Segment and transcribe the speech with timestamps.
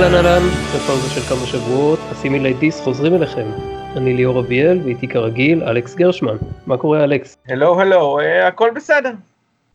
[0.00, 0.42] אהלן אהלן,
[0.74, 3.46] בפאוזה של כמה שבועות, הסימילי דיס חוזרים אליכם.
[3.96, 6.36] אני ליאור אביאל, ואיתי כרגיל אלכס גרשמן.
[6.66, 7.36] מה קורה אלכס?
[7.48, 9.10] הלו הלו, אה, הכל בסדר.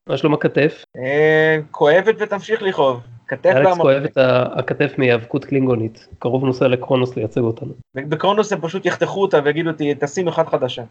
[0.07, 0.83] מה שלום הכתף?
[0.97, 2.99] אה, כואבת ותמשיך לכאוב.
[3.27, 3.77] כתף אלכס.
[3.77, 4.17] כואב את
[4.55, 6.07] הכתף מהיאבקות קלינגונית.
[6.19, 7.71] קרוב נוסע לקרונוס לייצג אותנו.
[7.95, 10.83] בקרונוס הם פשוט יחתכו אותה ויגידו "ת- תשים אחת חדשה.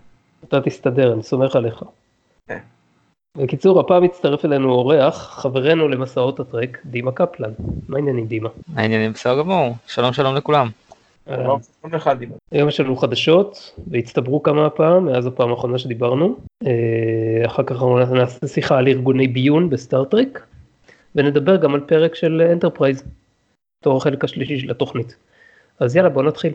[0.48, 1.82] אתה תסתדר, אני סומך עליך.
[3.38, 7.50] בקיצור, הפעם מצטרף אלינו אורח, חברנו למסעות הטרק, דימה קפלן.
[7.88, 8.48] מה העניינים דימה?
[8.76, 10.68] העניינים בסדר גמור, שלום שלום לכולם.
[11.96, 12.34] אחד דיבר.
[12.52, 16.36] היום יש לנו חדשות, והצטברו כמה פעם מאז הפעם האחרונה שדיברנו.
[16.66, 20.46] אה, אחר כך אנחנו נעשה שיחה על ארגוני ביון בסטארטרק,
[21.14, 23.04] ונדבר גם על פרק של אנטרפרייז,
[23.80, 25.16] בתור החלק השלישי של התוכנית.
[25.80, 26.52] אז יאללה, בוא נתחיל.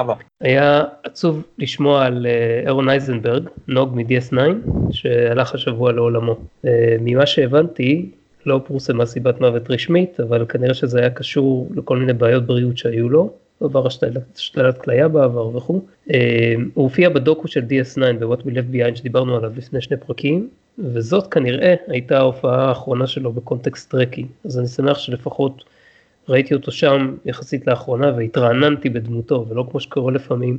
[0.00, 0.14] אבא.
[0.40, 4.36] היה עצוב לשמוע על אה, ארון אייזנברג, נוג מ-DS9,
[4.90, 6.36] שהלך השבוע לעולמו.
[6.66, 8.10] אה, ממה שהבנתי,
[8.46, 13.08] לא פורסמה סיבת מוות רשמית, אבל כנראה שזה היה קשור לכל מיני בעיות בריאות שהיו
[13.08, 13.30] לו.
[13.60, 15.80] עבר השתלת, השתלת כליה בעבר וכו'.
[16.12, 20.48] אה, הוא הופיע בדוקו של DS9 ב-What We Left Behind שדיברנו עליו לפני שני פרקים,
[20.78, 24.26] וזאת כנראה הייתה ההופעה האחרונה שלו בקונטקסט טרקי.
[24.44, 25.64] אז אני שמח שלפחות
[26.28, 30.58] ראיתי אותו שם יחסית לאחרונה והתרעננתי בדמותו, ולא כמו שקורה לפעמים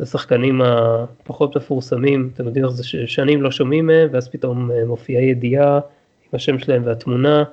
[0.00, 5.22] לשחקנים הפחות מפורסמים, אתם יודעים איך זה ששנים לא שומעים מהם, ואז פתאום אה, מופיעה
[5.22, 7.44] ידיעה עם השם שלהם והתמונה,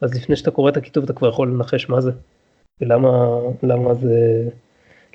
[0.00, 2.10] אז לפני שאתה קורא את הכיתוב אתה כבר יכול לנחש מה זה,
[2.80, 3.28] ולמה
[3.62, 4.48] למה זה,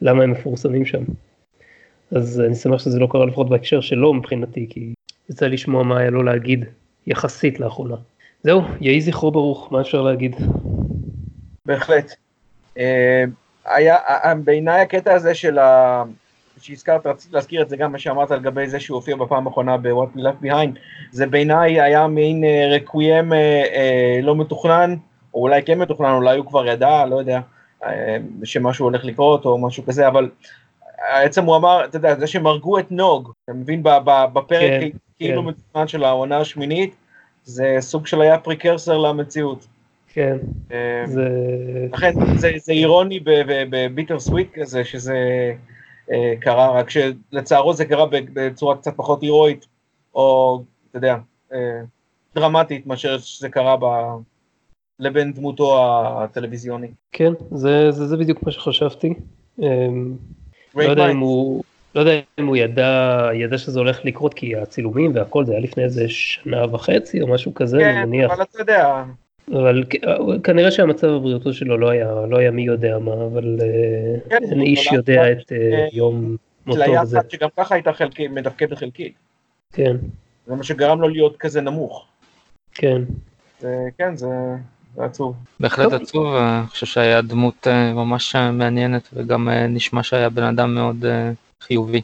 [0.01, 1.03] למה הם מפורסמים שם.
[2.11, 4.93] אז אני שמח שזה לא קרה לפחות בהקשר שלו מבחינתי, כי
[5.29, 6.65] יצא לשמוע מה היה לו להגיד
[7.07, 7.95] יחסית לאחרונה.
[8.43, 10.35] זהו, יהי זכרו ברוך, מה אפשר להגיד?
[11.65, 12.15] בהחלט.
[12.77, 13.23] אה,
[13.65, 16.03] היה, אה, בעיניי הקטע הזה של ה...
[16.61, 20.17] שהזכרת, רציתי להזכיר את זה גם מה שאמרת לגבי זה שהוא הופיע בפעם האחרונה ב-What
[20.17, 20.79] We Left Behind,
[21.11, 24.95] זה בעיניי היה מין רקוויאם אה, לא מתוכנן,
[25.33, 27.39] או אולי כן מתוכנן, אולי הוא כבר ידע, לא יודע,
[28.43, 30.29] שמשהו הולך לקרות או משהו כזה, אבל
[31.13, 33.83] בעצם הוא אמר, אתה יודע, זה שהם הרגו את נוג, אתה מבין,
[34.33, 35.47] בפרק כן, כאילו כן.
[35.47, 36.95] מתוכנן של העונה השמינית,
[37.43, 39.65] זה סוג של היה פריקרסר למציאות.
[40.15, 40.37] כן,
[41.05, 41.29] זה...
[41.93, 43.19] לכן זה, זה אירוני
[43.69, 45.17] בביטר סוויט כזה שזה
[46.11, 49.65] אה, קרה, רק שלצערו זה קרה בצורה קצת פחות הירואית,
[50.15, 51.15] או אתה יודע,
[51.53, 51.81] אה,
[52.35, 53.85] דרמטית מאשר שזה קרה ב...
[54.99, 56.87] לבין דמותו הטלוויזיוני.
[57.11, 59.13] כן, זה, זה, זה בדיוק מה שחשבתי.
[59.59, 60.15] אמ,
[60.75, 61.63] לא יודע הוא,
[61.95, 65.83] לא יודע אם הוא ידע, ידע שזה הולך לקרות, כי הצילומים והכל זה היה לפני
[65.83, 68.31] איזה שנה וחצי או משהו כזה, אני כן, מניח.
[68.31, 69.03] אבל אתה יודע,
[69.51, 69.95] אבל כ-
[70.43, 74.61] כנראה שהמצב הבריאותו שלו לא היה, לא היה מי יודע מה, אבל אה, כן, אין
[74.61, 76.35] איש יודע את אה, אה, יום
[76.65, 76.81] מותו.
[77.03, 79.13] אחת שגם ככה הייתה חלקית, מתפקדת חלקית.
[79.73, 79.95] כן,
[80.47, 82.05] זה מה שגרם לו להיות כזה נמוך.
[82.73, 83.01] כן.
[83.59, 84.27] זה, כן, זה,
[84.95, 85.35] זה עצוב.
[85.59, 86.01] בהחלט טוב.
[86.01, 90.43] עצוב, אה, אני חושב שהיה דמות אה, ממש אה, מעניינת וגם אה, נשמע שהיה בן
[90.43, 91.31] אדם מאוד אה,
[91.63, 92.01] חיובי.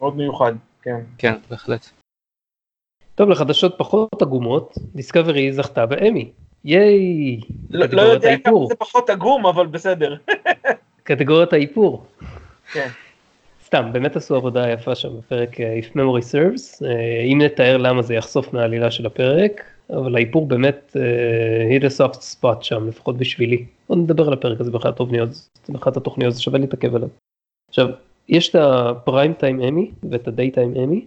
[0.00, 1.00] מאוד מיוחד, כן.
[1.18, 1.90] כן, בהחלט.
[3.22, 6.30] טוב, לחדשות פחות עגומות, דיסקאברי זכתה באמי.
[6.64, 7.40] ייי!
[7.70, 8.66] לא, לא יודע כמה.
[8.66, 10.16] זה פחות עגום, אבל בסדר.
[11.04, 12.06] קטגוריית האיפור.
[12.72, 12.88] כן.
[13.64, 18.02] סתם, באמת עשו עבודה יפה שם בפרק אה, If Memory Serves, אה, אם נתאר למה
[18.02, 23.16] זה יחשוף מהעלילה של הפרק, אבל האיפור באמת אה, hit a soft spot שם, לפחות
[23.16, 23.64] בשבילי.
[23.86, 25.28] עוד נדבר על הפרק הזה באחת התוכניות,
[25.68, 27.08] באחת התוכניות, זה שווה להתעכב עליו.
[27.68, 27.88] עכשיו,
[28.28, 31.06] יש את הפריים טיים אמי ואת הדיי טיים אמי,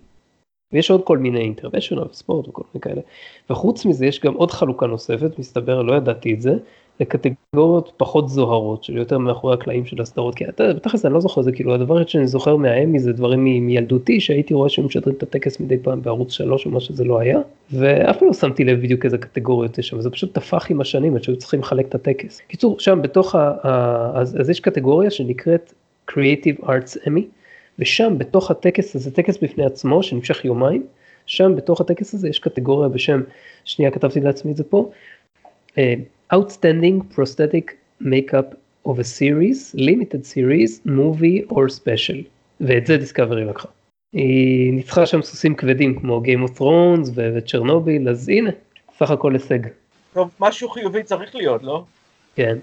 [0.73, 3.01] ויש עוד כל מיני אינטרווישיונל וספורט וכל מיני כאלה,
[3.49, 6.53] וחוץ מזה יש גם עוד חלוקה נוספת, מסתבר, לא ידעתי את זה,
[6.99, 11.41] לקטגוריות פחות זוהרות, של יותר מאחורי הקלעים של הסדרות, כי אתה, בתכלס אני לא זוכר
[11.41, 15.59] זה, כאילו הדבר שאני זוכר מהאמי זה דברים מילדותי, שהייתי רואה שהם משדרים את הטקס
[15.59, 17.39] מדי פעם בערוץ 3 או מה שזה לא היה,
[17.71, 21.15] ואף פעם לא שמתי לב בדיוק איזה קטגוריות יש שם, זה פשוט טפח עם השנים,
[21.15, 22.41] עד שהיו צריכים לחלק את הטקס.
[22.47, 23.53] קיצור, שם בתוך ה...
[23.63, 25.73] ה אז, אז יש קטגוריה שנקראת
[26.11, 27.21] Creative Arts Emmy,
[27.79, 30.85] ושם בתוך הטקס הזה, טקס בפני עצמו שנמשך יומיים,
[31.25, 33.21] שם בתוך הטקס הזה יש קטגוריה בשם,
[33.65, 34.91] שנייה כתבתי לעצמי את זה פה,
[35.77, 35.93] אה,
[36.33, 38.55] Outstanding Prosthetic Makeup
[38.87, 42.17] of a Series, Limited Series, Movie or Special,
[42.61, 43.67] ואת זה דיסקאברי לקחה.
[44.13, 48.49] היא ניצחה שם סוסים כבדים כמו Game of Thrones ו- וצ'רנוביל, אז הנה,
[48.97, 49.59] סך הכל הישג.
[50.13, 51.83] טוב, משהו חיובי צריך להיות, לא?
[52.35, 52.57] כן.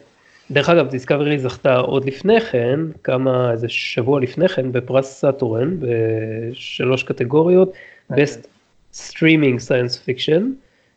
[0.50, 7.02] דרך אגב, דיסקאברי זכתה עוד לפני כן, כמה, איזה שבוע לפני כן, בפרס סאטורן, בשלוש
[7.02, 7.72] קטגוריות,
[8.12, 8.46] Best
[8.94, 10.42] Streaming Science Fiction,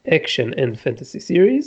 [0.08, 1.66] Action and Fantasy Series,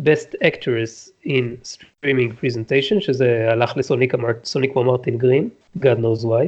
[0.00, 5.48] Best Actress in Streaming Presentation, שזה הלך לסוניק אמר- סוניקווה מרטין גרין,
[5.78, 6.46] God knows why,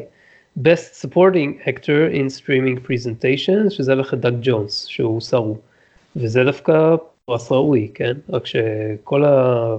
[0.63, 5.59] Best Supporting Actor in Streaming Presentation, שזה הלך לדאג ג'ונס, שהוא סרו,
[6.17, 8.13] וזה דווקא פרס ראוי, כן?
[8.31, 9.77] רק שכל ה...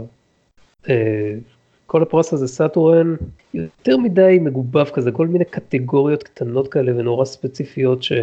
[0.90, 1.34] אה,
[1.88, 3.16] כל הפרס הזה סאטורן
[3.54, 8.20] יותר מדי מגובב כזה, כל מיני קטגוריות קטנות כאלה ונורא ספציפיות שזה...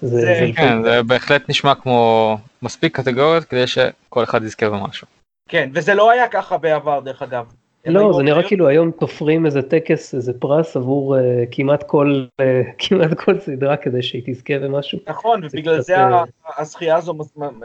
[0.00, 5.06] זה- זה כן, לפעמים- זה בהחלט נשמע כמו מספיק קטגוריות כדי שכל אחד יזכה במשהו.
[5.48, 7.44] כן, וזה לא היה ככה בעבר דרך אגב.
[7.86, 12.62] לא, זה נראה כאילו היום תופרים איזה טקס, איזה פרס עבור אה, כמעט כל, אה,
[12.78, 14.98] כמעט כל סדרה כדי שהיא תזכה במשהו.
[15.08, 16.24] נכון, זה ובגלל זה אה, ה-
[16.60, 17.14] הזכייה הזו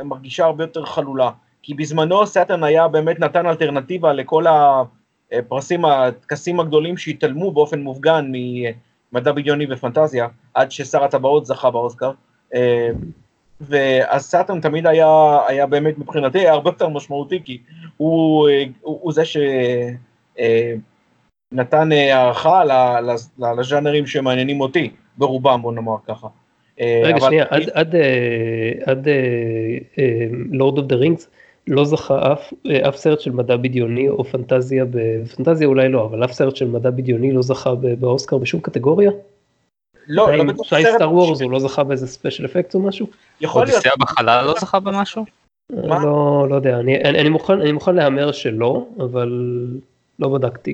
[0.04, 1.30] מרגישה הרבה יותר חלולה.
[1.68, 4.46] כי בזמנו סאטרן היה באמת נתן אלטרנטיבה לכל
[5.32, 8.32] הפרסים, הטקסים הגדולים שהתעלמו באופן מופגן
[9.12, 12.12] ממדע בדיוני ופנטזיה, עד ששר הטבעות זכה באוסקר.
[12.56, 12.90] אה,
[13.62, 17.58] ואז סאטרן תמיד היה, היה באמת מבחינתי היה הרבה יותר משמעותי, כי
[17.98, 19.24] הוא, אה, הוא, הוא זה
[21.54, 26.28] שנתן הערכה ל- ל- לז'אנרים שמעניינים אותי, ברובם בוא נאמר ככה.
[26.80, 27.58] אה, רגע, אבל- שנייה, אה,
[28.86, 29.08] עד
[30.52, 31.30] Lord of the Rings
[31.68, 36.26] לא זכה אף, אה, אף סרט של מדע בדיוני או פנטזיה, בפנטזיה אולי לא, אבל
[36.26, 39.12] אף סרט של מדע בדיוני לא זכה באוסקר בשום קטגוריה?
[40.08, 41.44] לא, לא בטוח סרט סטאר ראשי.
[41.44, 43.08] הוא לא זכה באיזה special effect או משהו?
[43.42, 45.26] יכול להיות, אודיסאה בחלל לא זכה במשהו?
[45.72, 46.04] מה?
[46.06, 49.30] לא, לא יודע, אני, אני, אני מוכן, אני מוכן להמר שלא, אבל
[50.20, 50.74] לא בדקתי.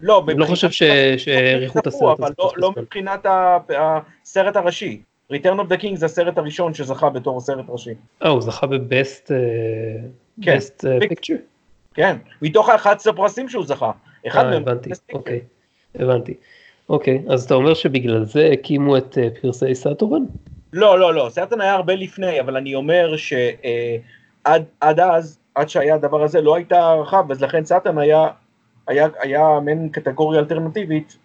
[0.00, 0.70] לא, אני לא חושב
[1.16, 2.34] שהעריכו את הסרט אבל הזה.
[2.38, 2.72] לא- לא.
[2.76, 3.26] מבחינת
[3.70, 5.02] הסרט הראשי.
[5.32, 7.94] Return of the King זה הסרט הראשון שזכה בתור סרט ראשי.
[8.24, 9.30] אה, הוא זכה ב best,
[10.42, 11.34] כן, best pic- picture?
[11.94, 13.90] כן, מתוך ה-11 פרסים שהוא זכה.
[14.26, 14.62] אחד אה, מהם.
[14.62, 15.14] הבנתי, Best Picture.
[15.14, 15.40] אוקיי,
[15.94, 16.34] הבנתי.
[16.88, 20.22] אוקיי, אז אתה אומר שבגלל זה הקימו את אה, פרסי סאטורן?
[20.72, 25.94] לא, לא, לא, סרטן היה הרבה לפני, אבל אני אומר שעד עד אז, עד שהיה
[25.94, 28.28] הדבר הזה, לא הייתה הערכה, אז לכן סרטן היה,
[28.86, 31.16] היה, היה מעין קטגוריה אלטרנטיבית,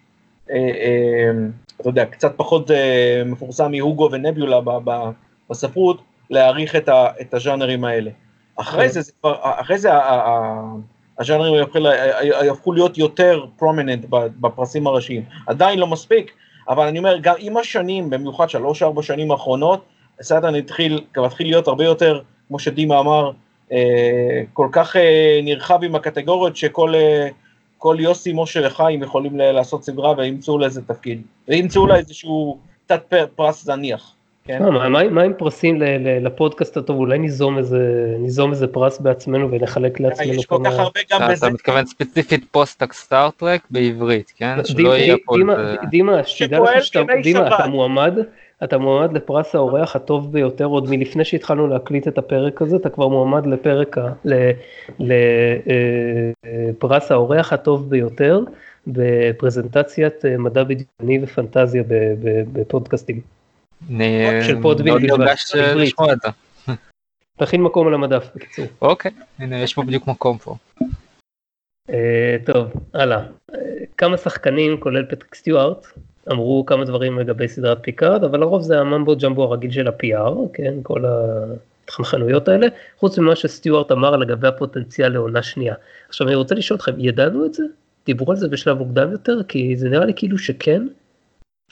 [0.52, 1.32] אה, אה,
[1.82, 4.60] אתה יודע, קצת פחות אה, מפורסם מהוגו ונביולה
[5.50, 6.76] בספרות, להעריך
[7.22, 8.12] את הז'אנרים האלה.
[8.58, 8.94] אחרי כן.
[8.94, 9.90] זה, זה כבר, אחרי זה
[11.20, 11.88] הז'אנרים הפכו ל-
[12.52, 15.24] הפכו להיות יותר prominent בפרסים הראשיים.
[15.48, 16.32] עדיין לא מספיק,
[16.70, 19.82] אבל אני אומר, גם עם השנים, במיוחד שלוש-ארבע שנים האחרונות,
[20.22, 23.32] סאטרן התחיל, כבר התחיל להיות הרבה יותר, כמו שדימה אמר,
[23.72, 27.28] אה, כל כך אה, נרחב עם הקטגוריות, שכל אה,
[27.78, 33.02] כל יוסי, משה וחיים יכולים לעשות סדרה וימצאו לה איזה תפקיד, וימצאו לה איזשהו תת
[33.10, 34.14] פר- פרס זניח.
[34.48, 34.66] כן?
[34.66, 36.98] אה, מה- מה מה עם פרסים ל- ל- לפודקאסט הטוב?
[36.98, 37.80] אולי ניזום איזה
[38.20, 41.86] ניזום איזה פרס בעצמנו ונחלק לעצמנו יש כל כך הרבה גם אתה בזה, אתה מתכוון
[41.86, 44.52] ספציפית פודקאסט סטארטרק בעברית, כן?
[44.54, 45.36] דימה- שלא יהיה פה
[45.90, 47.60] דימה- שתדע לך שאתה דימה, שבת.
[47.60, 48.14] אתה מועמד,
[48.64, 53.08] אתה מועמד לפרס האורח הטוב ביותר עוד מלפני שהתחלנו להקליט את הפרק הזה, אתה כבר
[53.08, 53.98] מועמד לפרק,
[55.00, 58.40] לפרס האורח הטוב ביותר
[58.88, 61.88] בפרזנטציית אה, מדע בדיוני ופנטזיה ב-
[62.24, 63.37] ב- בפודקאסטים.
[63.90, 65.56] אני מאוד נרגש.
[65.56, 66.30] לשמוע את זה.
[67.38, 68.66] תכין מקום על המדף בקיצור.
[68.82, 70.56] אוקיי, הנה יש פה בדיוק מקום פה.
[71.90, 73.24] אה, טוב, הלאה.
[73.56, 73.60] אה,
[73.98, 75.88] כמה שחקנים, כולל פטריק סטיוארט,
[76.32, 80.34] אמרו כמה דברים לגבי סדרת פיקארד, אבל לרוב זה ה mumbo jumbo הרגיל של ה-PR,
[80.54, 81.04] כן, כל
[81.90, 85.76] החנפנויות האלה, חוץ ממה שסטיוארט אמר לגבי הפוטנציאל לעונה שנייה.
[86.10, 87.64] עכשיו אני רוצה לשאול אתכם, ידענו את זה?
[88.06, 89.44] דיברו על זה בשלב מוקדם יותר?
[89.48, 90.88] כי זה נראה לי כאילו שכן,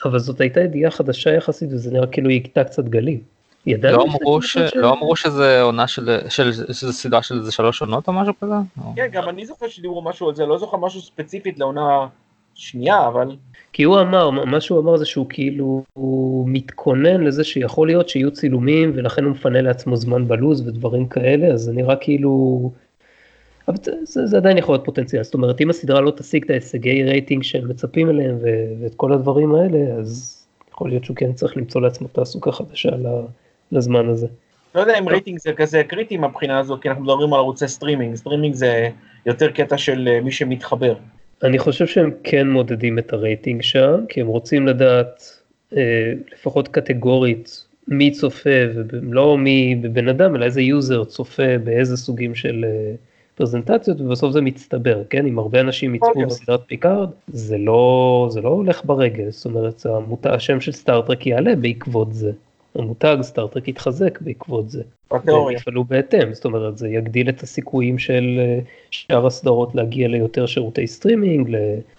[0.04, 3.20] אבל זאת הייתה ידיעה חדשה יחסית וזה נראה כאילו היא הכתה קצת גלים.
[3.66, 4.80] לא אמרו ש- חודשים?
[4.80, 6.18] לא אמרו שזה עונה של...
[6.28, 8.52] של- שזה סדרה של איזה שלוש עונות או משהו כזה?
[8.54, 12.06] או- כן, גם אני זוכר שדיברו משהו על זה, לא זוכר משהו ספציפית לעונה
[12.54, 13.36] שנייה, אבל
[13.72, 18.30] כי הוא אמר, מה שהוא אמר זה שהוא כאילו, הוא מתכונן לזה שיכול להיות שיהיו
[18.30, 22.70] צילומים ולכן הוא מפנה לעצמו זמן בלוז ודברים כאלה, אז זה נראה כאילו,
[23.68, 26.50] אבל זה, זה, זה עדיין יכול להיות פוטנציאל, זאת אומרת אם הסדרה לא תשיג את
[26.50, 30.42] ההישגי רייטינג שהם מצפים אליהם ו- ואת כל הדברים האלה, אז
[30.72, 32.90] יכול להיות שהוא כן צריך למצוא לעצמו תעסוקה חדשה
[33.72, 34.26] לזמן הזה.
[34.74, 38.14] לא יודע אם רייטינג זה כזה קריטי מהבחינה הזו, כי אנחנו מדברים על ערוצי סטרימינג,
[38.14, 38.88] סטרימינג זה
[39.26, 40.94] יותר קטע של אה, מי שמתחבר.
[41.42, 45.40] אני חושב שהם כן מודדים את הרייטינג שם, כי הם רוצים לדעת
[45.76, 48.50] אה, לפחות קטגורית מי צופה,
[48.88, 52.94] ולא מי בן אדם, אלא איזה יוזר צופה באיזה סוגים של אה,
[53.36, 55.26] פרזנטציות, ובסוף זה מצטבר, כן?
[55.26, 56.26] אם הרבה אנשים יצפו אוקיי.
[56.26, 61.56] בסדרת פיקארד, זה לא, זה לא הולך ברגל, זאת אומרת, המותג, השם של סטארטרק יעלה
[61.56, 62.32] בעקבות זה.
[62.74, 64.82] המותג סטארטרק יתחזק בעקבות זה.
[65.10, 65.56] והם בתיאוריה.
[65.56, 68.58] יפעלו בהתאם, זאת אומרת זה יגדיל את הסיכויים של אה,
[68.90, 71.56] שאר הסדרות להגיע ליותר שירותי סטרימינג, ל-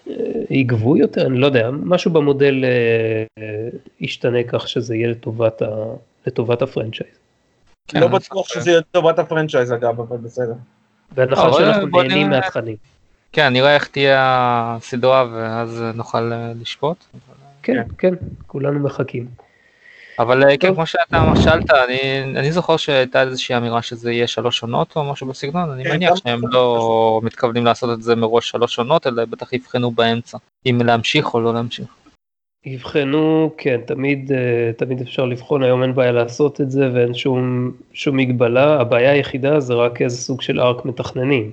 [0.09, 0.13] אה,
[0.49, 3.43] יגבו יותר, אני לא יודע, משהו במודל אה,
[3.99, 5.85] ישתנה כך שזה יהיה לטובת, ה,
[6.27, 7.11] לטובת הפרנצ'ייז.
[7.87, 8.47] כן, לא בטוח.
[8.47, 10.53] שזה טובת הפרנצ'ייז אגב, אבל בסדר.
[11.11, 12.29] בהנחה שאנחנו בו נהנים.
[12.29, 12.75] מהתכנים.
[13.31, 17.03] כן, נראה איך תהיה הסדרה ואז נוכל אה, לשפוט.
[17.63, 17.83] כן, כן.
[17.97, 18.13] כן,
[18.47, 19.27] כולנו מחכים.
[20.19, 20.73] אבל אה, כן.
[20.75, 25.27] כמו שאתה שאלת, אני, אני זוכר שהייתה איזושהי אמירה שזה יהיה שלוש עונות או משהו
[25.27, 29.91] בסגנון, אני מניח שהם לא מתכוונים לעשות את זה מראש שלוש עונות, אלא בטח יבחנו
[29.91, 31.87] באמצע, אם להמשיך או לא להמשיך.
[32.67, 37.71] יבחנו, כן, תמיד, אה, תמיד אפשר לבחון, היום אין בעיה לעשות את זה ואין שום,
[37.93, 41.51] שום מגבלה, הבעיה היחידה זה רק איזה סוג של ארק מתכננים.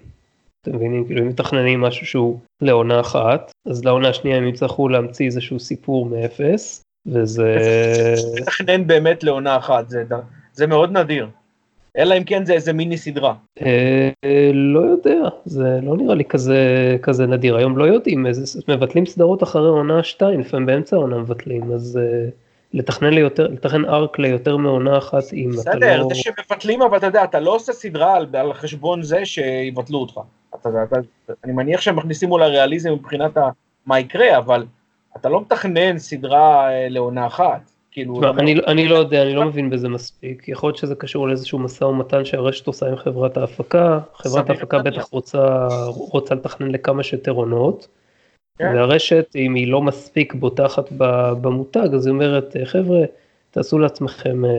[0.62, 1.04] אתם מבינים?
[1.04, 6.06] כאילו אם מתכננים משהו שהוא לעונה אחת, אז לעונה השנייה הם יצטרכו להמציא איזשהו סיפור
[6.06, 7.56] מאפס, וזה...
[8.40, 10.04] לתכנן באמת לעונה אחת, זה,
[10.52, 11.28] זה מאוד נדיר.
[11.98, 13.34] אלא אם כן זה איזה מיני סדרה.
[13.62, 14.10] אה,
[14.54, 16.58] לא יודע, זה לא נראה לי כזה,
[17.02, 21.72] כזה נדיר, היום לא יודעים, איזה, מבטלים סדרות אחרי עונה שתיים, לפעמים באמצע העונה מבטלים,
[21.72, 22.28] אז אה,
[22.72, 26.08] לתכנן ליותר, לתכנן ארק ליותר מעונה אחת, אם אתה בסדר, לא...
[26.08, 30.20] זה שמבטלים, אבל אתה יודע, אתה לא עושה סדרה על, על חשבון זה שיבטלו אותך.
[30.54, 30.96] אתה, אתה,
[31.44, 33.48] אני מניח שהם מכניסים אולי ריאליזם מבחינת ה,
[33.86, 34.66] מה יקרה, אבל
[35.16, 37.70] אתה לא מתכנן סדרה אה, לעונה אחת.
[37.94, 40.94] כאילו, תשמע, לא- אני, אני לא יודע, אני לא מבין בזה מספיק, יכול להיות שזה
[40.94, 44.78] קשור לאיזשהו משא ומתן שהרשת עושה עם חברת ההפקה, חברת ההפקה.
[44.78, 45.66] בטח רוצה,
[46.10, 47.86] רוצה לתכנן לכמה שיותר עונות,
[48.58, 48.72] כן.
[48.74, 50.84] והרשת אם היא לא מספיק בוטחת
[51.40, 53.00] במותג אז היא אומרת "אה, חבר'ה
[53.50, 54.50] תעשו לעצמכם אה,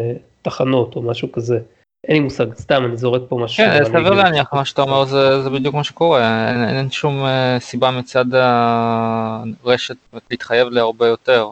[0.41, 1.59] תחנות או משהו כזה.
[2.07, 3.65] אין לי מושג, סתם אני זורק פה משהו.
[3.65, 7.25] כן, סביר אני- להניח, מה שאתה אומר זה, זה בדיוק מה שקורה, אין, אין שום
[7.25, 9.95] אה, סיבה מצד הרשת
[10.31, 11.49] להתחייב להרבה יותר,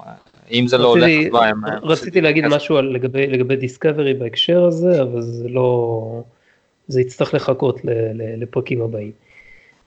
[0.54, 1.66] אם זה לא הולך הם...
[1.66, 2.46] אה, רציתי להגיד.
[2.48, 6.24] משהו לגבי לגבי דיסקאברי בהקשר הזה אבל זה לא
[6.88, 7.80] זה יצטרך לחכות
[8.38, 9.12] לפרקים הבאים.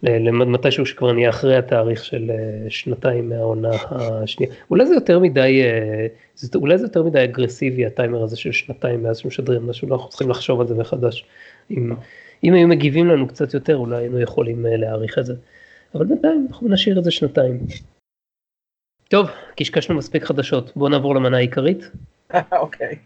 [0.03, 4.53] למתישהו שכבר נהיה אחרי התאריך של אה, שנתיים מהעונה השנייה.
[4.71, 9.03] אולי זה יותר מדי, אה, זה, אולי זה יותר מדי אגרסיבי הטיימר הזה של שנתיים
[9.03, 11.25] מאז שמשדרים משהו, אנחנו צריכים לחשוב על זה מחדש.
[11.71, 11.93] אם,
[12.45, 15.35] אם היו מגיבים לנו קצת יותר אולי היינו יכולים אה, להעריך את זה.
[15.95, 17.59] אבל בינתיים אנחנו נשאיר את זה שנתיים.
[19.09, 21.91] טוב, קשקשנו מספיק חדשות, בואו נעבור למנה העיקרית.
[22.53, 22.99] אוקיי.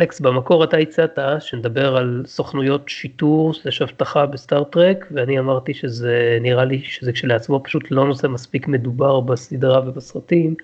[0.00, 6.64] אלכס, במקור אתה הצעת שנדבר על סוכנויות שיטור סלש אבטחה בסטארט-טרק, ואני אמרתי שזה נראה
[6.64, 10.54] לי שזה כשלעצמו פשוט לא נושא מספיק מדובר בסדרה ובסרטים,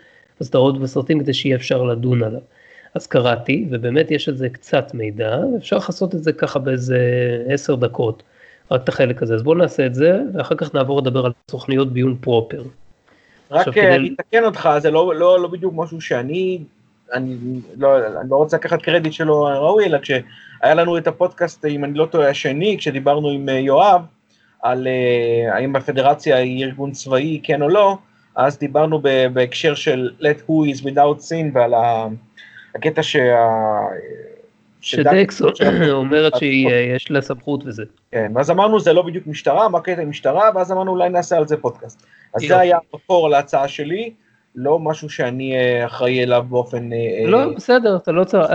[0.41, 2.41] בסדרות ובסרטים כדי שיהיה אפשר לדון עליו.
[2.95, 6.99] אז קראתי, ובאמת יש על זה קצת מידע, ואפשר לעשות את זה ככה באיזה
[7.49, 8.23] עשר דקות,
[8.71, 9.35] רק את החלק הזה.
[9.35, 12.63] אז בואו נעשה את זה, ואחר כך נעבור לדבר על סוכניות ביון פרופר.
[13.51, 16.59] רק עכשיו, אה, אני אתקן אותך, זה לא, לא, לא בדיוק משהו שאני,
[17.13, 17.37] אני
[17.77, 21.95] לא, אני לא רוצה לקחת קרדיט שלו ראוי, אלא כשהיה לנו את הפודקאסט, אם אני
[21.95, 24.03] לא טועה, השני, כשדיברנו עם אה, יואב,
[24.63, 27.97] על אה, האם הפדרציה היא ארגון צבאי, כן או לא,
[28.37, 29.03] אז דיברנו
[29.33, 31.75] בהקשר של let who is without sin ועל
[32.75, 33.37] הקטע שה...
[34.89, 37.83] שדקס שדק- אומרת שיש לה סמכות וזה.
[38.13, 41.37] כן, ואז אמרנו זה לא בדיוק משטרה, מה הקטע עם משטרה, ואז אמרנו אולי נעשה
[41.37, 42.07] על זה פודקאסט.
[42.35, 42.43] אז.
[42.49, 44.13] זה היה המקור להצעה שלי,
[44.55, 46.93] לא משהו שאני אה, אחראי אליו באופן...
[46.93, 46.99] אה,
[47.31, 48.47] לא, אה, בסדר, אתה לא צריך,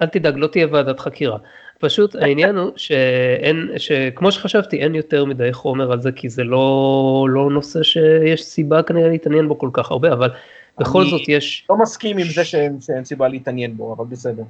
[0.00, 1.38] אל, תדאג, לא תהיה ועדת חקירה.
[1.78, 7.26] פשוט העניין הוא שאין, שכמו שחשבתי, אין יותר מדי חומר על זה, כי זה לא,
[7.30, 10.30] לא נושא שיש סיבה כנראה להתעניין בו כל כך הרבה, אבל
[10.78, 14.42] בכל אני- זאת יש, לא מסכים עם זה שאין סיבה להתעניין בו, אבל בסדר.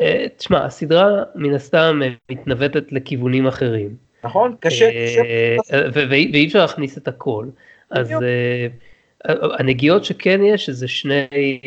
[0.00, 3.96] אה, תשמע, הסדרה מן הסתם מתנווטת לכיוונים אחרים.
[4.24, 4.54] נכון?
[4.60, 5.22] קשה, קשה.
[5.72, 7.46] אה, ו- ואי אפשר להכניס את הכל.
[7.90, 8.12] אז.
[8.12, 8.66] אה,
[9.58, 11.60] הנגיעות שכן יש זה שני,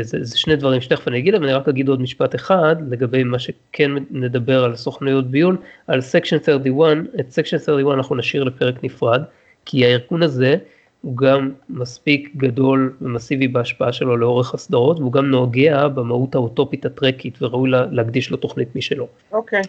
[0.00, 3.24] זה, זה שני דברים שתכף אני אגיד, אבל אני רק אגיד עוד משפט אחד לגבי
[3.24, 5.56] מה שכן נדבר על סוכנויות ביון,
[5.86, 9.22] על section 31, את section 31 אנחנו נשאיר לפרק נפרד,
[9.64, 10.56] כי הארגון הזה
[11.02, 17.42] הוא גם מספיק גדול ומסיבי בהשפעה שלו לאורך הסדרות, והוא גם נוגע במהות האוטופית הטרקית
[17.42, 19.08] וראוי לה- להקדיש לו תוכנית משלו.
[19.32, 19.62] אוקיי.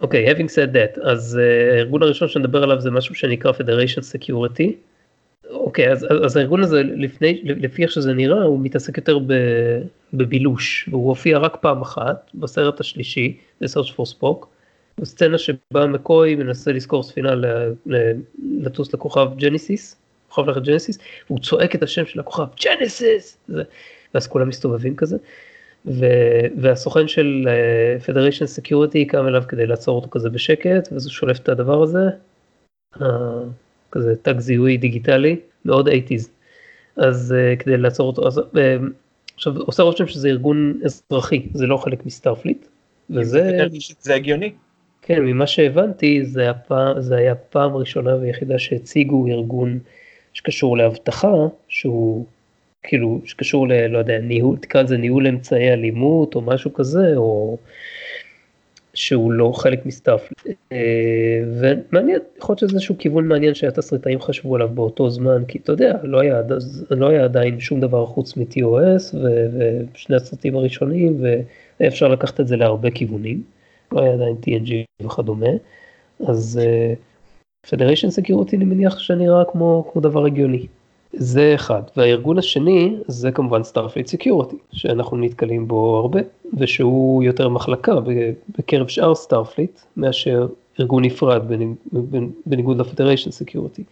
[0.00, 4.00] אוקיי, okay, having said that, אז uh, הארגון הראשון שנדבר עליו זה משהו שנקרא Federation
[4.00, 4.72] Security.
[5.50, 9.32] אוקיי, okay, אז, אז הארגון הזה, לפני, לפי איך שזה נראה, הוא מתעסק יותר ב,
[10.14, 14.46] בבילוש, והוא הופיע רק פעם אחת, בסרט השלישי, The Search for Spock,
[15.00, 17.34] בסצנה שבה מקוי מנסה לשכור ספינה
[18.42, 20.01] לטוס לכוכב ג'ניסיס,
[20.32, 23.38] כוכב לכת ג'ניסיס, והוא צועק את השם של הכוכב, ג'ניסיס!
[23.48, 23.62] זה,
[24.14, 25.16] ואז כולם מסתובבים כזה.
[25.86, 31.12] ו- והסוכן של uh, Federation Security קם אליו כדי לעצור אותו כזה בשקט, ואז הוא
[31.12, 32.08] שולף את הדבר הזה,
[32.94, 33.02] uh,
[33.90, 36.28] כזה תג זיהוי דיגיטלי, מאוד 80's.
[36.96, 38.42] אז uh, כדי לעצור אותו, אז uh,
[39.34, 42.66] עכשיו עושה רושם שזה ארגון אזרחי, זה לא חלק מסטארפליט,
[43.10, 43.58] וזה,
[44.00, 44.52] זה הגיוני.
[45.02, 49.78] כן, ממה שהבנתי, זה היה, פעם, זה היה פעם ראשונה ויחידה שהציגו ארגון
[50.34, 51.34] שקשור לאבטחה,
[51.68, 52.24] שהוא
[52.82, 53.86] כאילו, שקשור ל...
[53.86, 57.56] לא יודע, ניהול, תקרא לזה ניהול אמצעי אלימות או משהו כזה, או
[58.94, 60.56] שהוא לא חלק מסטארפליט.
[61.56, 65.94] ומעניין, יכול להיות שזה איזשהו כיוון מעניין שהתסריטאים חשבו עליו באותו זמן, כי אתה יודע,
[66.02, 66.42] לא היה,
[66.90, 69.16] לא היה עדיין שום דבר חוץ מ-TOS
[69.94, 73.42] ושני הסרטים הראשונים, והיה אפשר לקחת את זה להרבה כיוונים,
[73.92, 75.50] לא היה עדיין TNG וכדומה,
[76.28, 76.60] אז
[77.66, 80.66] Federation Security אני מניח שנראה כמו, כמו דבר הגיוני.
[81.12, 86.20] זה אחד, והארגון השני זה כמובן Starfleet Security, שאנחנו נתקלים בו הרבה,
[86.58, 87.94] ושהוא יותר מחלקה
[88.58, 90.46] בקרב שאר Starfleet מאשר
[90.80, 91.42] ארגון נפרד
[92.46, 93.84] בניגוד ל Federation Security.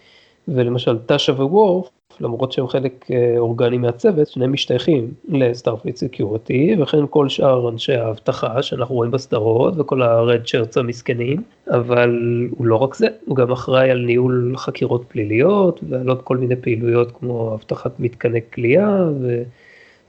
[0.48, 1.90] ולמשל טאשה ווורף,
[2.21, 7.93] למרות שהם חלק אה, אורגני מהצוות, שניהם משתייכים ל Starfleet Security, וכן כל שאר אנשי
[7.93, 13.37] האבטחה שאנחנו רואים בסדרות וכל ה red shirts המסכנים, אבל הוא לא רק זה, הוא
[13.37, 19.05] גם אחראי על ניהול חקירות פליליות ועל עוד כל מיני פעילויות כמו אבטחת מתקני כליאה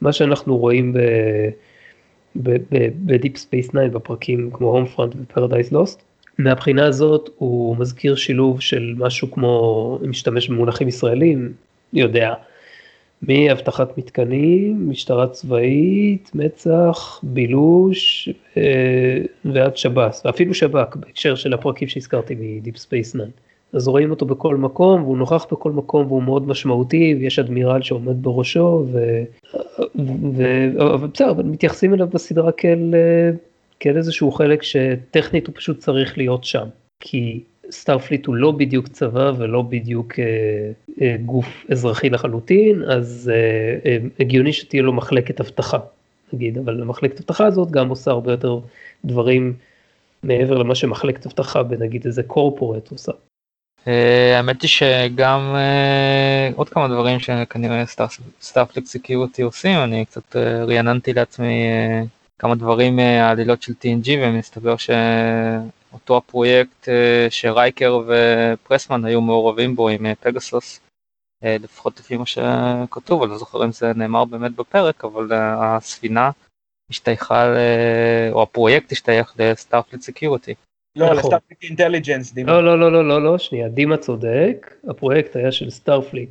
[0.01, 0.93] ומה שאנחנו רואים
[2.35, 6.03] ב Deep Space 9 בפרקים כמו Homefront ו Paradise Lost.
[6.38, 11.53] מהבחינה הזאת הוא מזכיר שילוב של משהו כמו, אם משתמש במונחים ישראלים,
[11.93, 12.33] יודע,
[13.24, 22.36] מאבטחת מתקנים, משטרה צבאית, מצ"ח, בילוש אה, ועד שב"ס, ואפילו שב"כ בהקשר של הפרקים שהזכרתי
[22.39, 23.24] מ Deep Space 9.
[23.74, 28.24] אז רואים אותו בכל מקום והוא נוכח בכל מקום והוא מאוד משמעותי ויש אדמירל שעומד
[28.24, 28.86] בראשו
[29.95, 33.31] ובסדר, אבל מתייחסים אליו בסדרה כאל, אה,
[33.79, 36.67] כאל איזשהו חלק שטכנית הוא פשוט צריך להיות שם.
[37.00, 40.25] כי Starfleet הוא לא בדיוק צבא ולא בדיוק אה,
[41.01, 45.77] אה, גוף אזרחי לחלוטין, אז אה, אה, הגיוני שתהיה לו מחלקת אבטחה,
[46.33, 48.59] נגיד, אבל המחלקת אבטחה הזאת גם עושה הרבה יותר
[49.05, 49.53] דברים
[50.23, 53.11] מעבר למה שמחלקת אבטחה בנגיד איזה corporate עושה.
[53.87, 57.83] אה, האמת היא שגם אה, עוד כמה דברים שכנראה
[58.41, 61.63] Starfleet Security עושים, אני קצת אה, רעננתי לעצמי
[62.39, 64.89] כמה דברים מהעלילות של TNG ומסתבר ש...
[65.93, 70.79] אותו הפרויקט אה, שרייקר ופרסמן היו מעורבים בו עם אה, פגסוס,
[71.43, 76.31] אה, לפחות לפי מה שכתוב, אני לא זוכר אם זה נאמר באמת בפרק, אבל הספינה
[76.89, 77.53] השתייכה,
[78.31, 80.53] או הפרויקט השתייך ל Starfleet Security.
[80.96, 81.18] לא, נכון.
[81.17, 82.51] ל Starfleet Intelligence, דימה.
[82.51, 86.29] לא, לא, לא, לא, לא, לא, שנייה, דימה צודק, הפרויקט היה של Starfleet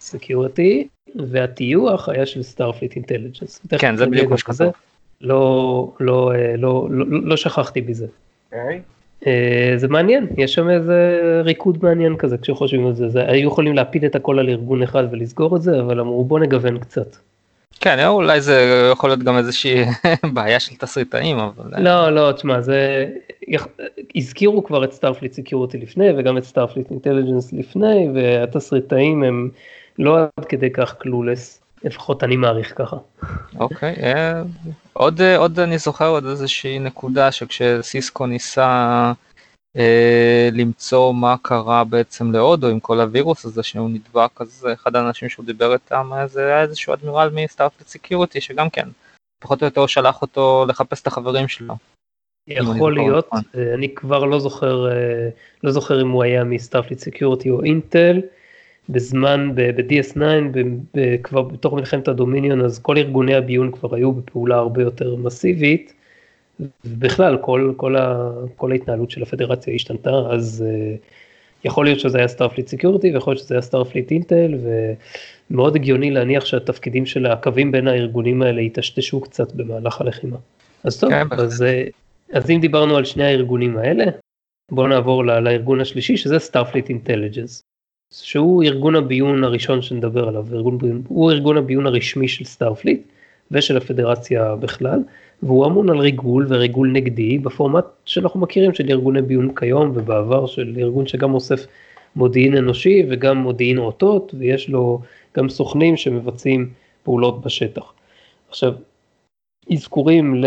[0.00, 3.60] Security, והטיוח היה של Starfleet Intelligence.
[3.78, 4.72] כן, זה בדיוק מה שכתוב.
[5.20, 8.06] לא, לא, לא, לא, לא שכחתי בזה.
[8.46, 8.82] אוקיי.
[9.26, 13.74] אה, זה מעניין, יש שם איזה ריקוד מעניין כזה כשחושבים על זה, זה היו יכולים
[13.74, 17.16] להפיל את הכל על ארגון אחד ולסגור את זה, אבל אמרו בוא נגוון קצת.
[17.80, 19.84] כן, אולי זה יכול להיות גם איזושהי
[20.34, 21.82] בעיה של תסריטאים, אבל...
[21.82, 23.06] לא, לא, תשמע, זה...
[24.16, 29.48] הזכירו כבר את Starfleet Security לפני וגם את Starfleet Intelligence לפני, והתסריטאים הם
[29.98, 31.63] לא עד כדי כך clueless.
[31.84, 32.96] לפחות אני מעריך ככה.
[33.60, 34.42] אוקיי, אה,
[34.92, 39.12] עוד, אה, עוד אני זוכר עוד איזושהי נקודה שכשסיסקו ניסה
[39.76, 45.28] אה, למצוא מה קרה בעצם לאודו עם כל הווירוס הזה שהוא נדבק, אז אחד האנשים
[45.28, 48.88] שהוא דיבר איתם זה היה איזשהו אדמירל מ Starfleet Security שגם כן,
[49.42, 51.74] פחות או יותר שלח אותו לחפש את החברים שלו.
[52.48, 53.42] יכול להיות, נכון.
[53.74, 54.86] אני כבר לא זוכר,
[55.64, 58.20] לא זוכר אם הוא היה מ Starfleet Security או אינטל.
[58.88, 60.20] בזמן, ב-DS9,
[61.22, 65.94] כבר בתוך מלחמת הדומיניון, אז כל ארגוני הביון כבר היו בפעולה הרבה יותר מסיבית,
[66.84, 70.98] ובכלל כל, כל, ה, כל ההתנהלות של הפדרציה השתנתה, אז uh,
[71.64, 74.54] יכול להיות שזה היה Starfleet Security, ויכול להיות שזה היה Starfleet Intel,
[75.50, 80.36] ומאוד הגיוני להניח שהתפקידים של הקווים בין הארגונים האלה יטשטשו קצת במהלך הלחימה.
[80.84, 81.84] אז טוב, כן, אז, אה,
[82.32, 84.04] אז אם דיברנו על שני הארגונים האלה,
[84.70, 87.62] בואו נעבור לארגון השלישי, שזה Starfleet Intelligence.
[88.22, 93.02] שהוא ארגון הביון הראשון שנדבר עליו, ארגון, הוא ארגון הביון הרשמי של Starfleet
[93.50, 95.00] ושל הפדרציה בכלל,
[95.42, 100.74] והוא אמון על ריגול וריגול נגדי בפורמט שאנחנו מכירים של ארגוני ביון כיום ובעבר של
[100.78, 101.66] ארגון שגם אוסף
[102.16, 105.00] מודיעין אנושי וגם מודיעין אותות ויש לו
[105.36, 106.70] גם סוכנים שמבצעים
[107.02, 107.92] פעולות בשטח.
[108.48, 108.74] עכשיו,
[109.72, 110.42] אזכורים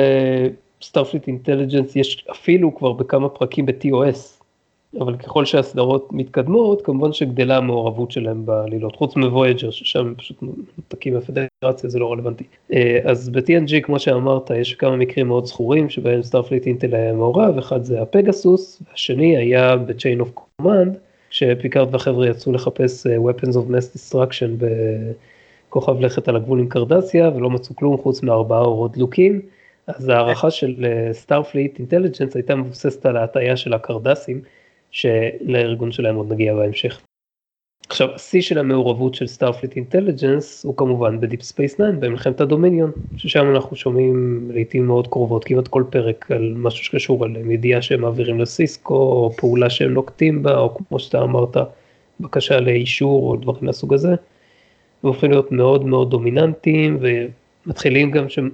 [0.81, 4.36] ל Starfleet Intelligence יש אפילו כבר בכמה פרקים ב-TOS
[4.99, 11.13] אבל ככל שהסדרות מתקדמות, כמובן שגדלה המעורבות שלהם בעלילות, חוץ מ Voyager, ששם פשוט מנותקים
[11.13, 12.43] מהפדרציה, זה לא רלוונטי.
[12.73, 17.57] אה, אז ב-TNG, כמו שאמרת, יש כמה מקרים מאוד זכורים, שבהם Starfleet Intel היה מעורב,
[17.57, 20.89] אחד זה הפגסוס, והשני היה ב-Chain of Command,
[21.29, 24.65] שפיקארד והחבר'ה יצאו לחפש אה, Weapons of Mass Destruction
[25.69, 29.41] בכוכב לכת על הגבול עם קרדסיה, ולא מצאו כלום חוץ מארבעה אורות דלוקים.
[29.87, 34.41] אז ההערכה של Starfleet אה, Intelligence הייתה מבוססת על ההטעיה של הקרדסים.
[34.97, 37.01] שלארגון שלהם עוד נגיע בהמשך.
[37.89, 42.91] עכשיו, השיא של המעורבות של Starfleet Intelligence הוא כמובן ב Deep Space 9 במלחמת הדומיניון,
[43.17, 48.01] ששם אנחנו שומעים לעיתים מאוד קרובות, כמעט כל פרק על משהו שקשור אליהם, ידיעה שהם
[48.01, 51.57] מעבירים לסיסקו, או פעולה שהם נוקטים בה, או כמו שאתה אמרת,
[52.19, 54.11] בקשה לאישור או דברים מהסוג הזה.
[54.11, 54.15] הם
[55.01, 58.49] הופכים להיות מאוד מאוד דומיננטיים ומתחילים גם שהם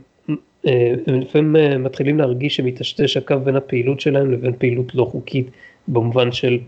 [0.67, 5.47] אה, לפעמים אה, מתחילים להרגיש שמטשטש הקו בין הפעילות שלהם לבין פעילות לא חוקית
[5.87, 6.59] במובן של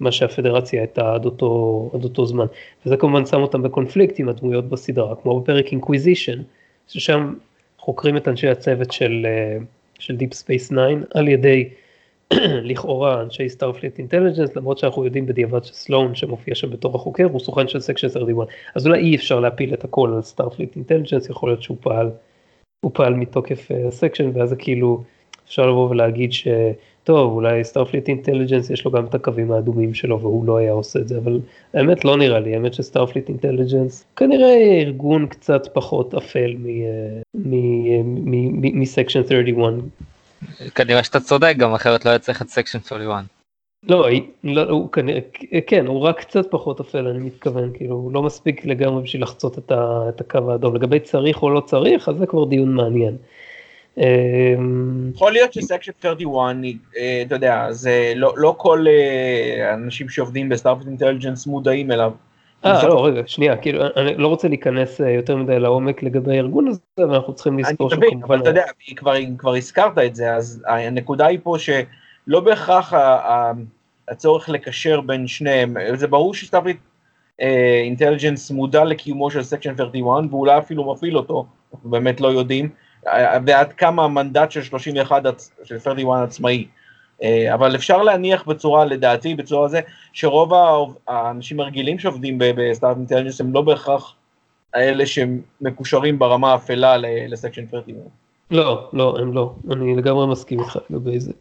[0.00, 2.46] מה שהפדרציה הייתה עד אותו, עד אותו זמן.
[2.86, 6.42] וזה כמובן שם אותם בקונפליקט עם הדמויות בסדרה, כמו בפרק Inquisition,
[6.88, 7.34] ששם
[7.78, 9.58] חוקרים את אנשי הצוות של, אה,
[9.98, 10.74] של Deep Space 9
[11.14, 11.68] על ידי
[12.70, 17.68] לכאורה אנשי Starfleet Intelligence, למרות שאנחנו יודעים בדיעבד שסלואן שמופיע שם בתור החוקר הוא סוכן
[17.68, 21.62] של Section 31, אז אולי אי אפשר להפיל את הכל על Starfleet Intelligence, יכול להיות
[21.62, 22.10] שהוא פעל,
[22.80, 25.02] הוא פעל מתוקף ה Section אה, ואז זה כאילו
[25.46, 26.48] אפשר לבוא ולהגיד ש...
[27.08, 30.98] טוב, אולי Starfleet Intelligence יש לו גם את הקווים האדומים שלו והוא לא היה עושה
[30.98, 31.40] את זה, אבל
[31.74, 36.56] האמת לא נראה לי, האמת ש Starfleet Intelligence כנראה ארגון קצת פחות אפל
[38.54, 39.72] מ Section 31.
[40.74, 43.24] כנראה שאתה צודק גם אחרת לא היה צריך את Section 31.
[43.88, 44.08] לא,
[44.44, 45.20] לא הוא כנראה,
[45.66, 49.58] כן, הוא רק קצת פחות אפל, אני מתכוון, כאילו, הוא לא מספיק לגמרי בשביל לחצות
[49.58, 50.76] את, ה, את הקו האדום.
[50.76, 53.16] לגבי צריך או לא צריך, אז זה כבר דיון מעניין.
[53.98, 56.56] אמ, יכול להיות ש Section 31,
[56.96, 62.12] אה, אתה יודע, זה לא, לא כל אה, האנשים שעובדים ב Starfleet Intelligence מודעים אליו.
[62.64, 66.68] אה, לא, רגע, שנייה, כאילו, אני לא רוצה להיכנס אה, יותר מדי לעומק לגבי הארגון
[66.68, 68.06] הזה, אבל אנחנו צריכים לזכור שהוא כמובן...
[68.06, 68.64] אני מבין, אבל אתה יודע,
[68.96, 72.92] כבר, כבר הזכרת את זה, אז הנקודה היא פה שלא בהכרח
[74.08, 76.76] הצורך לקשר בין שניהם, זה ברור ש Starfleet
[77.84, 82.68] Intelligence מודע לקיומו של Section 31, ואולי אפילו מפעיל אותו, אנחנו באמת לא יודעים.
[83.46, 85.22] ועד כמה המנדט של 31,
[85.64, 86.66] של 31 עצמאי.
[87.22, 89.80] אה, אבל אפשר להניח בצורה, לדעתי, בצורה זה,
[90.12, 90.52] שרוב
[91.08, 94.14] האנשים הרגילים שעובדים ב Starfleet Intelligence הם לא בהכרח
[94.74, 96.96] האלה שמקושרים ברמה האפלה
[97.28, 98.00] ל Section 31.
[98.50, 99.52] לא, לא, הם לא.
[99.70, 101.32] אני לגמרי מסכים איתך לגבי זה.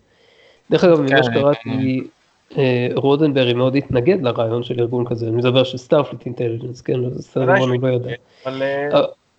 [0.72, 2.04] דרך אגב, ממה כן, שקראתי,
[2.50, 2.62] כן.
[2.62, 7.24] אה, רודנברי מאוד התנגד לרעיון של ארגון כזה, אני מדבר של Starfleet Intelligence, כן, זה
[7.24, 8.14] סדר אני לא יודע.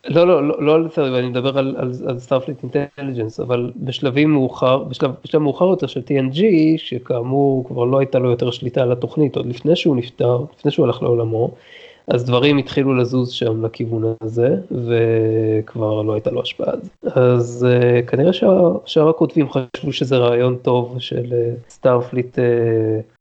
[0.08, 3.72] אה, לא, לא, לא, לא על זה, אני מדבר על, על, על Starfleet Intelligence, אבל
[3.76, 6.42] בשלבים מאוחר, בשלב, בשלב מאוחר יותר של TNG,
[6.76, 10.86] שכאמור כבר לא הייתה לו יותר שליטה על התוכנית, עוד לפני שהוא נפטר, לפני שהוא
[10.86, 11.50] הלך לעולמו,
[12.08, 17.10] אז דברים התחילו לזוז שם לכיוון הזה, וכבר לא הייתה לו השפעה על זה.
[17.14, 18.32] אז אה, כנראה
[18.86, 21.32] שאר הכותבים חשבו שזה רעיון טוב של
[21.68, 22.42] Starfleet אה, אה,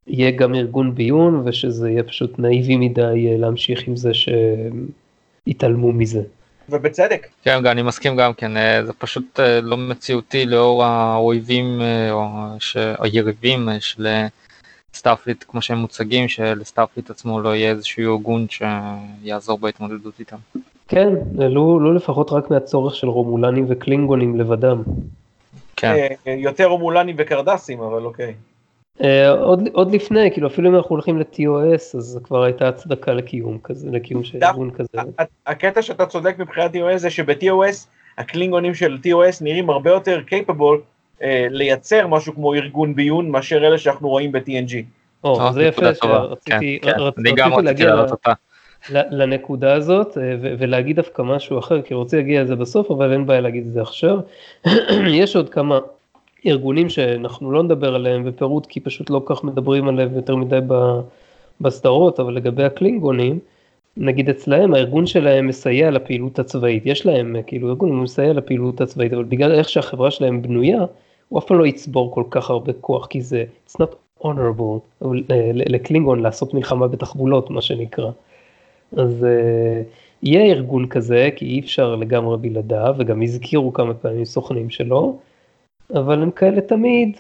[0.08, 6.22] יהיה גם ארגון ביון, ושזה יהיה פשוט נאיבי מדי להמשיך עם זה שיתעלמו מזה.
[6.70, 7.28] ובצדק.
[7.44, 12.28] כן, אני מסכים גם כן, אה, זה פשוט אה, לא מציאותי לאור האויבים אה, או
[13.00, 14.08] היריבים של
[14.94, 20.38] Starfleet כמו שהם מוצגים, של Starfleet עצמו לא יהיה איזשהו ארגון שיעזור בהתמודדות איתם.
[20.88, 24.84] כן, לא, לא לפחות רק מהצורך של רומולנים וקלינגונים לבדם.
[25.76, 26.08] כן.
[26.26, 28.34] יותר רומולנים וקרדסים, אבל אוקיי.
[29.04, 33.58] אה, עוד, עוד לפני, כאילו אפילו אם אנחנו הולכים ל-TOS, אז כבר הייתה הצדקה לקיום
[33.64, 34.98] כזה, לקיום של ארגון כזה.
[35.48, 40.82] הקטע שאתה צודק מבחינת TOS זה שב-TOS, הקלינגונים של TOS נראים הרבה יותר capable
[41.22, 44.74] אה, לייצר משהו כמו ארגון ביון, מאשר אלה שאנחנו רואים ב-TNG.
[45.24, 47.64] או, אה, זה יפה שרציתי כן, כן.
[47.64, 48.06] להגיע
[48.92, 50.18] לנקודה הזאת
[50.60, 53.82] ולהגיד דווקא משהו אחר, כי רוצה להגיע לזה בסוף, אבל אין בעיה להגיד את זה
[53.82, 54.18] עכשיו.
[55.22, 55.80] יש עוד כמה
[56.46, 60.60] ארגונים שאנחנו לא נדבר עליהם בפירוט כי פשוט לא כך מדברים עליהם יותר מדי
[61.62, 63.40] בסדרות, אבל לגבי הקלינגונים,
[63.98, 69.24] נגיד אצלהם הארגון שלהם מסייע לפעילות הצבאית, יש להם כאילו ארגון, מסייע לפעילות הצבאית, אבל
[69.24, 70.86] בגלל איך שהחברה שלהם בנויה,
[71.30, 75.06] הוא אף פעם לא יצבור כל כך הרבה כוח, כי זה, it's not honorable
[75.54, 78.12] לקלינגון לעשות מלחמה בתחבולות, מה שנקרא.
[78.98, 79.86] אז uh,
[80.24, 85.18] יהיה ארגון כזה, כי אי אפשר לגמרי בלעדיו, וגם הזכירו כמה פעמים סוכנים שלו,
[85.94, 87.18] אבל הם כאלה תמיד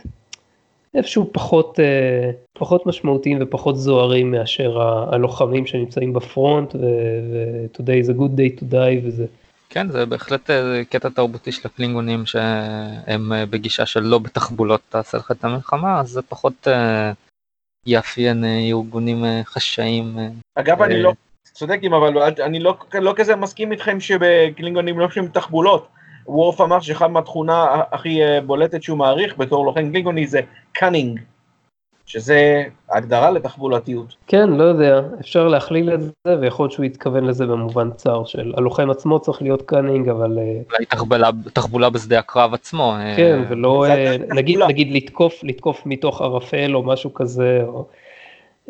[0.94, 8.38] איפשהו פחות, אה, פחות משמעותיים ופחות זוהרים מאשר הלוחמים שנמצאים בפרונט ו-today is a good
[8.38, 9.26] day to die וזה.
[9.70, 15.18] כן זה בהחלט אה, קטע תרבותי של הקלינגונים שהם אה, בגישה של לא בתחבולות תעשה
[15.18, 16.68] לך את המלחמה אז זה פחות
[17.86, 20.16] יאפיין ארגונים חשאיים.
[20.56, 25.88] אגב אני לא צודקים אבל אני לא, לא כזה מסכים איתכם שבקלינגונים לא עושים תחבולות.
[26.28, 31.20] וורף אמר שאחת מהתכונה הכי אה, בולטת שהוא מעריך בתור לוחם קלינגוני זה cunning,
[32.06, 34.16] שזה הגדרה לתחבולתיות.
[34.28, 38.54] כן, לא יודע, אפשר להכליל את זה, ויכול להיות שהוא יתכוון לזה במובן צר של
[38.58, 40.38] הלוחם עצמו צריך להיות cunning, אבל...
[40.40, 42.94] אה, אולי תחבולה, תחבולה בשדה הקרב עצמו.
[42.96, 43.86] אה, כן, ולא,
[44.36, 47.88] נגיד, נגיד לתקוף, לתקוף מתוך ערפל או משהו כזה, או...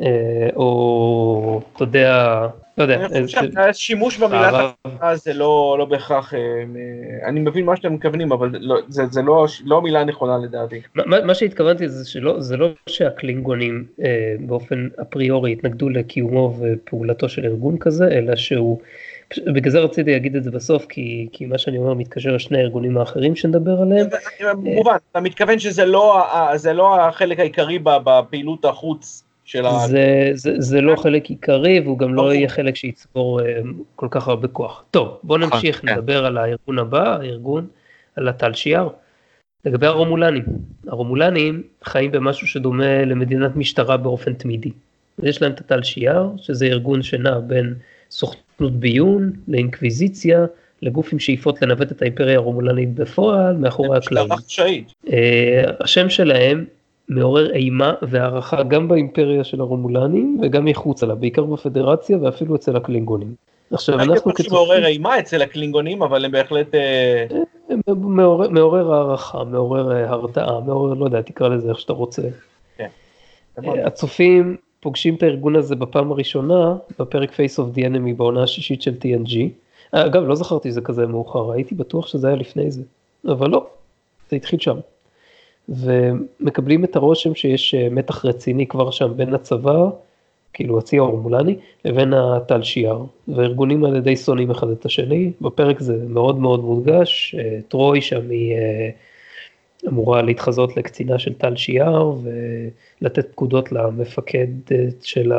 [0.01, 2.95] אה, או אתה יודע, לא יודע.
[3.05, 7.93] אני חושב שהשימוש במילה תחתונה זה לא, לא בהכרח, אה, אה, אני מבין מה שאתם
[7.93, 10.81] מכוונים, אבל לא, זה, זה לא, לא מילה נכונה לדעתי.
[10.95, 17.45] מה, מה שהתכוונתי זה שלא, זה לא שהקלינגונים אה, באופן אפריורי התנגדו לקיומו ופעולתו של
[17.45, 18.79] ארגון כזה, אלא שהוא,
[19.37, 22.97] בגלל זה רציתי להגיד את זה בסוף, כי, כי מה שאני אומר מתקשר לשני הארגונים
[22.97, 24.07] האחרים שנדבר עליהם.
[24.57, 26.23] מובן, אתה מתכוון שזה לא,
[26.73, 29.26] לא החלק העיקרי בפעילות החוץ.
[29.47, 29.87] של ה...
[29.87, 33.43] זה, זה, זה לא חלק עיקרי והוא גם לא, לא יהיה חלק שיצבור uh,
[33.95, 34.83] כל כך הרבה כוח.
[34.91, 35.87] טוב, בוא נכון, נמשיך כן.
[35.87, 37.67] לדבר על הארגון הבא, הארגון,
[38.15, 38.89] על הטל שיער.
[39.65, 40.43] לגבי הרומולנים,
[40.87, 44.71] הרומולנים חיים במשהו שדומה למדינת משטרה באופן תמידי.
[45.23, 47.73] יש להם את הטל שיער, שזה ארגון שנע בין
[48.11, 50.45] סוכנות ביון לאינקוויזיציה,
[50.81, 54.27] לגוף עם שאיפות לנווט את האימפריה הרומולנית בפועל, מאחורי הקלעים.
[54.31, 54.93] משטרה חשאית.
[55.05, 55.11] Uh,
[55.79, 56.65] השם שלהם
[57.09, 63.35] מעורר אימה והערכה גם באימפריה של הרומולנים וגם מחוצה לה, בעיקר בפדרציה ואפילו אצל הקלינגונים.
[63.71, 64.35] עכשיו אנחנו כצופים...
[64.37, 66.75] הייתי מעורר אימה אצל הקלינגונים אבל הם בהחלט...
[66.75, 67.25] אה,
[67.95, 72.21] מעורר, מעורר הערכה, מעורר אה, הרתעה, מעורר, לא יודע, תקרא לזה איך שאתה רוצה.
[72.77, 72.87] כן.
[73.65, 78.81] אה, הצופים פוגשים את הארגון הזה בפעם הראשונה בפרק Face of the Enemy בעונה השישית
[78.81, 79.35] של TNG.
[79.91, 82.81] אגב, לא זכרתי שזה כזה מאוחר, הייתי בטוח שזה היה לפני זה,
[83.27, 83.67] אבל לא,
[84.29, 84.77] זה התחיל שם.
[85.69, 89.89] ומקבלים את הרושם שיש אה, מתח רציני כבר שם בין הצבא,
[90.53, 95.97] כאילו הצי ההורמולני, לבין הטל שיער, והארגונים האלה די שונאים אחד את השני, בפרק זה
[96.09, 98.89] מאוד מאוד מודגש, אה, טרוי שם היא אה,
[99.87, 102.13] אמורה להתחזות לקצינה של טל שיער
[103.01, 104.47] ולתת פקודות למפקד
[105.01, 105.31] של,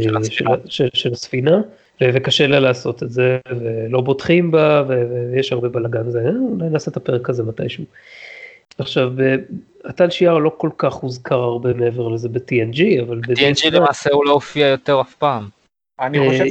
[0.00, 1.60] של, של, של, של הספינה.
[2.02, 6.06] וקשה לה לעשות את זה, ולא בוטחים בה, ויש הרבה בלאגן,
[6.50, 7.84] אולי נעשה את הפרק הזה מתישהו.
[8.78, 9.12] עכשיו,
[9.84, 14.32] הטל שיער לא כל כך הוזכר הרבה מעבר לזה ב-TNG, אבל ב-TNG למעשה הוא לא
[14.32, 15.48] הופיע יותר אף פעם.
[16.00, 16.44] אני אה, חושב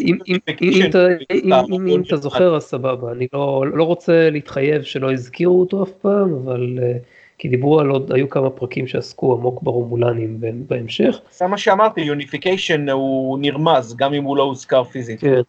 [1.89, 6.33] אם אתה זוכר אז סבבה, אני לא, לא רוצה להתחייב שלא הזכירו אותו אף פעם,
[6.33, 6.97] אבל אה,
[7.37, 11.19] כי דיברו על עוד, היו כמה פרקים שעסקו עמוק ברומולנים בהמשך.
[11.31, 15.19] זה מה שאמרתי, יוניפיקיישן הוא נרמז, גם אם הוא לא הוזכר פיזית.
[15.19, 15.41] כן,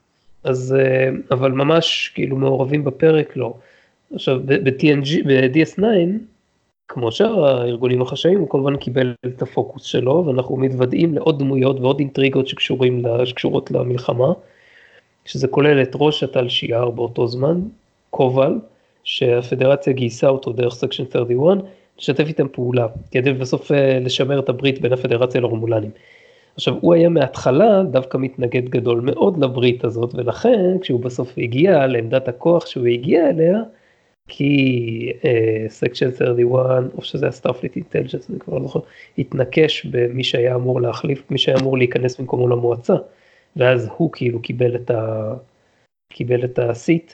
[0.45, 3.55] אז, אה, אבל ממש כאילו מעורבים בפרק לא.
[4.15, 5.83] עכשיו, ב-TNG, ב-DS9,
[6.89, 11.99] כמו שאר הארגונים החשאיים, הוא כמובן קיבל את הפוקוס שלו, ואנחנו מתוודעים לעוד דמויות ועוד
[11.99, 14.33] אינטריגות שקשורים, שקשורות למלחמה,
[15.25, 17.61] שזה כולל את ראש הטל שיער באותו זמן,
[18.11, 18.59] קובל,
[19.05, 21.65] שהפדרציה גייסה אותו דרך Section 31,
[21.99, 25.91] לשתף איתם פעולה, כדי בסוף אה, לשמר את הברית בין הפדרציה לרומולנים.
[26.55, 32.29] עכשיו, הוא היה מההתחלה דווקא מתנגד גדול מאוד לברית הזאת, ולכן כשהוא בסוף הגיע לעמדת
[32.29, 33.59] הכוח שהוא הגיע אליה,
[34.29, 35.13] כי
[35.69, 38.81] Section אה, 31 או שזה ה Starfleet Intelligence אני כבר לא זוכר
[39.19, 42.95] התנקש במי שהיה אמור להחליף מי שהיה אמור להיכנס במקומו למועצה
[43.57, 45.35] ואז הוא כאילו קיבל את ה...
[46.13, 47.13] קיבל את הסיט.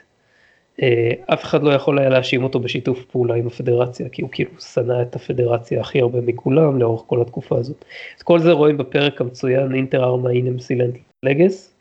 [0.80, 0.82] Uh,
[1.26, 5.02] אף אחד לא יכול היה להאשים אותו בשיתוף פעולה עם הפדרציה כי הוא כאילו שנא
[5.02, 7.84] את הפדרציה הכי הרבה מכולם לאורך כל התקופה הזאת.
[8.16, 11.79] את כל זה רואים בפרק המצוין אינטר ארמה אינם סילנט לגס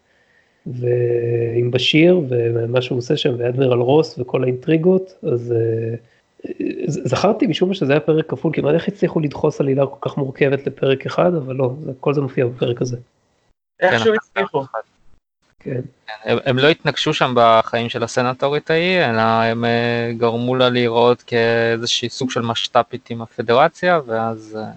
[0.74, 5.96] ועם בשיר ומה שהוא עושה שם ואדמירל רוס וכל האינטריגות אז אה,
[6.88, 10.68] זכרתי משום מה שזה היה פרק כפול כמעט איך הצליחו לדחוס עלילה כל כך מורכבת
[10.68, 12.98] לפרק אחד אבל לא כל זה מופיע בפרק הזה.
[13.80, 14.64] איכשהו כן, הצליחו.
[15.60, 15.82] כן.
[16.24, 21.22] הם, הם לא התנקשו שם בחיים של הסנטורית ההיא אלא הם אה, גרמו לה להיראות
[21.22, 24.58] כאיזשהי סוג של משת"פית עם הפדרציה ואז.
[24.62, 24.72] אה,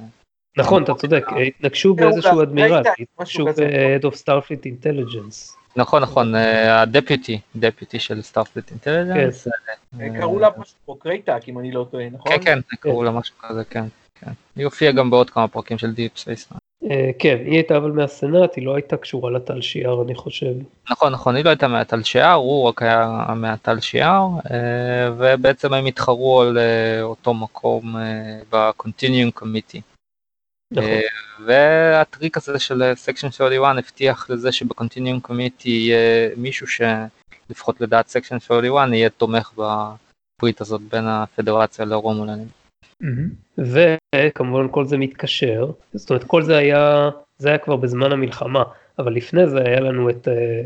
[0.57, 5.62] נכון אתה צודק התנקשו באיזשהו אדמירל התנקשו ב-Head of Starfleet Intelligence.
[5.77, 6.35] נכון נכון
[6.69, 9.49] ה deputy deputy של Starfleet Intelligence.
[9.99, 12.33] קראו לה משהו כמו קרייטק אם אני לא טועה נכון?
[12.33, 13.85] כן כן קראו לה משהו כזה כן.
[14.57, 16.53] היא הופיעה גם בעוד כמה פרקים של Deep Space.
[17.19, 20.53] כן היא הייתה אבל מהסנאט היא לא הייתה קשורה לטל שיער אני חושב.
[20.91, 24.29] נכון נכון היא לא הייתה מהטל שיער הוא רק היה מהטל שיער
[25.19, 26.59] ובעצם הם התחרו על
[27.03, 27.97] אותו מקום
[28.51, 29.81] ב-continuing committee.
[30.73, 30.91] נכון.
[30.91, 31.01] אה,
[31.47, 38.39] והטריק הזה של Section 31 הבטיח לזה שב continuing committee יהיה מישהו שלפחות לדעת Section
[38.39, 42.49] 31 יהיה תומך בברית הזאת בין הפדרציה לרומולנים.
[43.59, 48.63] וכמובן כל זה מתקשר, זאת אומרת כל זה היה, זה היה כבר בזמן המלחמה,
[48.99, 50.63] אבל לפני זה היה לנו את, אה,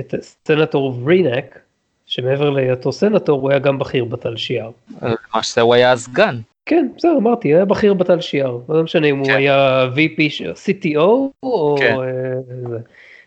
[0.00, 1.58] את סנטור ורינק,
[2.06, 4.70] שמעבר להיותו סנטור הוא היה גם בכיר בתל שיער.
[5.02, 6.40] למעשה הוא היה הסגן.
[6.66, 9.30] כן, בסדר, אמרתי, היה בכיר בתל שיער, לא משנה אם כן.
[9.30, 10.98] הוא היה VP, CTO
[11.42, 11.96] או כן.
[12.00, 12.78] אה,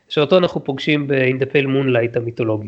[0.10, 2.68] שאותו אנחנו פוגשים באינדפל מונלייט המיתולוגי.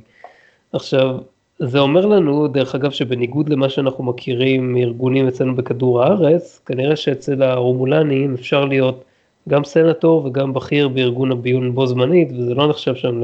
[0.73, 1.17] עכשיו,
[1.59, 7.43] זה אומר לנו, דרך אגב, שבניגוד למה שאנחנו מכירים מארגונים אצלנו בכדור הארץ, כנראה שאצל
[7.43, 9.03] הרומולנים אפשר להיות
[9.49, 13.21] גם סנטור וגם בכיר בארגון הביון בו זמנית, וזה לא נחשב שם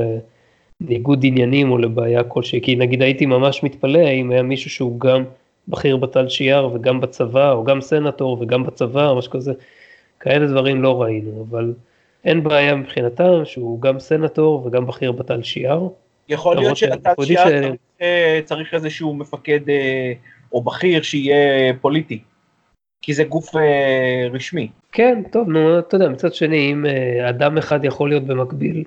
[0.81, 5.23] לניגוד עניינים או לבעיה כלשהי, כי נגיד הייתי ממש מתפלא אם היה מישהו שהוא גם
[5.67, 9.53] בכיר בתל שיער וגם בצבא, או גם סנטור וגם בצבא, או משהו כזה,
[10.19, 11.73] כאלה דברים לא ראינו, אבל
[12.25, 15.87] אין בעיה מבחינתם שהוא גם סנטור וגם בכיר בתל שיער.
[16.29, 17.51] יכול להיות שהתת שיער ש...
[17.51, 20.13] צריך, אה, צריך איזשהו מפקד אה,
[20.53, 22.19] או בכיר שיהיה פוליטי,
[23.01, 24.69] כי זה גוף אה, רשמי.
[24.91, 26.85] כן, טוב, נו, אתה יודע, מצד שני, אם
[27.29, 28.83] אדם אחד יכול להיות במקביל,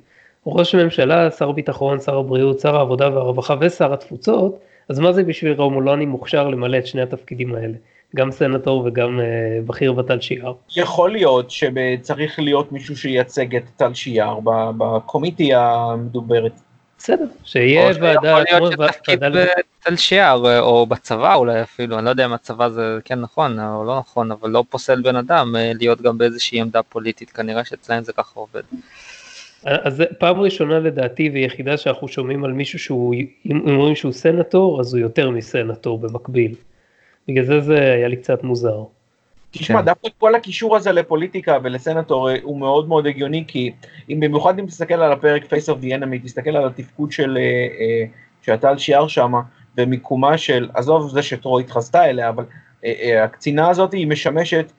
[0.47, 5.53] ראש הממשלה, שר הביטחון, שר הבריאות, שר העבודה והרווחה ושר התפוצות, אז מה זה בשביל
[5.53, 7.75] רומולני מוכשר למלא את שני התפקידים האלה?
[8.17, 9.23] גם סנטור וגם uh,
[9.67, 10.53] בכיר בתל שיער.
[10.77, 14.39] יכול להיות שצריך להיות מישהו שייצג את תל שיער
[14.79, 16.53] בקומיטי המדוברת.
[16.99, 22.11] בסדר, שיהיה ועדה, יכול להיות שתפקיד בתל שיער אה, או בצבא אולי אפילו, אני לא
[22.11, 25.73] יודע אם הצבא זה כן נכון או לא נכון, אבל לא פוסל בן אדם אה,
[25.75, 28.63] להיות גם באיזושהי עמדה פוליטית, כנראה שאצלם זה ככה עובד.
[29.67, 33.15] אז פעם ראשונה לדעתי ויחידה שאנחנו שומעים על מישהו שהוא,
[33.47, 36.55] אם אומרים שהוא סנטור, אז הוא יותר מסנטור במקביל.
[37.29, 38.85] בגלל זה זה היה לי קצת מוזר.
[39.51, 39.85] תשמע, כן.
[39.85, 43.73] דווקא כל הקישור הזה לפוליטיקה ולסנטור אה, הוא מאוד מאוד הגיוני, כי
[44.11, 47.39] אם במיוחד אם תסתכל על הפרק Face of the Enemy, תסתכל על התפקוד של,
[48.43, 49.33] שאתה על שיער שם,
[49.79, 52.45] ומיקומה של, עזוב זה שטרו התחזתה אליה, אבל
[53.23, 54.73] הקצינה הזאת היא משמשת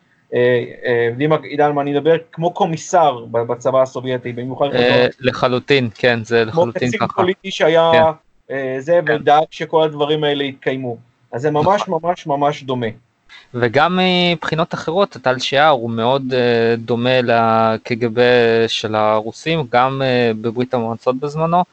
[1.11, 4.67] יודעים עידן מה אני מדבר, כמו קומיסר בצבא הסובייטי, במיוחד...
[5.19, 6.97] לחלוטין, כן, זה לחלוטין ככה.
[6.97, 7.91] כמו קצין פוליטי שהיה
[8.47, 8.79] כן.
[8.79, 9.15] זה, כן.
[9.15, 10.97] ודאג שכל הדברים האלה יתקיימו.
[11.31, 11.99] אז זה ממש נכון.
[12.03, 12.87] ממש ממש דומה.
[13.53, 13.99] וגם
[14.31, 16.33] מבחינות אחרות, טל שיער הוא מאוד
[16.77, 18.21] דומה לקג"ב
[18.67, 20.01] של הרוסים, גם
[20.41, 21.63] בברית המועצות בזמנו.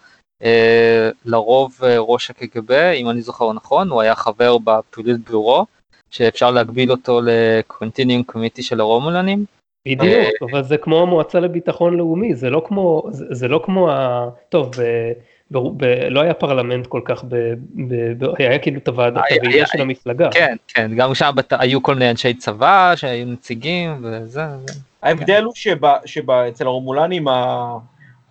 [1.25, 5.67] לרוב ראש הקג"ב, אם אני זוכר נכון, הוא היה חבר בפעילות ביורו.
[6.15, 9.45] שאפשר להגביל אותו לקונטיניום קומיטי של הרומולנים.
[9.89, 13.91] בדיוק, אה, אבל זה כמו המועצה לביטחון לאומי, זה לא כמו, זה, זה לא כמו
[13.91, 14.29] ה...
[14.49, 14.83] טוב, ב,
[15.51, 17.37] ב, ב, לא היה פרלמנט כל כך, ב,
[17.89, 19.23] ב, ב, היה כאילו את הוועדה
[19.67, 20.31] של המפלגה.
[20.31, 24.43] כן, כן, גם שם בת, היו כל מיני אנשי צבא שהיו נציגים וזה.
[25.03, 25.53] ההבדל הוא
[26.05, 27.27] שאצל הרומולנים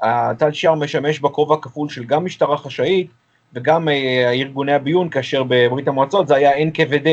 [0.02, 3.08] הטל שיער משמש בכובע כפול של גם משטרה חשאית
[3.54, 7.08] וגם אה, ארגוני הביון, כאשר בברית המועצות זה היה NKVD.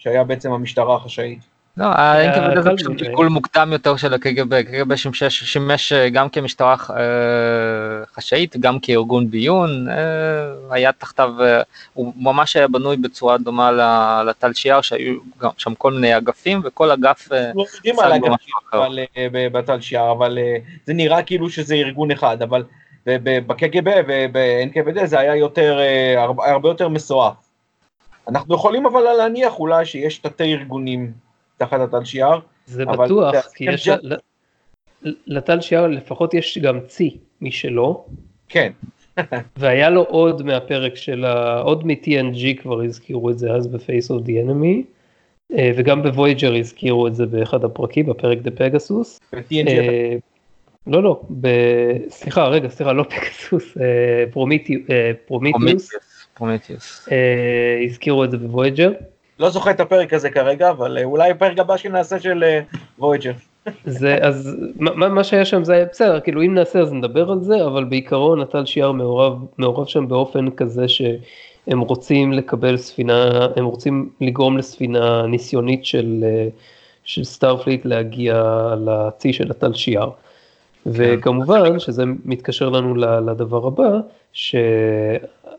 [0.00, 1.38] שהיה בעצם המשטרה החשאית.
[1.76, 6.96] לא, ה-NKVD זה פשוט גלגול מוקדם יותר של הקג"ב, הקג"ב שימש אה, גם כמשטרה אה,
[8.14, 9.94] חשאית, גם כארגון ביון, אה,
[10.70, 11.34] היה תחתיו,
[11.94, 13.72] הוא ממש היה בנוי בצורה דומה
[14.26, 15.18] לטל שיער, שהיו
[15.56, 17.28] שם כל מיני אגפים, וכל אגף...
[17.32, 18.54] לא יודעים על אגפים
[19.52, 20.38] בטל שיער, אבל
[20.86, 22.64] זה נראה כאילו שזה ארגון אחד, אבל
[23.06, 25.78] בקג"ב וב-NKVD זה היה יותר,
[26.38, 27.49] הרבה יותר מסועף.
[28.28, 31.12] אנחנו יכולים אבל להניח אולי שיש תתי ארגונים
[31.56, 32.38] תחת הטל שיער.
[32.66, 33.88] זה בטוח, כי יש,
[35.26, 38.04] לטל שיער לפחות יש גם צי משלו.
[38.48, 38.72] כן.
[39.56, 41.60] והיה לו עוד מהפרק של ה...
[41.60, 44.84] עוד מ-TNG כבר הזכירו את זה אז ב-Face of the Enemy.
[45.58, 49.20] אה, וגם בוויג'ר הזכירו את זה באחד הפרקים, בפרק The Pegasus.
[49.52, 50.16] אה,
[50.86, 51.48] לא, לא, ב...
[52.08, 54.24] סליחה, רגע, סליחה, לא Pegasus, אה,
[55.26, 55.90] Prometheus.
[56.40, 57.08] Prometheus.
[57.12, 58.92] אה, הזכירו את זה בוויג'ר.
[59.38, 62.44] לא זוכר את הפרק הזה כרגע, אבל אה, אולי הפרק הבא שנעשה של
[62.98, 63.32] וויג'ר.
[63.66, 67.30] אה, זה אז מה, מה שהיה שם זה היה בסדר כאילו אם נעשה אז נדבר
[67.30, 73.46] על זה אבל בעיקרון הטל שיער מעורב מעורב שם באופן כזה שהם רוצים לקבל ספינה
[73.56, 76.24] הם רוצים לגרום לספינה ניסיונית של
[77.04, 78.42] של סטארפליט להגיע
[78.86, 80.10] לצי של הטל שיער.
[80.84, 80.90] כן.
[80.92, 83.90] וכמובן שזה מתקשר לנו לדבר הבא,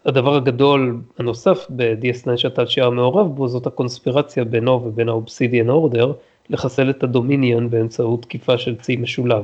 [0.04, 6.14] שהדבר הגדול הנוסף ב-DS9 שהטל שיער מעורב בו זאת הקונספירציה בינו ובין ה Obsidian Order
[6.50, 9.44] לחסל את הדומיניון באמצעות תקיפה של צי משולב.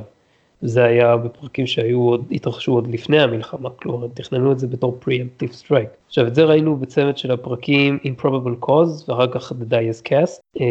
[0.62, 4.98] זה היה בפרקים שהיו עוד, התרחשו עוד לפני המלחמה, כלומר הם תכננו את זה בתור
[5.04, 6.06] preemptive strike.
[6.06, 10.62] עכשיו את זה ראינו בצמד של הפרקים Improbable Cause ואחר כך The Die is Cast.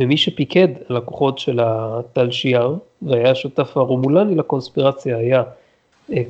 [0.00, 5.42] ומי שפיקד על הכוחות של הטל שיער והיה שותף הרומולני לקונספירציה היה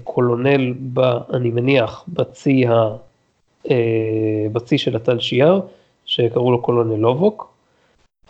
[0.05, 1.01] קולונל, ב,
[1.35, 2.73] אני מניח, בצי, ה,
[3.71, 5.61] אה, בצי של הטל שיער,
[6.05, 7.53] שקראו לו קולונל לובוק,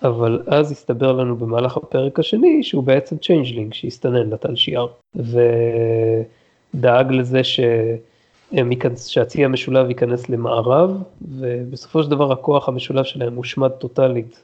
[0.03, 4.87] אבל אז הסתבר לנו במהלך הפרק השני שהוא בעצם changeling שהסתנן לטל שיער,
[6.75, 7.61] ודאג לזה ש...
[8.97, 11.03] שהצי המשולב ייכנס למארב,
[11.39, 14.43] ובסופו של דבר הכוח המשולב שלהם הושמד טוטאלית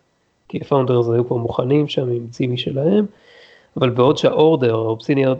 [0.48, 3.06] כי ה Founders היו כבר מוכנים שם עם צי משלהם,
[3.78, 4.74] אבל בעוד שה Order,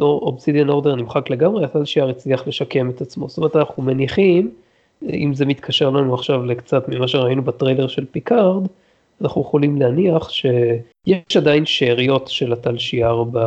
[0.04, 3.28] Obsidian Order נמחק לגמרי, הטל שיער הצליח לשקם את עצמו.
[3.28, 4.51] זאת אומרת, אנחנו מניחים,
[5.03, 8.66] אם זה מתקשר לנו עכשיו לקצת ממה שראינו בטריילר של פיקארד,
[9.20, 13.39] אנחנו יכולים להניח שיש עדיין שאריות של הטל שיער ב...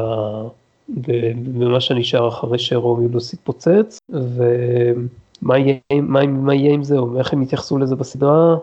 [1.54, 7.42] במה שנשאר אחרי שרומיולוס התפוצץ, ומה יהיה, מה, מה יהיה עם זה, או איך הם
[7.42, 8.56] יתייחסו לזה בסדרה,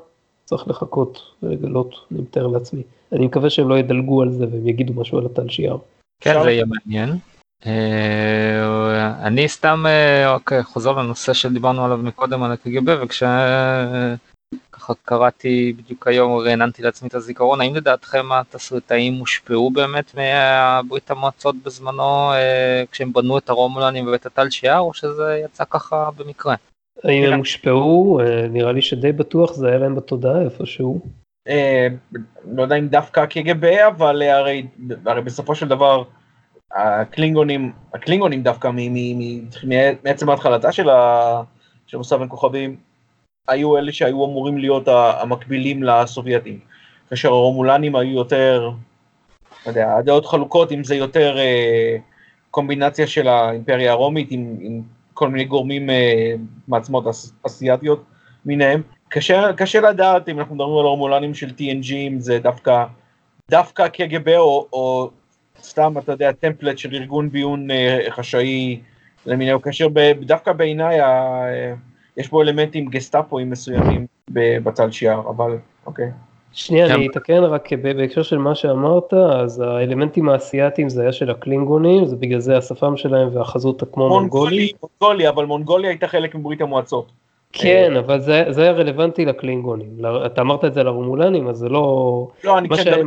[0.45, 2.83] צריך לחכות ולגלות, אני מתאר לעצמי.
[3.13, 5.77] אני מקווה שהם לא ידלגו על זה והם יגידו משהו על הטל שיער.
[6.21, 7.19] כן, זה יהיה מעניין.
[7.67, 16.39] אה, אני סתם אה, חוזר לנושא שדיברנו עליו מקודם על הקג"ב וכשככה קראתי בדיוק היום
[16.39, 23.39] רעננתי לעצמי את הזיכרון האם לדעתכם התסריטאים הושפעו באמת מברית המועצות בזמנו אה, כשהם בנו
[23.39, 26.55] את הרומולנים בבית הטל שיער או שזה יצא ככה במקרה?
[27.05, 31.01] האם הם הושפעו נראה לי שדי בטוח זה היה להם בתודעה איפשהו.
[32.45, 34.67] לא יודע אם דווקא קג"ב אבל הרי
[35.25, 36.05] בסופו של דבר
[36.73, 38.71] הקלינגונים, הקלינגונים דווקא
[40.05, 42.77] מעצם ההתחלתה של מוסף בין כוכבים,
[43.49, 46.59] היו אלה שהיו אמורים להיות המקבילים לסובייטים,
[47.11, 48.71] כאשר הרומולנים היו יותר,
[49.67, 51.97] לא יודע, הדעות חלוקות אם זה יותר אה,
[52.51, 54.83] קומבינציה של האימפריה הרומית עם, עם
[55.15, 56.35] כל מיני גורמים אה,
[56.69, 57.05] מעצמות
[57.47, 58.05] אסיאתיות
[58.45, 58.83] מיניהם.
[59.09, 62.85] קשה, קשה לדעת אם אנחנו מדברים על הרומולנים של TNG, אם זה דווקא,
[63.51, 65.11] דווקא קג"ב או, או
[65.63, 68.81] סתם, אתה יודע, טמפלט של ארגון ביון אה, חשאי
[69.27, 69.89] למיניהו, כאשר
[70.21, 70.99] דווקא בעיניי
[72.17, 76.11] יש בו אלמנטים גסטאפואים מסוימים בצד שיער, אבל אוקיי.
[76.53, 82.05] שנייה, אני אתקן רק בהקשר של מה שאמרת, אז האלמנטים האסייתיים זה היה של הקלינגונים,
[82.05, 84.73] זה בגלל זה השפם שלהם והחזות כמו מונגולי.
[84.83, 87.13] מונגולי, אבל מונגוליה הייתה חלק מברית המועצות.
[87.53, 89.89] כן, אבל זה, זה היה רלוונטי לקלינגונים.
[90.27, 92.29] אתה אמרת את זה לרומולנים, אז זה לא...
[92.45, 93.03] לא, אני כשאני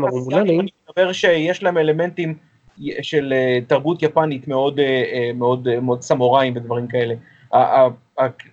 [0.89, 2.36] מדבר שיש להם אלמנטים
[3.02, 7.16] של אה, תרבות יפנית מאוד, אה, אה, מאוד, מאוד סמוראים ודברים כאלה.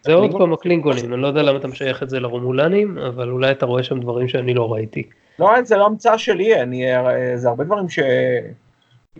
[0.03, 3.51] זה עוד פעם הקלינגונים, אני לא יודע למה אתה משייך את זה לרומולנים, אבל אולי
[3.51, 5.03] אתה רואה שם דברים שאני לא ראיתי.
[5.39, 6.84] לא, זה לא המצאה שלי, אני,
[7.36, 7.99] זה הרבה דברים ש...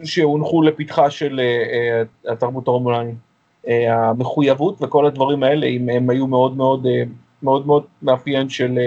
[0.05, 1.41] שהונחו לפתחה של
[2.29, 3.28] התרבות הרומולנית.
[3.69, 6.87] המחויבות וכל הדברים האלה, אם הם היו מאוד מאוד
[7.43, 8.79] מאוד מאוד מאפיין של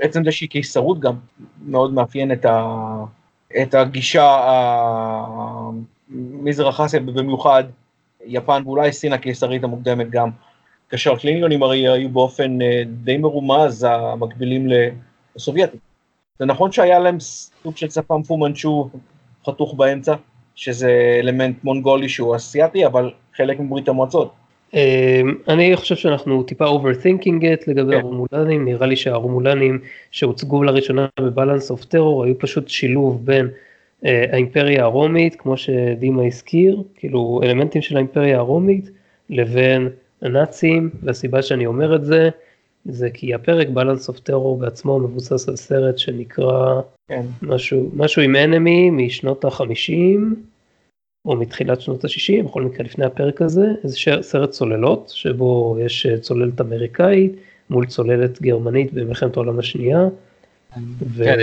[0.00, 1.14] עצם זה שהיא קיסרות גם
[1.66, 2.74] מאוד מאפיין את, ה,
[3.62, 4.36] את הגישה
[6.10, 7.64] המזרח אסיה במיוחד,
[8.26, 10.30] יפן ואולי סין הקיסרית המוקדמת גם,
[10.88, 14.68] כאשר הקלינגונים הרי היו באופן אה, די מרומז המקבילים
[15.36, 15.80] לסובייטים.
[16.38, 18.90] זה נכון שהיה להם סוג של שפם פומנצ'ו
[19.46, 20.14] חתוך באמצע,
[20.56, 24.32] שזה אלמנט מונגולי שהוא אסיאתי, אבל חלק מברית המועצות.
[24.74, 28.00] אמ, אני חושב שאנחנו טיפה overthinking it לגבי כן.
[28.00, 29.78] הרומולנים, נראה לי שהרומולנים
[30.10, 36.82] שהוצגו לראשונה בבלנס אוף טרור היו פשוט שילוב בין uh, האימפריה הרומית, כמו שדימה הזכיר,
[36.94, 38.90] כאילו אלמנטים של האימפריה הרומית,
[39.30, 39.88] לבין
[40.22, 42.28] הנאצים, והסיבה שאני אומר את זה,
[42.84, 47.22] זה כי הפרק בלנס אוף טרור בעצמו מבוסס על סרט שנקרא כן.
[47.42, 50.34] משהו, משהו עם אנמי משנות החמישים.
[51.26, 56.18] או מתחילת שנות ה-60, בכל מקרה לפני הפרק הזה, איזה סרט צוללות, שבו יש אה,
[56.18, 57.32] צוללת אמריקאית
[57.70, 60.08] מול צוללת גרמנית במלחמת העולם השנייה.
[61.00, 61.24] ו...
[61.24, 61.38] כן,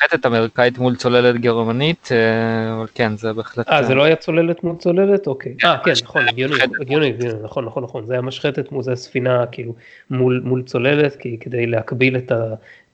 [0.00, 3.68] היה משחטת אמריקאית מול צוללת גרמנית, אה, אבל כן, זה בהחלט...
[3.68, 5.26] אה, זה לא היה צוללת מול צוללת?
[5.26, 5.54] אוקיי.
[5.64, 9.74] אה, כן, נכון, הגיוני, הגיוני, נכון, נכון, נכון, זה היה משחתת מול, זה ספינה כאילו
[10.10, 12.32] מול, מול צוללת, כי כדי להקביל את,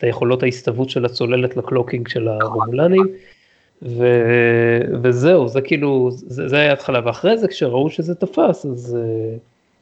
[0.01, 3.07] היכולות ההסתוות של הצוללת ל cloaking של הרומולנים.
[3.83, 4.07] ו...
[5.03, 8.97] וזהו, זה כאילו, זה, זה היה התחלה, ואחרי זה כשראו שזה תפס, אז,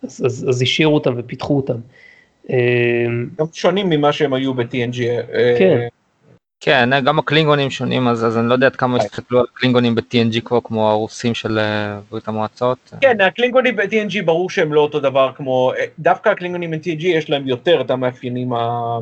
[0.02, 1.76] אז, אז, אז השאירו אותם ופיתחו אותם.
[3.38, 4.98] גם שונים ממה שהם היו ב-TNG.
[5.58, 5.88] כן.
[6.60, 10.40] כן, גם הקלינגונים שונים, אז, אז אני לא יודע עד כמה הסתכלו על הקלינגונים ב-TNG
[10.44, 12.94] כבר כמו הרוסים של אה, ברית המועצות.
[13.00, 17.48] כן, הקלינגונים ב-TNG ברור שהם לא אותו דבר כמו, אה, דווקא הקלינגונים ב-TNG יש להם
[17.48, 18.98] יותר את המאפיינים ה...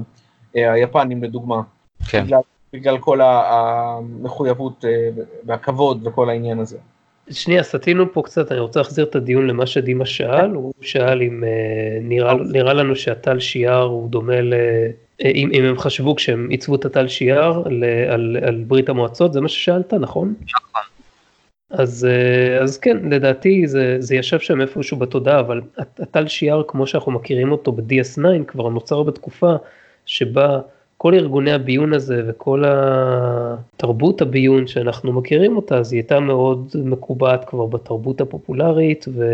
[0.57, 1.61] אה, היפנים לדוגמה.
[2.09, 2.25] כן.
[2.25, 2.41] בגלל
[2.73, 5.09] בגלל כל המחויבות אה,
[5.47, 6.79] והכבוד וכל העניין הזה.
[7.31, 11.45] שנייה, סטינו פה קצת, אני רוצה להחזיר את הדיון למה שדימה שאל, הוא שאל אם
[11.45, 14.55] אה, נראה, נראה לנו שהטל שיער הוא דומה ל...
[15.25, 19.33] אה, אם, אם הם חשבו כשהם עיצבו את הטל שיער על, על, על ברית המועצות,
[19.33, 20.35] זה מה ששאלת, נכון?
[20.43, 20.83] נכון.
[21.71, 22.09] אז,
[22.63, 27.53] אז כן, לדעתי זה, זה ישב שם איפשהו בתודעה, אבל הטל שיער כמו שאנחנו מכירים
[27.53, 29.55] אותו ב-DS9 כבר נוצר בתקופה
[30.07, 30.61] שבה
[30.99, 37.45] כל ארגוני הביון הזה וכל התרבות הביון שאנחנו מכירים אותה, אז היא הייתה מאוד מקובעת
[37.45, 39.25] כבר בתרבות הפופולרית ו...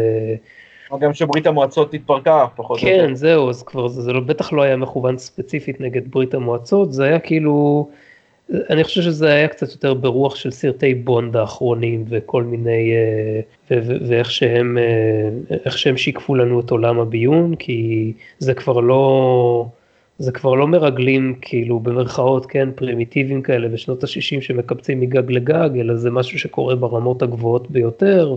[1.01, 3.07] גם שברית המועצות התפרקה פחות או יותר.
[3.07, 6.93] כן, זהו, אז כבר זה, זה לא, בטח לא היה מכוון ספציפית נגד ברית המועצות,
[6.93, 7.89] זה היה כאילו,
[8.71, 13.41] אני חושב שזה היה קצת יותר ברוח של סרטי בונד האחרונים וכל מיני, אה,
[13.71, 19.67] ו, ו, ואיך שהם, אה, שהם שיקפו לנו את עולם הביון, כי זה כבר לא...
[20.23, 25.97] זה כבר לא מרגלים כאילו במרכאות כן פרימיטיביים כאלה בשנות ה-60 שמקבצים מגג לגג אלא
[25.97, 28.37] זה משהו שקורה ברמות הגבוהות ביותר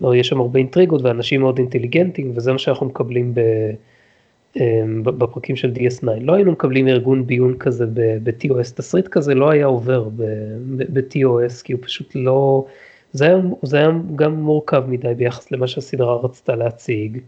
[0.00, 3.40] ויש שם הרבה אינטריגות ואנשים מאוד אינטליגנטים וזה מה שאנחנו מקבלים ב,
[5.04, 10.08] בפרקים של DS9 לא היינו מקבלים ארגון ביון כזה ב-TOS תסריט כזה לא היה עובר
[10.66, 12.66] ב-TOS כי הוא פשוט לא
[13.12, 17.18] זה היה, זה היה גם מורכב מדי ביחס למה שהסדרה רצתה להציג.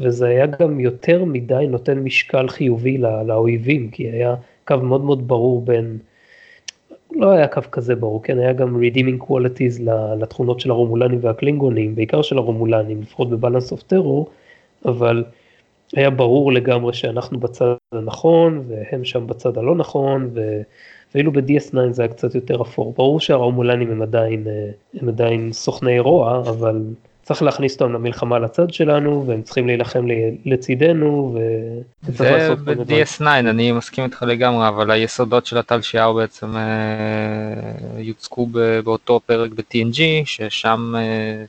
[0.00, 4.34] וזה היה גם יותר מדי נותן משקל חיובי לא, לאויבים, כי היה
[4.64, 5.98] קו מאוד מאוד ברור בין,
[7.12, 9.82] לא היה קו כזה ברור, כן, היה גם redeeming qualities
[10.20, 14.30] לתכונות של הרומולנים והקלינגונים, בעיקר של הרומולנים, לפחות בבלנס אוף טרור,
[14.84, 15.24] אבל
[15.96, 20.60] היה ברור לגמרי שאנחנו בצד הנכון, והם שם בצד הלא נכון, ו...
[21.14, 22.92] ואילו ב-DS9 זה היה קצת יותר אפור.
[22.96, 24.70] ברור שהרומולנים הם עדיין, אה,
[25.00, 26.82] הם עדיין סוכני רוע, אבל
[27.24, 30.04] צריך להכניס אותם למלחמה לצד שלנו והם צריכים להילחם
[30.44, 31.38] לצידנו
[32.02, 36.62] זה ב-DS9 אני מסכים איתך לגמרי אבל היסודות של הטל שיער בעצם אה,
[37.98, 38.46] יוצקו
[38.84, 41.44] באותו פרק ב-TNG ששם אה,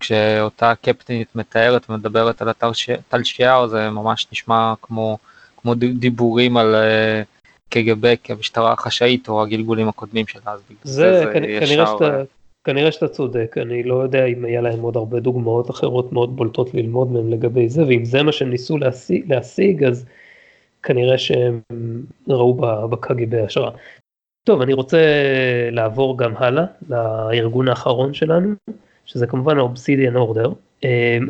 [0.00, 5.18] כשאותה קפטנית מתארת ומדברת על הטל שיער זה ממש נשמע כמו,
[5.56, 7.22] כמו דיבורים על אה,
[7.70, 12.22] קג"ב כמשטרה החשאית או הגלגולים הקודמים שלה אז בגלל זה, זה כנראה שאתה
[12.66, 16.74] כנראה שאתה צודק, אני לא יודע אם היה להם עוד הרבה דוגמאות אחרות מאוד בולטות
[16.74, 20.06] ללמוד מהם לגבי זה, ואם זה מה שהם ניסו להשיג, להשיג אז
[20.82, 21.60] כנראה שהם
[22.28, 22.54] ראו
[22.90, 23.70] בקג"ב השראה.
[24.44, 24.98] טוב, אני רוצה
[25.70, 28.54] לעבור גם הלאה לארגון האחרון שלנו,
[29.04, 30.52] שזה כמובן האובסידיאן אורדר.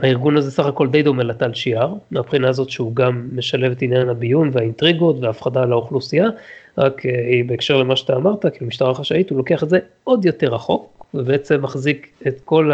[0.02, 4.08] הארגון הזה סך הכל די דומה לטל שיער, מהבחינה הזאת שהוא גם משלב את עניין
[4.08, 6.26] הביון והאינטריגות וההפחדה על האוכלוסייה,
[6.78, 10.54] רק אה, בהקשר למה שאתה אמרת, כאילו משטרה חשאית, הוא לוקח את זה עוד יותר
[10.54, 12.70] רחוק, ובעצם מחזיק את כל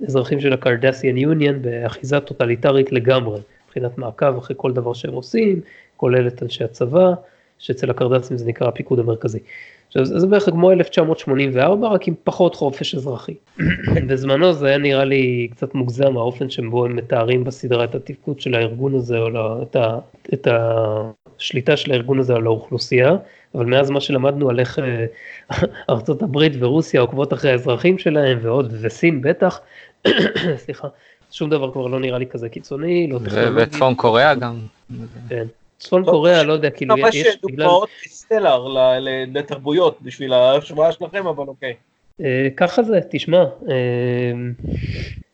[0.00, 5.60] האזרחים של הקרדסיאן יוניון באחיזה טוטליטרית לגמרי, מבחינת מעקב אחרי כל דבר שהם עושים,
[5.96, 7.12] כולל את אנשי הצבא,
[7.58, 9.38] שאצל הקרדסים זה נקרא הפיקוד המרכזי.
[9.88, 13.34] עכשיו זה בערך כמו 1984 רק עם פחות חופש אזרחי.
[14.08, 18.54] בזמנו זה היה נראה לי קצת מוגזם האופן שבו הם מתארים בסדרה את התפקוד של
[18.54, 19.98] הארגון הזה או לא, את, ה,
[20.34, 20.46] את
[21.38, 23.16] השליטה של הארגון הזה על האוכלוסייה,
[23.54, 25.06] אבל מאז מה שלמדנו על איך אה,
[25.90, 29.60] ארצות הברית ורוסיה עוקבות אחרי האזרחים שלהם ועוד וסין בטח,
[30.64, 30.88] סליחה,
[31.30, 33.62] שום דבר כבר לא נראה לי כזה קיצוני, לא טכנולוגי.
[33.62, 34.58] וצפון קוריאה גם.
[35.28, 35.46] כן.
[35.78, 37.04] צפון קוריאה, לא יודע, כאילו יש...
[37.04, 38.66] ממש דוגמאות סטלר
[39.26, 41.74] לתרבויות בשביל ההשוואה שלכם, אבל אוקיי.
[42.20, 43.44] אה, ככה זה, תשמע.
[43.68, 44.32] אה,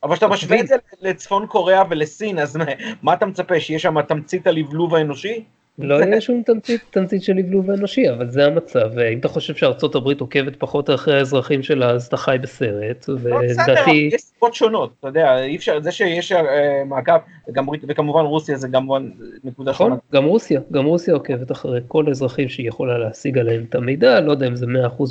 [0.02, 2.58] אבל כשאתה משווה את זה לצפון קוריאה ולסין, אז
[3.02, 5.44] מה אתה מצפה, שיהיה שם תמצית הלבלוב האנושי?
[5.78, 9.94] לא יהיה שום תמצית, תמצית של לבלוב אנושי, אבל זה המצב, אם אתה חושב שארצות
[9.94, 14.10] הברית עוקבת פחות אחרי האזרחים שלה, אז אתה חי בסרט, לא, ולדעתי...
[14.12, 17.12] יש סיבות שונות, אתה יודע, אי אפשר, זה שיש אה, מעקב,
[17.88, 18.88] וכמובן רוסיה זה גם
[19.44, 20.00] נקודה נכון, שונה.
[20.12, 24.30] גם רוסיה, גם רוסיה עוקבת אחרי כל האזרחים שהיא יכולה להשיג עליהם את המידע, לא
[24.30, 24.68] יודע אם זה 100%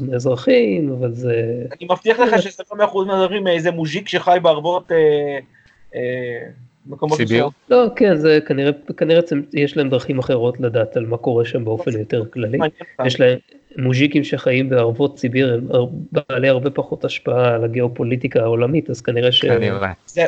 [0.07, 1.33] מהאזרחים, אבל זה...
[1.79, 4.91] אני מבטיח לך שזה לא 100% מהאזרחים, איזה מוז'יק שחי בערבות...
[6.87, 7.47] אה, אה, מקומות סיביר?
[7.69, 9.21] לא, כן, זה כנראה, כנראה
[9.53, 12.57] יש להם דרכים אחרות לדעת על מה קורה שם באופן יותר כללי.
[13.05, 13.37] יש להם
[13.77, 15.67] מוז'יקים שחיים בערבות סיביר, הם
[16.11, 19.45] בעלי הרבה פחות השפעה על הגיאופוליטיקה העולמית, אז כנראה ש...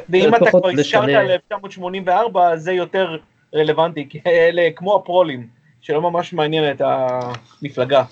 [0.09, 3.17] ואם אתה כבר הזכרת על 1984, זה יותר
[3.55, 5.47] רלוונטי, כי אלה כמו הפרולים,
[5.81, 8.03] שלא ממש מעניין את המפלגה.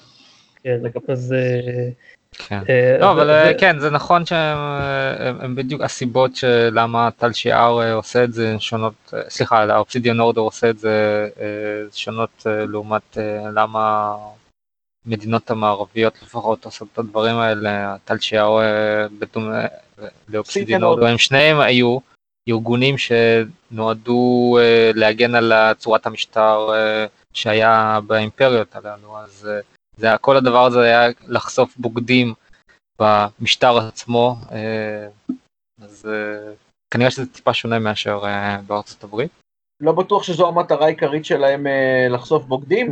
[0.64, 1.36] כן, אז...
[2.34, 2.60] כן.
[2.70, 8.24] אה, לא, אבל אה, כן, זה נכון שהם אה, בדיוק הסיבות שלמה טל שיער עושה
[8.24, 11.28] את זה שונות, סליחה, האובסידיאן אורדר עושה את זה
[11.94, 13.18] שונות לעומת
[13.54, 14.16] למה
[15.06, 18.60] מדינות המערביות לפחות עושות את הדברים האלה, טל שיער
[19.20, 19.66] בדומה
[20.30, 21.98] לאובסידיאן אורדר, הם שניהם היו
[22.50, 24.58] ארגונים שנועדו
[24.94, 26.70] להגן על צורת המשטר
[27.34, 29.50] שהיה באימפריות הללו, אז
[29.98, 32.34] זה כל הדבר הזה היה לחשוף בוגדים
[33.00, 35.08] במשטר עצמו, אה,
[35.82, 36.54] אז אה,
[36.94, 39.32] כנראה שזה טיפה שונה מאשר אה, בארצות הברית.
[39.82, 41.68] לא בטוח שזו המטרה העיקרית שלהם
[42.10, 42.90] לחשוף בוגדים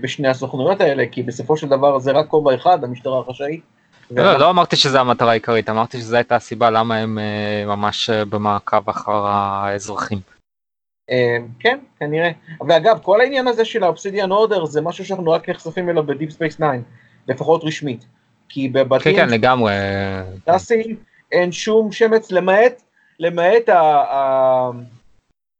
[0.00, 3.60] בשני הסוכנויות האלה, כי בסופו של דבר זה רק כובע אחד, המשטרה החשאית.
[4.10, 7.18] לא, לא אמרתי שזו המטרה העיקרית, אמרתי שזו הייתה הסיבה למה הם
[7.66, 10.20] ממש במעקב אחר האזרחים.
[11.10, 12.30] אמ, כן, כנראה.
[12.68, 16.11] ואגב, כל העניין הזה של ה Obsidian Order זה משהו שאנחנו רק נחשפים אליו ב
[16.11, 16.66] Deep Space 9,
[17.28, 18.04] לפחות רשמית.
[18.48, 19.16] כי בבתים...
[19.16, 19.72] כן, כן, לגמרי.
[20.44, 20.96] טסים,
[21.32, 22.82] אין שום שמץ, למעט,
[23.18, 23.80] למעט ה...
[23.80, 24.70] ה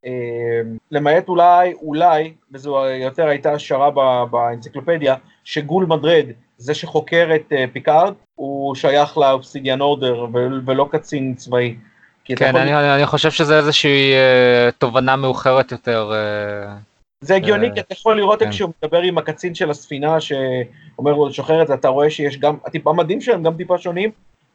[0.06, 3.90] אמ, למעט אולי, אולי, וזו יותר הייתה השערה
[4.26, 6.26] באנציקלופדיה, שגול מדרד,
[6.56, 10.26] זה שחוקר את אה, פיקארד, הוא שייך ל Obsidian Order
[10.66, 11.76] ולא קצין צבאי.
[12.24, 16.12] כן, יכול- אני, אני חושב שזה איזושהי אה, תובנה מאוחרת יותר.
[16.14, 16.74] אה,
[17.20, 18.50] זה הגיוני, אה, כי אתה יכול לראות כן.
[18.50, 22.56] כשהוא מדבר עם הקצין של הספינה, שאומר לו לשחרר את זה, אתה רואה שיש גם,
[22.66, 24.10] הטיפ- המדים שלהם גם טיפה שונים,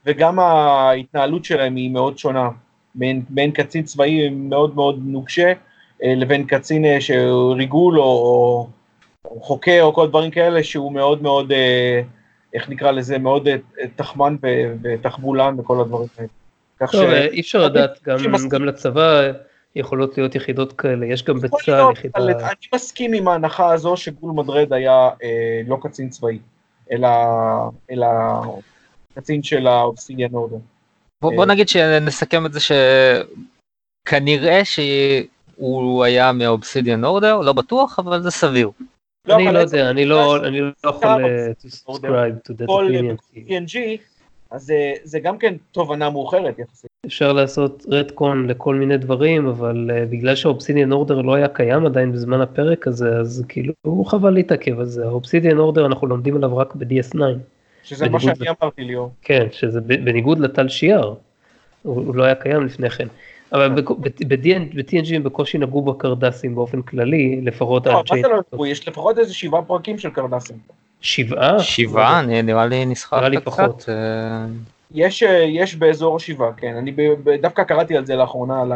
[0.06, 2.50] וגם ההתנהלות שלהם היא מאוד שונה.
[2.96, 5.54] בין, בין קצין צבאי מאוד מאוד נוקשה,
[6.04, 8.68] אה, לבין קצין אה, שהוא ריגול או, או,
[9.26, 12.02] או חוקר או כל דברים כאלה, שהוא מאוד מאוד, אה,
[12.54, 13.56] איך נקרא לזה, מאוד אה,
[13.96, 14.36] תחמן
[14.82, 16.28] ותחבולן וכל הדברים האלה.
[16.80, 18.00] כך טוב, אה, אי אפשר לדעת,
[18.50, 19.32] גם- לצבא
[19.76, 24.74] יכולות להיות יחידות כאלה, יש גם בצה"ל יחידה, אני מסכים עם ההנחה הזו שגול מדרד
[24.74, 26.40] היה אה, לא קצין צבאי,
[26.92, 27.08] אלא,
[27.92, 28.08] אלא
[29.16, 30.58] קצין של האובסידיאן אורדר.
[31.22, 31.36] בוא, אה.
[31.36, 32.60] בוא נגיד שנסכם את זה
[34.08, 38.72] שכנראה שהוא היה מאובסידיאן אורדר, לא בטוח, אבל זה סביר.
[39.30, 41.24] אני לא יודע, אני לא אני לא יכול
[41.62, 43.58] to subscribe to that opinion,
[44.52, 46.90] אז זה, זה גם כן תובנה מאוחרת יחסית.
[47.06, 52.12] אפשר לעשות רדקון לכל מיני דברים, אבל אה, בגלל שהאובסידיאן אורדר לא היה קיים עדיין
[52.12, 53.74] בזמן הפרק הזה, אז כאילו
[54.06, 57.20] חבל להתעכב על זה, האובסידיאן אורדר אנחנו לומדים עליו רק ב-DS9,
[57.84, 59.12] שזה מה שאני אמרתי ליאור.
[59.22, 61.14] כן, שזה בניגוד לטל שיער,
[61.84, 63.08] הוא הוא לא היה קיים לפני כן.
[63.52, 63.82] אבל
[64.28, 68.66] ב-TNG הם בקושי נגעו בקרדסים באופן כללי, לפחות לא, מה זה לא נגעו?
[68.66, 70.58] יש לפחות איזה שבעה פרקים של קרדסים.
[71.02, 71.60] שבעה?
[71.60, 73.42] שבעה, אני- נראה לי נסחף נראה לי.
[73.42, 73.86] פחות.
[73.90, 74.46] אה,
[74.92, 76.76] יש, אה, יש באזור שבעה, כן.
[76.76, 76.94] אני
[77.42, 78.72] דווקא קראתי על זה לאחרונה, על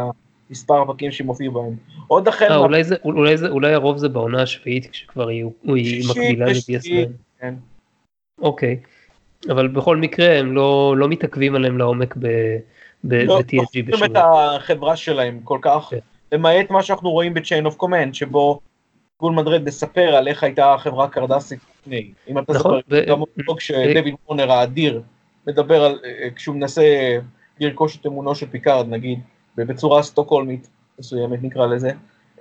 [0.50, 1.74] המספר הפרקים שמופיעו בהם.
[2.08, 6.04] עוד החל אה, אולי זה, אולי זה, אולי הרוב זה בעונה השביעית כשכבר יהיו, היא
[6.10, 7.08] מקבילה ושביעית, ל-DS9.
[7.40, 7.54] כן.
[8.42, 8.78] אוקיי.
[9.50, 12.56] אבל בכל מקרה הם לא, לא מתעכבים עליהם לעומק ב-
[13.04, 14.10] ב- לא ב-TNG דוחפים את.
[14.16, 15.98] החברה שלהם כל כך, כן.
[16.32, 18.60] למעט מה שאנחנו רואים ב-Chain of Command, שבו
[19.20, 22.12] גול מדרד מספר על איך הייתה החברה הקרדסית לפני.
[22.28, 25.02] אם אתה נכון, זוכר, גם אותו כשדויד וורנר האדיר
[25.46, 26.82] מדבר על, אה, כשהוא מנסה
[27.60, 29.20] לרכוש את אמונו של פיקארד, נגיד,
[29.56, 30.68] בצורה סטוקהולמית
[30.98, 31.90] מסוימת נקרא לזה,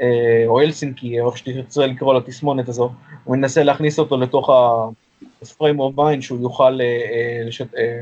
[0.01, 2.91] אה, או הלסינקי, או איך שתרצה לקרוא לתסמונת הזו,
[3.23, 8.01] הוא מנסה להכניס אותו לתוך ה-frame of mind שהוא יוכל אה, אה, אה,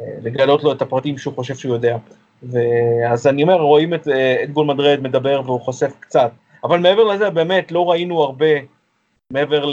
[0.00, 1.96] אה, לגלות לו את הפרטים שהוא חושב שהוא יודע.
[2.42, 6.30] ואז אני אומר, רואים את, אה, את גול מדרד מדבר והוא חושף קצת,
[6.64, 8.46] אבל מעבר לזה באמת לא ראינו הרבה
[9.32, 9.64] מעבר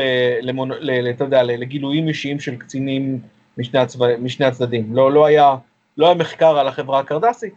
[1.43, 3.19] לגילויים אישיים של קצינים
[3.57, 4.95] משני, הצבא, משני הצדדים.
[4.95, 5.55] לא, לא, היה,
[5.97, 7.53] לא היה מחקר על החברה הקרדסית.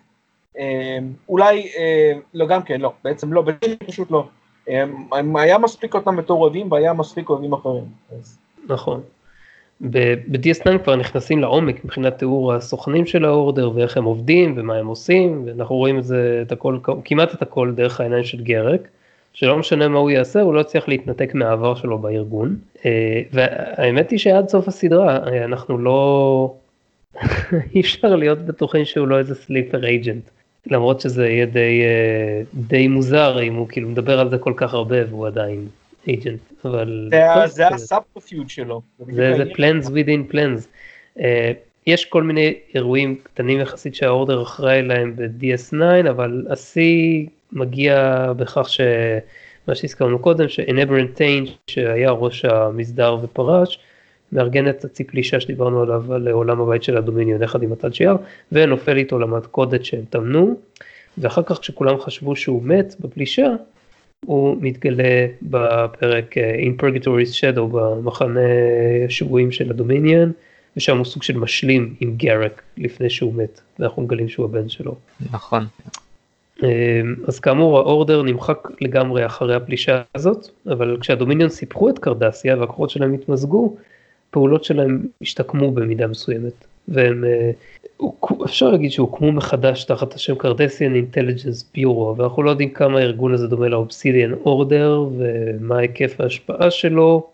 [0.58, 3.44] אה, אולי, אה, לא גם כן, לא, בעצם לא,
[3.86, 4.26] פשוט לא.
[4.68, 4.84] אה,
[5.34, 7.84] היה מספיק אותם בתור אוהבים והיה מספיק אוהבים אחרים.
[8.18, 8.38] אז...
[8.68, 9.00] נכון.
[9.80, 15.42] ב-DS9 כבר נכנסים לעומק מבחינת תיאור הסוכנים של האורדר ואיך הם עובדים ומה הם עושים
[15.46, 18.88] ואנחנו רואים את זה את הכל כמעט את הכל דרך העיניים של גרק
[19.36, 22.56] שלא משנה מה הוא יעשה הוא לא יצליח להתנתק מהעבר שלו בארגון
[22.86, 26.54] אה, והאמת היא שעד סוף הסדרה אה, אנחנו לא
[27.74, 30.22] אי אפשר להיות בטוחים שהוא לא איזה sleeper agent
[30.66, 34.74] למרות שזה יהיה די אה, די מוזר אם הוא כאילו מדבר על זה כל כך
[34.74, 35.68] הרבה והוא עדיין
[36.06, 37.10] agent אבל
[37.46, 38.82] זה, ה subterfuge שלו.
[38.98, 39.48] זה, זה העניין.
[39.48, 40.66] plans within plans.
[41.18, 41.22] Uh,
[41.86, 48.68] יש כל מיני אירועים קטנים יחסית שה Order אחראי להם ב-DS9, אבל השיא מגיע בכך
[48.68, 53.78] שמה שהזכרנו קודם, ש-Enabrant Tain, שהיה ראש המסדר ופרש,
[54.32, 58.16] מארגן את הצי פלישה שדיברנו עליו, על עולם הבית של הדומיניון, יחד עם הטל שיער,
[58.52, 60.60] ונופל איתו למתכודת שהם טמנו,
[61.18, 63.48] ואחר כך כשכולם חשבו שהוא מת בפלישה,
[64.26, 68.40] הוא מתגלה בפרק אה, In Purgatory's Shadow במחנה
[69.06, 70.32] השבויים של הדומיניון
[70.76, 74.94] ושם הוא סוג של משלים עם גרק לפני שהוא מת ואנחנו מגלים שהוא הבן שלו.
[75.32, 75.66] נכון.
[76.64, 82.90] אה, אז כאמור האורדר נמחק לגמרי אחרי הפלישה הזאת אבל כשהדומיניון סיפחו את קרדסיה והכוחות
[82.90, 83.76] שלהם התמזגו
[84.30, 87.50] פעולות שלהם השתקמו במידה מסוימת והם אה,
[88.44, 93.46] אפשר להגיד שהוקמו מחדש תחת השם קרדסיאן אינטליג'נס ביורו ואנחנו לא יודעים כמה הארגון הזה
[93.46, 97.26] דומה לאובסידיאן אורדר ומה היקף ההשפעה שלו.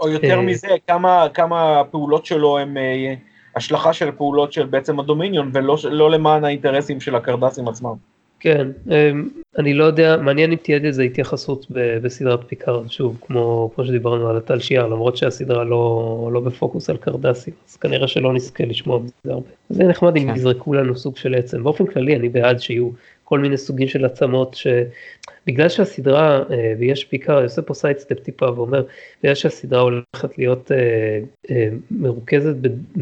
[0.00, 3.14] או יותר אה, מזה, כמה, כמה הפעולות שלו הם אה,
[3.56, 7.94] השלכה של פעולות של בעצם הדומיניון, ולא לא למען האינטרסים של הקרדסים עצמם.
[8.40, 9.28] כן, אמ,
[9.58, 11.66] אני לא יודע, מעניין אם תהיה לזה התייחסות
[12.02, 16.96] בסדרת פיקארד, שוב, כמו, כמו שדיברנו על הטל שיער, למרות שהסדרה לא, לא בפוקוס על
[16.96, 19.48] קרדסים, אז כנראה שלא נזכה לשמוע מזה הרבה.
[19.68, 20.36] זה נחמד אם כן.
[20.36, 21.62] יזרקו לנו סוג של עצם.
[21.62, 22.90] באופן כללי אני בעד שיהיו
[23.24, 28.82] כל מיני סוגים של עצמות, שבגלל שהסדרה, אה, ויש פיקארד, עושה פה sidestep טיפה ואומר,
[29.22, 31.20] בגלל שהסדרה הולכת להיות אה,
[31.50, 32.54] אה, מרוכזת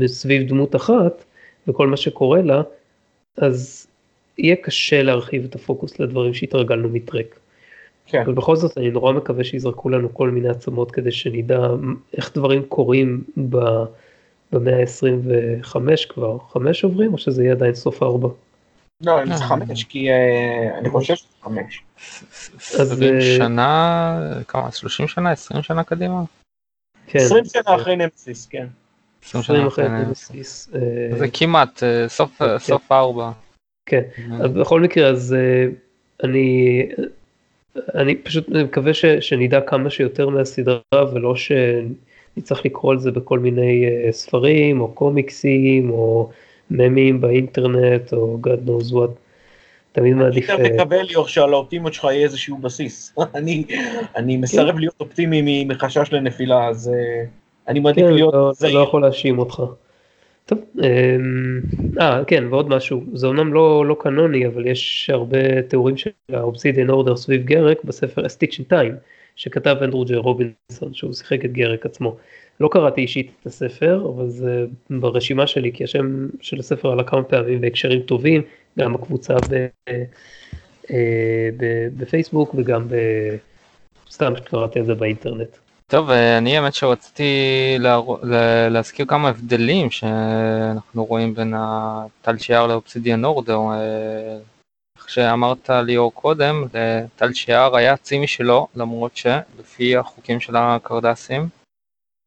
[0.07, 1.25] סביב דמות אחת,
[1.69, 2.63] וכל מה שקורה לה,
[3.37, 3.86] אז
[4.39, 7.39] יהיה קשה להרחיב את הפוקוס לדברים שהתרגלנו מטרק.
[8.07, 8.21] כן.
[8.21, 11.69] אבל בכל זאת אני נורא מקווה שיזרקו לנו כל מיני עצמות כדי שנדע
[12.17, 13.85] איך דברים קורים ב-
[14.53, 15.77] במאה ה-25
[16.09, 18.29] כבר, חמש עוברים או שזה יהיה עדיין סוף ארבע?
[19.01, 21.83] לא, אם זה חמש, כי אה, אני חושב שזה חמש.
[22.81, 26.23] אז, 20 אה, שנה, כמה, 30 שנה, 20 שנה קדימה?
[27.07, 27.19] כן.
[27.19, 28.67] 20 שנה אחרי נמסיס, כן.
[29.25, 29.89] 20 20 שנה אחרי.
[29.89, 30.71] נמסיס.
[30.75, 32.59] אה, זה כמעט, אה, סוף כן.
[33.87, 34.03] כן.
[34.41, 35.67] אז בכל מקרה אז אה,
[36.25, 36.83] אני
[37.95, 40.81] אני פשוט מקווה ש, שנדע כמה שיותר מהסדרה
[41.15, 46.31] ולא שנצטרך לקרוא על זה בכל מיני אה, ספרים או קומיקסים או
[46.71, 49.11] ממים באינטרנט או God knows what.
[49.93, 50.49] תמיד מעדיף.
[50.51, 53.15] יותר אה, מקבל ליאור שעל האופטימיות שלך יהיה איזשהו בסיס.
[53.35, 53.65] אני-
[54.17, 57.25] אני מסרב להיות אופטימי מחשש לנפילה, אז אה,
[57.69, 58.83] אני מעדיף כן, להיות לא, לא זהיר.
[58.83, 59.63] יכול להאשים אותך.
[60.47, 61.61] טוב, אמ,
[62.01, 66.91] אה, כן, ועוד משהו, זה אומנם לא, לא קנוני, אבל יש הרבה תיאורים של האובסידיאן
[66.91, 68.95] אורדר סביב גרק בספר A Stitch in Time,
[69.37, 72.17] שכתב אנדרו ג'י רובינסון, שהוא שיחק את גרק עצמו.
[72.61, 77.23] לא קראתי אישית את הספר, אבל זה ברשימה שלי, כי השם של הספר עלה כמה
[77.23, 78.43] פעמים בהקשרים טובים,
[78.79, 79.67] גם בקבוצה ב,
[80.91, 82.95] אה, ב, בפייסבוק וגם ב...
[84.11, 85.57] סתם קראתי על זה באינטרנט.
[85.91, 87.33] טוב, אה, אני האמת שרציתי
[87.79, 88.25] להרא-
[88.71, 93.59] להזכיר כמה הבדלים שאנחנו רואים בין הטל שיער לאובסידיאן אורדר.
[93.59, 94.39] אה,
[94.99, 101.49] איך שאמרת ליאור קודם, לטל שיער היה צי משלו, למרות שלפי החוקים של הקרדסים,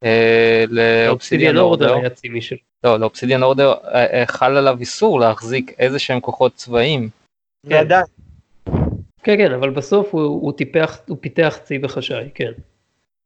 [0.03, 2.55] אה, לאובסידיאן אורדר, היה צימי של...
[2.83, 7.09] לא, לאובסידיאן אורדר אה, אה, חל עליו איסור להחזיק איזה שהם כוחות צבאיים.
[9.23, 12.51] כן, כן, אבל בסוף הוא, הוא, טיפח, הוא פיתח צי בחשאי, כן.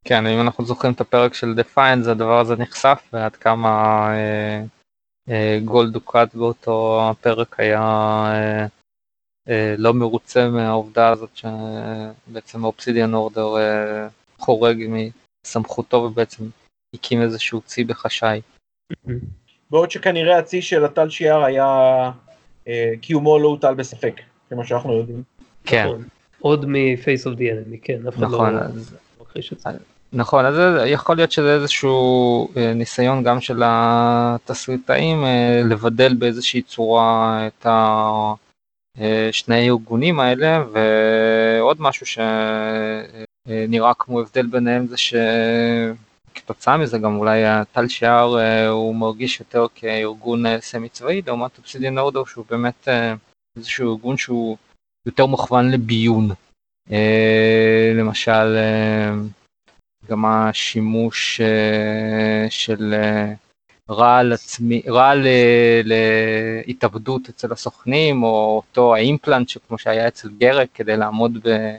[0.03, 3.69] כן, אם אנחנו זוכרים את הפרק של Defiant, הדבר הזה נחשף, ועד כמה
[4.15, 4.63] אה,
[5.29, 8.65] אה, גול דוקאט באותו הפרק היה אה,
[9.49, 14.85] אה, לא מרוצה מהעובדה הזאת שבעצם ה Obsidian Order אה, חורג
[15.45, 16.43] מסמכותו ובעצם
[16.95, 18.41] הקים איזשהו צי בחשאי.
[19.69, 21.65] בעוד שכנראה הצי של הטל שיער היה,
[22.67, 25.23] אה, קיומו לא הוטל בספק, כמו שאנחנו יודעים.
[25.63, 26.03] כן, נכון.
[26.39, 29.69] עוד מ-Face of the Enemy, כן, אף אחד נכון, לא אז, מכחיש את זה.
[30.15, 30.55] נכון, אז
[30.85, 37.65] יכול להיות שזה איזשהו אה, ניסיון גם של התסריטאים אה, לבדל באיזושהי צורה את.
[38.99, 47.41] אה, שני הארגונים האלה ועוד משהו שנראה כמו הבדל ביניהם זה שכתוצאה מזה גם אולי
[47.71, 48.35] טל שיער
[48.69, 52.87] הוא מרגיש יותר כארגון סמי צבאי לעומת אובסידיאן אורדר שהוא באמת
[53.57, 54.57] איזשהו ארגון שהוא
[55.05, 56.29] יותר מוכוון לביון.
[57.95, 58.55] למשל
[60.09, 63.33] גם השימוש אה, של אה,
[63.89, 65.27] רעל עצמי, רעל
[65.83, 71.75] להתאבדות אצל הסוכנים, או אותו האימפלנט שכמו שהיה אצל גרק כדי לעמוד ב,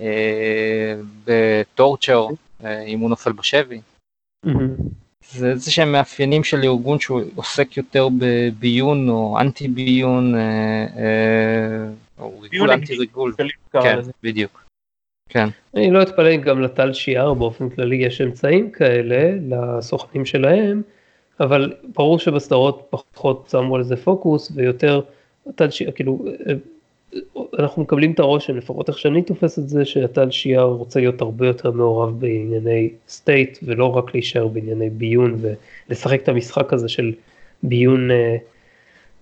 [0.00, 0.94] אה,
[1.24, 2.26] בטורצ'ר
[2.86, 3.80] אם הוא נופל בשבי.
[4.44, 4.74] מהמם.
[5.30, 10.34] זה איזה שהם מאפיינים של ארגון שהוא עוסק יותר בביון או אנטי ביון,
[12.18, 12.96] או ריגול אנטי.
[12.96, 13.34] ריגול.
[13.72, 13.98] כן.
[14.22, 14.63] בדיוק.
[15.28, 20.82] כן, אני לא אתפלא גם לטל שיער באופן כללי יש אמצעים כאלה לסוכנים שלהם,
[21.40, 25.00] אבל ברור שבסדרות פחות שמו על זה פוקוס ויותר
[25.46, 26.24] הטל שיער, כאילו
[27.58, 31.46] אנחנו מקבלים את הרושם, לפחות איך שאני תופס את זה, שהטל שיער רוצה להיות הרבה
[31.46, 35.36] יותר מעורב בענייני state ולא רק להישאר בענייני ביון
[35.88, 37.12] ולשחק את המשחק הזה של
[37.62, 38.36] ביון אה,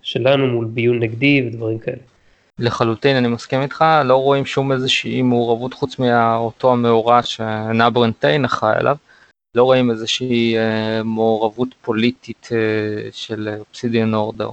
[0.03, 2.12] שלנו מול ביון נגדי ודברים כאלה.
[2.59, 8.77] לחלוטין אני מסכים איתך, לא רואים שום איזושהי מעורבות חוץ מאותו המאורע שאנברן טיין אחראי
[8.77, 8.97] עליו,
[9.57, 14.51] לא רואים איזושהי אה, מעורבות פוליטית אה, של Obsidian Order.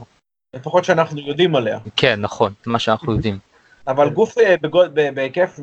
[0.55, 1.79] לפחות שאנחנו יודעים עליה.
[1.95, 3.37] כן, נכון, מה שאנחנו יודעים.
[3.87, 5.59] אבל גוף אה, בגוד- ב- בהיקף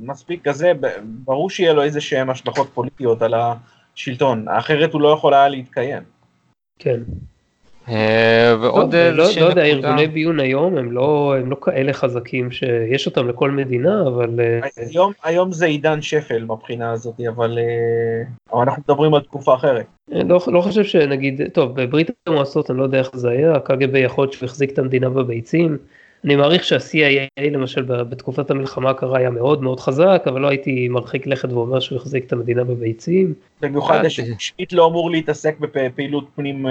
[0.00, 0.72] מספיק כזה,
[1.04, 6.02] ברור שיהיה לו איזה שהם השלכות פוליטיות על השלטון, אחרת הוא לא יכול היה להתקיים.
[6.78, 7.00] כן.
[7.88, 12.50] אה, ועוד לא, לא, לא יודע, ארגוני ביון היום הם לא, הם לא כאלה חזקים
[12.50, 18.22] שיש אותם לכל מדינה, אבל אה, היום, היום זה עידן שפל מבחינה הזאת, אבל, אה,
[18.52, 19.86] אבל אנחנו מדברים על תקופה אחרת.
[20.08, 24.24] לא, לא חושב שנגיד, טוב, בברית המועצות אני לא יודע איך זה היה, הקג"ב יכול
[24.24, 25.78] להיות שהוא החזיק את המדינה בביצים.
[26.24, 30.88] אני מעריך שה-CIA למשל ב- בתקופת המלחמה הקרה היה מאוד מאוד חזק, אבל לא הייתי
[30.88, 33.34] מרחיק לכת ואומר שהוא החזיק את המדינה בביצים.
[33.60, 36.66] במיוחד ששיט לא אמור להתעסק בפעילות פנים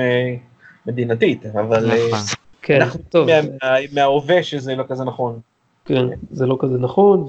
[0.86, 2.20] מדינתית, אבל אה, נכון.
[2.62, 5.40] כן, אנחנו טוב, מה- מה- מההווה שזה לא כזה נכון.
[5.86, 7.28] כן, זה לא כזה נכון,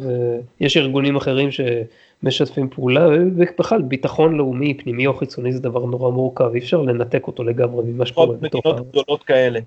[0.60, 6.50] ויש ארגונים אחרים שמשתפים פעולה, ובכלל ביטחון לאומי, פנימי או חיצוני זה דבר נורא מורכב,
[6.54, 8.88] אי אפשר לנתק אותו לגמרי ממה שקורה בתוך מדינות.
[8.90, 9.60] גדולות כאלה.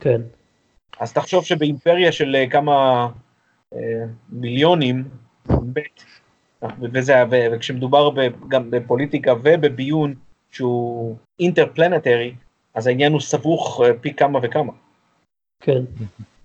[0.00, 0.20] כן,
[1.00, 3.06] אז תחשוב שבאימפריה של אה, כמה
[3.74, 3.78] אה,
[4.32, 5.04] מיליונים,
[5.62, 6.04] בית,
[6.80, 10.14] וזה, ו- וכשמדובר ב, גם בפוליטיקה ובביון
[10.50, 12.34] שהוא אינטרפלנטרי,
[12.74, 14.72] אז העניין הוא סבוך אה, פי כמה וכמה.
[15.62, 15.82] כן.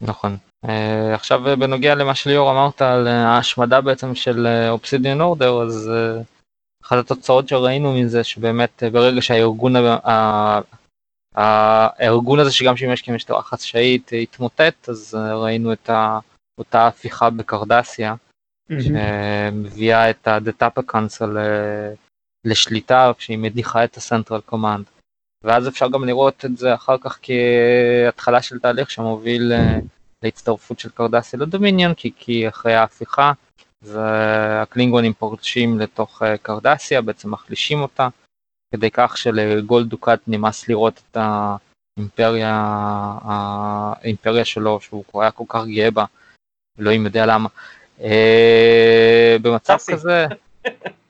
[0.01, 0.37] נכון.
[0.65, 0.69] Uh,
[1.13, 6.23] עכשיו בנוגע למה שליאור אמרת על ההשמדה בעצם של אובסידיאן אורדר, אז uh,
[6.83, 9.73] אחת התוצאות שראינו מזה שבאמת ברגע שהארגון
[11.35, 15.89] הארגון הזה שגם שימש כמשטרה חשאית התמוטט, אז ראינו את
[16.57, 18.15] אותה הפיכה בקרדסיה,
[18.71, 21.37] שמביאה את ה-Data Council
[22.45, 24.94] לשליטה כשהיא מדיחה את ה-Central Command.
[25.45, 29.51] ואז אפשר גם לראות את זה אחר כך כהתחלה של תהליך שמוביל
[30.23, 33.31] להצטרפות של קרדסיה לדומיניון, כי, כי אחרי ההפיכה
[33.81, 38.07] והקלינגונים פורשים לתוך קרדסיה, בעצם מחלישים אותה.
[38.75, 42.53] כדי כך שלגולד דוקאט נמאס לראות את האימפריה,
[43.21, 46.05] האימפריה שלו, שהוא היה כל כך גאה בה,
[46.79, 47.49] אלוהים יודע למה.
[48.01, 50.27] אה, במצב כזה,
[50.65, 50.71] אה,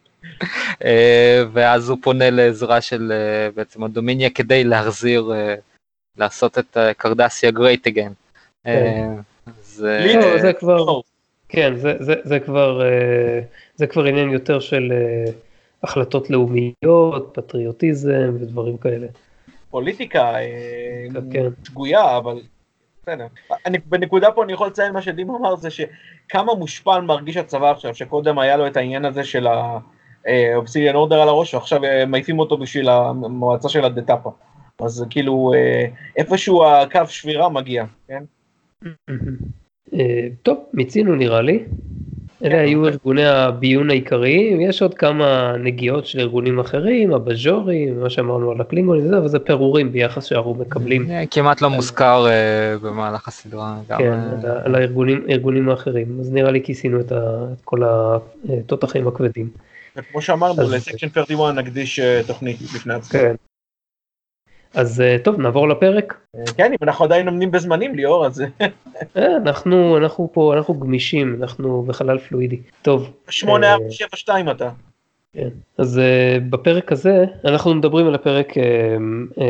[1.54, 5.32] ואז הוא פונה לעזרה של אה, בעצם הדומיניה כדי להחזיר,
[6.18, 8.12] לעשות את קרדסיה גרייט אגן.
[9.66, 11.00] זה כבר,
[11.50, 11.74] כן,
[12.24, 12.82] זה כבר,
[13.76, 14.94] זה כבר עניין יותר של
[15.84, 19.08] החלטות לאומיות, פטריוטיזם ודברים כאלה.
[19.70, 21.46] פוליטיקה אה, כן.
[21.64, 22.40] שגויה, אבל
[23.02, 23.28] בסדר.
[23.66, 27.96] אני, בנקודה פה אני יכול לציין מה שדים אמר, זה שכמה מושפל מרגיש הצבא עכשיו,
[27.96, 29.48] שקודם היה לו את העניין הזה של
[30.26, 34.32] האובסידיאן אורדר על הראש, ועכשיו אה, מעיפים אותו בשביל המועצה של הדטאפה.
[34.80, 35.86] אז כאילו, אה,
[36.18, 38.24] איפשהו הקו שבירה מגיע, כן?
[40.44, 41.64] טוב, מיצינו נראה לי.
[42.44, 48.52] אלה היו ארגוני הביון העיקריים, יש עוד כמה נגיעות של ארגונים אחרים, הבז'ורים, מה שאמרנו
[48.52, 51.08] על הקלינגונים וזה, אבל זה פירורים ביחס שאנחנו מקבלים.
[51.32, 53.78] כמעט לא מוזכר אה, במהלך הסדרה.
[53.98, 57.12] כן, אה, על הארגונים האחרים, אז נראה לי כיסינו את
[57.64, 59.50] כל התותחים הכבדים.
[60.12, 63.20] כמו שאמרנו, ל Section 31 נקדיש אה, תוכנית בפני עצמם.
[63.20, 63.36] כן.
[64.74, 66.26] אז אה, טוב, נעבור לפרק.
[66.58, 68.44] כן, אם אנחנו עדיין עומדים בזמנים, ליאור, אז...
[69.18, 72.60] אה, אנחנו, אנחנו פה, אנחנו גמישים, אנחנו בחלל פלואידי.
[72.82, 73.12] טוב.
[73.30, 74.70] 8472 אתה.
[75.34, 78.58] כן, אז אה, בפרק הזה, אנחנו מדברים על הפרק, אה,
[79.36, 79.42] אה,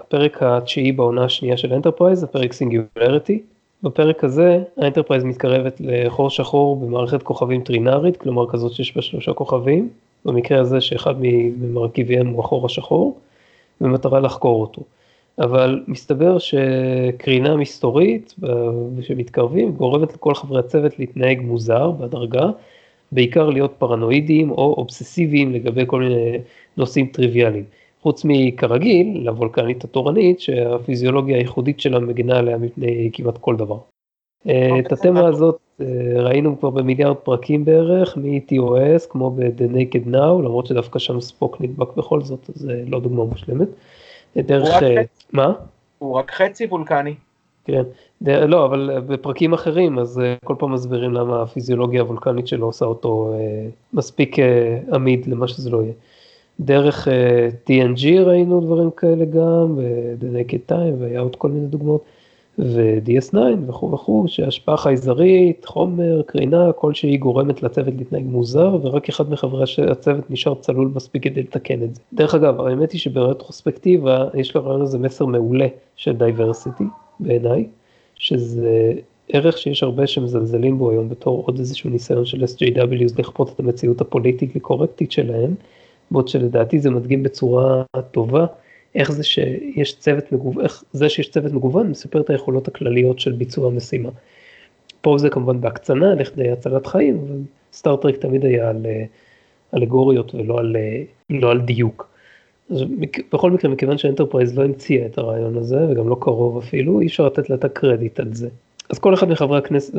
[0.00, 3.42] הפרק התשיעי בעונה השנייה של אנטרפרייז, הפרק Singularity.
[3.82, 9.88] בפרק הזה, האנטרפרייז מתקרבת לחור שחור במערכת כוכבים טרינארית, כלומר כזאת שיש בה שלושה כוכבים,
[10.24, 13.18] במקרה הזה שאחד ממרכיביהם הוא החור השחור.
[13.80, 14.82] במטרה לחקור אותו.
[15.38, 18.34] אבל מסתבר שקרינה מסתורית
[19.02, 22.50] שמתקרבים גורמת לכל חברי הצוות להתנהג מוזר בהדרגה,
[23.12, 26.38] בעיקר להיות פרנואידיים או אובססיביים לגבי כל מיני
[26.76, 27.64] נושאים טריוויאליים.
[28.02, 33.78] חוץ מכרגיל, לוולקנית התורנית, שהפיזיולוגיה הייחודית שלה מגינה עליה מפני כמעט כל דבר.
[34.40, 35.86] אוקיי, את התמה הזאת אה,
[36.22, 41.96] ראינו כבר במיליארד פרקים בערך מ-TOS כמו ב-The Naked Now למרות שדווקא שם ספוק נדבק
[41.96, 43.68] בכל זאת אז זה לא דוגמה מושלמת.
[44.36, 45.52] דרך, אה, מה?
[45.98, 47.14] הוא רק חצי וולקני.
[47.64, 47.82] כן,
[48.22, 53.34] לא אבל בפרקים אחרים אז אה, כל פעם מסבירים למה הפיזיולוגיה הוולקנית שלו עושה אותו
[53.92, 54.36] מספיק
[54.92, 55.92] עמיד למה שזה לא יהיה.
[56.60, 57.08] דרך
[57.66, 62.04] TNG ראינו דברים כאלה גם, ב-The Naked Time והיה עוד כל מיני דוגמאות.
[62.58, 63.36] ו-DS9
[63.66, 70.30] וכו' וכו', שהשפעה חייזרית, חומר, קרינה, כלשהי גורמת לצוות להתנהג מוזר, ורק אחד מחברי הצוות
[70.30, 72.00] נשאר צלול מספיק כדי לתקן את זה.
[72.12, 76.84] דרך אגב, האמת היא שברטרוספקטיבה יש לרעיון הזה מסר מעולה של diversity,
[77.20, 77.66] בעיניי,
[78.14, 78.92] שזה
[79.32, 84.00] ערך שיש הרבה שמזלזלים בו היום בתור עוד איזשהו ניסיון של SJWs לכפות את המציאות
[84.00, 85.54] הפוליטית קורקטית שלהם,
[86.10, 88.46] בעוד שלדעתי זה מדגים בצורה טובה.
[88.94, 93.32] איך זה שיש צוות מגוון, איך זה שיש צוות מגוון משפר את היכולות הכלליות של
[93.32, 94.10] ביצוע המשימה.
[95.00, 97.36] פה זה כמובן בהקצנה לכדי הצלת חיים, אבל
[97.72, 99.04] סטארטרק תמיד היה על אה,
[99.74, 102.08] אלגוריות ולא על, אה, לא על דיוק.
[102.70, 102.84] אז
[103.32, 107.26] בכל מקרה, מכיוון שאנטרפרייז לא המציאה את הרעיון הזה, וגם לא קרוב אפילו, אי אפשר
[107.26, 108.48] לתת לה את הקרדיט על זה.
[108.90, 109.94] אז כל אחד מחברי הכנסת,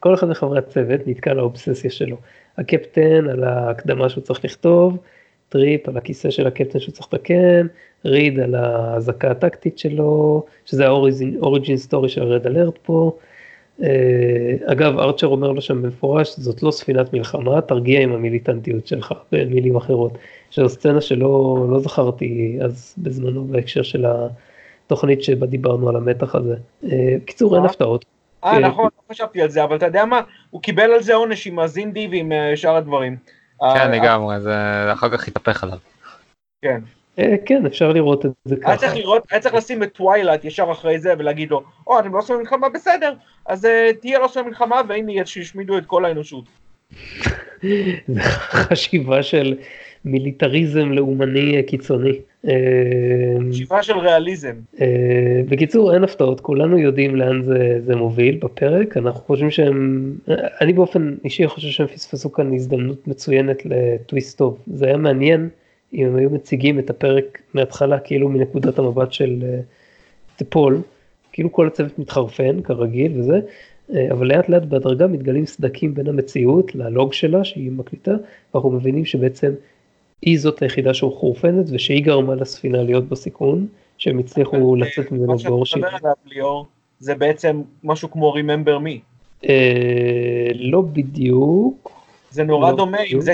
[0.00, 2.16] כל אחד מחברי הצוות נתקע לאובססיה שלו.
[2.58, 4.98] הקפטן על ההקדמה שהוא צריך לכתוב,
[5.48, 7.66] טריפ על הכיסא של הקפטן שהוא צריך לתקן,
[8.04, 13.12] ריד על האזעקה הטקטית שלו, שזה ה origin story של ה red alert פה.
[13.80, 13.84] אה,
[14.66, 19.76] אגב, ארצ'ר אומר לו שם במפורש, זאת לא ספינת מלחמה, תרגיע עם המיליטנטיות שלך, במילים
[19.76, 20.18] אחרות.
[20.50, 24.06] שזו סצנה שלא לא זכרתי אז בזמנו בהקשר של
[24.94, 26.54] התוכנית שבה דיברנו על המתח הזה.
[26.84, 26.88] אה,
[27.24, 27.70] קיצור, אין אה?
[27.70, 28.04] הפתעות.
[28.44, 30.20] אה, נכון, לא חשבתי על זה, אבל אתה יודע מה,
[30.50, 33.16] הוא קיבל על זה עונש עם הזינדי ועם שאר הדברים.
[33.74, 34.52] כן, לגמרי, זה
[34.92, 35.78] אחר כך התהפך עליו.
[36.62, 36.80] כן.
[37.18, 38.68] אה, כן, אפשר לראות את זה ככה.
[38.68, 42.12] היה צריך לראות, היה צריך לשים את Twilight ישר אחרי זה ולהגיד לו, או, אתם
[42.12, 43.14] לא עושים מלחמה בסדר,
[43.46, 46.44] אז אה, תהיה לא עושים מלחמה והנה שישמידו את כל האנושות.
[48.14, 49.56] זה חשיבה של
[50.04, 52.18] מיליטריזם לאומני קיצוני.
[53.50, 54.54] חשיבה של ריאליזם.
[55.48, 56.40] בקיצור אין הפתעות.
[56.40, 58.96] כולנו יודעים לאן זה, זה מוביל בפרק.
[58.96, 60.12] אנחנו חושבים שהם
[60.60, 64.58] אני באופן אישי חושב שהם פספסו כאן הזדמנות מצוינת לטוויסט טוב.
[64.66, 65.48] זה היה מעניין
[65.94, 69.44] אם הם היו מציגים את הפרק מההתחלה כאילו מנקודת המבט של
[70.36, 70.80] טפול
[71.32, 73.40] כאילו כל הצוות מתחרפן כרגיל וזה.
[74.10, 78.14] אבל לאט לאט בהדרגה מתגלים סדקים בין המציאות ללוג שלה שהיא מקליטה
[78.54, 79.52] ואנחנו מבינים שבעצם
[80.22, 83.66] היא זאת היחידה שהוא חורפנת ושהיא גרמה לספינה להיות בסיכון
[83.98, 85.84] שהם הצליחו לצאת ממנו באור שיט.
[86.98, 89.48] זה בעצם משהו כמו Remember Me.
[90.54, 91.90] לא בדיוק.
[92.30, 93.32] זה נורא לא דומה עם זה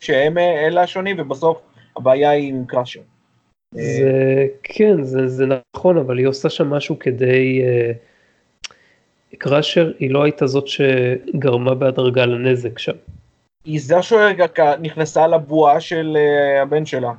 [0.00, 1.60] שהם אלה השונים ובסוף
[1.96, 3.00] הבעיה היא עם קראשר.
[3.74, 5.44] זה כן זה, זה
[5.76, 7.62] נכון אבל היא עושה שם משהו כדי
[9.38, 12.96] קראשר היא לא הייתה זאת שגרמה בהדרגה לנזק שם.
[13.64, 14.46] היא זו שרגע
[14.80, 16.16] נכנסה לבועה של
[16.62, 17.12] הבן שלה.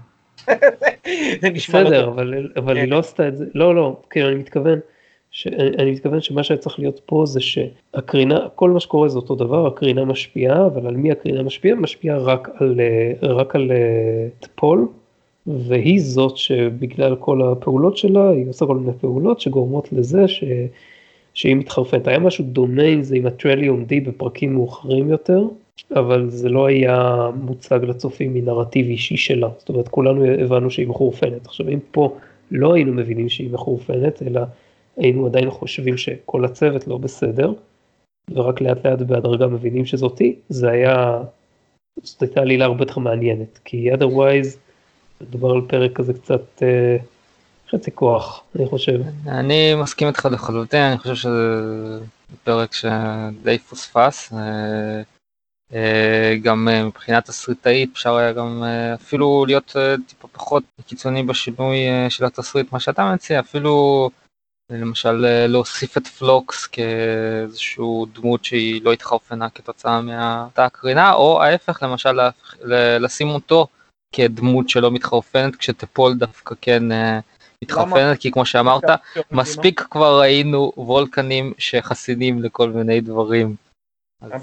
[1.41, 4.79] זה נשמע בסדר, אבל, אבל היא לא עשתה את זה, לא, לא, כאילו אני מתכוון,
[5.31, 9.35] ש, אני מתכוון שמה שהיה צריך להיות פה זה שהקרינה, כל מה שקורה זה אותו
[9.35, 11.75] דבר, הקרינה משפיעה, אבל על מי הקרינה משפיעה?
[11.75, 12.79] משפיעה רק על,
[13.21, 13.71] רק על
[14.39, 14.87] טפול,
[15.47, 20.43] והיא זאת שבגלל כל הפעולות שלה, היא עושה כל מיני פעולות שגורמות לזה ש,
[21.33, 22.07] שהיא מתחרפנת.
[22.07, 25.43] היה משהו דומה עם זה עם הטרליום די בפרקים מאוחרים יותר.
[25.95, 31.45] אבל זה לא היה מוצג לצופים מנרטיב אישי שלה, זאת אומרת כולנו הבנו שהיא מחורפנת.
[31.45, 32.17] עכשיו אם פה
[32.51, 34.41] לא היינו מבינים שהיא מחורפנת, אלא
[34.97, 37.53] היינו עדיין חושבים שכל הצוות לא בסדר,
[38.29, 41.21] ורק לאט לאט בהדרגה מבינים שזאתי, זה היה,
[42.03, 44.57] זאת הייתה עלילה הרבה יותר מעניינת, כי otherwise
[45.21, 46.97] מדובר על פרק כזה קצת אה,
[47.71, 48.99] חצי כוח, אני חושב.
[49.27, 51.99] אני מסכים איתך לחלוטין, אני חושב שזה
[52.43, 54.33] פרק שדי פוספס.
[54.33, 55.12] אה...
[56.41, 58.63] גם מבחינה תסריטאית אפשר היה גם
[58.95, 59.75] אפילו להיות
[60.07, 61.77] טיפה פחות קיצוני בשינוי
[62.09, 64.09] של התסריט מה שאתה מציע אפילו
[64.69, 72.19] למשל להוסיף את פלוקס כאיזשהו דמות שהיא לא התחרפנה כתוצאה מאותה הקרינה או ההפך למשל
[72.99, 73.67] לשים אותו
[74.15, 76.83] כדמות שלא מתחרפנת כשתפול דווקא כן
[77.63, 78.83] מתחרפנת כי כמו שאמרת
[79.31, 83.55] מספיק כבר ראינו וולקנים שחסינים לכל מיני דברים.
[84.21, 84.41] אז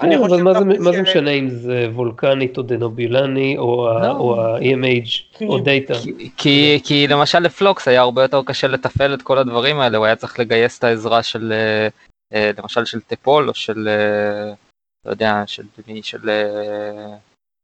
[0.00, 4.40] כן, אבל מה זה, מה זה משנה אם זה וולקנית או דנובילני או לא.
[4.40, 5.94] ה-EMH או דאטה?
[6.36, 10.16] כי, כי למשל לפלוקס היה הרבה יותר קשה לתפעל את כל הדברים האלה, הוא היה
[10.16, 11.52] צריך לגייס את העזרה של
[12.34, 13.88] למשל של טפול או של,
[15.06, 16.30] לא יודע, של מי, של...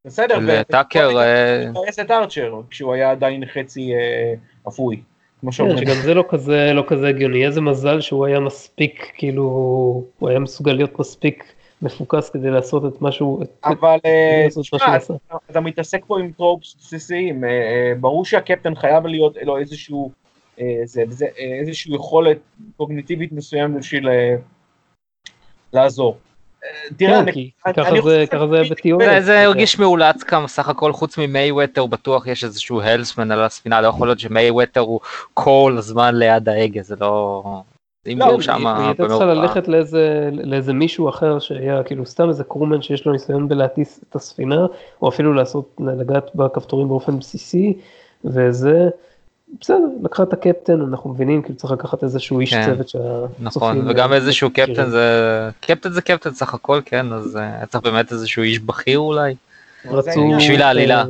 [0.07, 1.09] בסדר, טאקר.
[1.09, 3.93] לגייס את ארצ'ר כשהוא היה עדיין חצי
[4.69, 5.01] אפוי.
[5.43, 9.43] כן, שגם זה לא כזה לא כזה הגיוני, איזה מזל שהוא היה מספיק, כאילו,
[10.19, 11.45] הוא היה מסוגל להיות מספיק
[11.83, 13.99] מפוקס כדי לעשות את משהו, אבל
[14.61, 14.97] תשמע,
[15.51, 17.45] אתה מתעסק פה עם טרופס בסיסיים,
[18.01, 20.11] ברור שהקפטן חייב להיות לו איזשהו,
[21.61, 22.39] איזשהו יכולת
[22.77, 24.09] קוגניטיבית מסוים בשביל
[25.73, 26.17] לעזור.
[26.97, 27.23] תראה,
[27.75, 29.21] ככה זה בטיעון.
[29.21, 33.81] זה הרגיש מאולץ כמה סך הכל חוץ ממי ווטר בטוח יש איזשהו הלסמן על הספינה
[33.81, 35.01] לא יכול להיות שמי ווטר הוא
[35.35, 37.43] כל הזמן ליד ההגה זה לא.
[38.13, 42.45] אם לא, שם היא הייתה צריכה ללכת לאיזה, לאיזה מישהו אחר שהיה כאילו סתם איזה
[42.45, 44.67] קרומן שיש לו ניסיון בלהטיס את הספינה,
[45.03, 47.79] או אפילו לעשות, לגעת בכפתורים באופן בסיסי,
[48.25, 48.89] וזה,
[49.61, 53.29] בסדר, לקחה את הקפטן, אנחנו מבינים, כאילו צריך לקחת איזשהו איש כן, צוות שהצופים...
[53.41, 58.13] נכון, וגם איזשהו קפטן זה, קפטן זה קפטן סך הכל, כן, אז היה צריך באמת
[58.13, 59.35] איזשהו איש בכיר אולי,
[59.85, 60.33] רצו...
[60.37, 61.05] בשביל העלילה.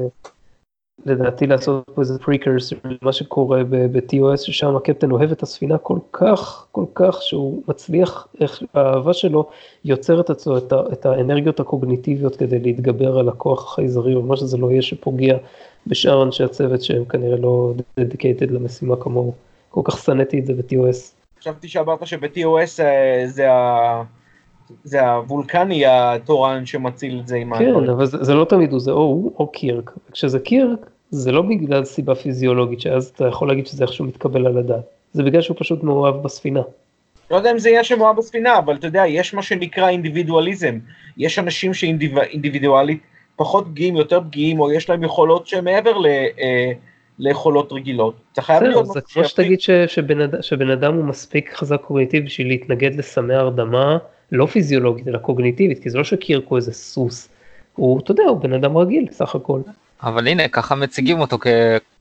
[1.06, 6.66] לדעתי לעשות פה איזה פריקרס למה שקורה ב-TOS ששם הקפטן אוהב את הספינה כל כך
[6.72, 9.48] כל כך שהוא מצליח איך האהבה שלו
[9.84, 14.70] יוצרת אצלו את, את האנרגיות הקוגניטיביות כדי להתגבר על הכוח החייזרי או מה שזה לא
[14.70, 15.36] יהיה שפוגע
[15.86, 19.34] בשאר אנשי הצוות שהם כנראה לא דדיקייטד למשימה כמוהו.
[19.70, 21.14] כל כך שנאתי את זה ב-TOS.
[21.40, 24.02] חשבתי שאמרת שב-TOS אה, זה ה...
[24.84, 27.90] זה הוולקני התורן שמציל את זה עם כן, הדברים.
[27.90, 29.92] אבל זה, זה לא תמיד הוא, זה או הוא או קירק.
[30.12, 34.58] כשזה קירק, זה לא בגלל סיבה פיזיולוגית, שאז אתה יכול להגיד שזה איכשהו מתקבל על
[34.58, 34.84] הדעת.
[35.12, 36.62] זה בגלל שהוא פשוט מאוהב בספינה.
[37.30, 40.78] לא יודע אם זה יהיה שמאוהב בספינה, אבל אתה יודע, יש מה שנקרא אינדיבידואליזם.
[41.16, 43.00] יש אנשים שאינדיבידואלית
[43.36, 46.06] פחות פגיעים, יותר פגיעים, או יש להם יכולות שמעבר ל...
[46.06, 46.72] אה,
[47.18, 48.14] ליכולות רגילות.
[48.32, 48.86] אתה חייב להיות...
[48.86, 49.60] זה כמו שתגיד
[50.40, 53.98] שבן אדם הוא מספיק חזק קוגניטיב בשביל להתנגד לסמי הרדמה.
[54.32, 57.28] לא פיזיולוגית אלא קוגניטיבית כי זה לא שקירקו איזה סוס.
[57.74, 59.60] הוא אתה יודע הוא בן אדם רגיל סך הכל.
[60.02, 61.38] אבל הנה ככה מציגים אותו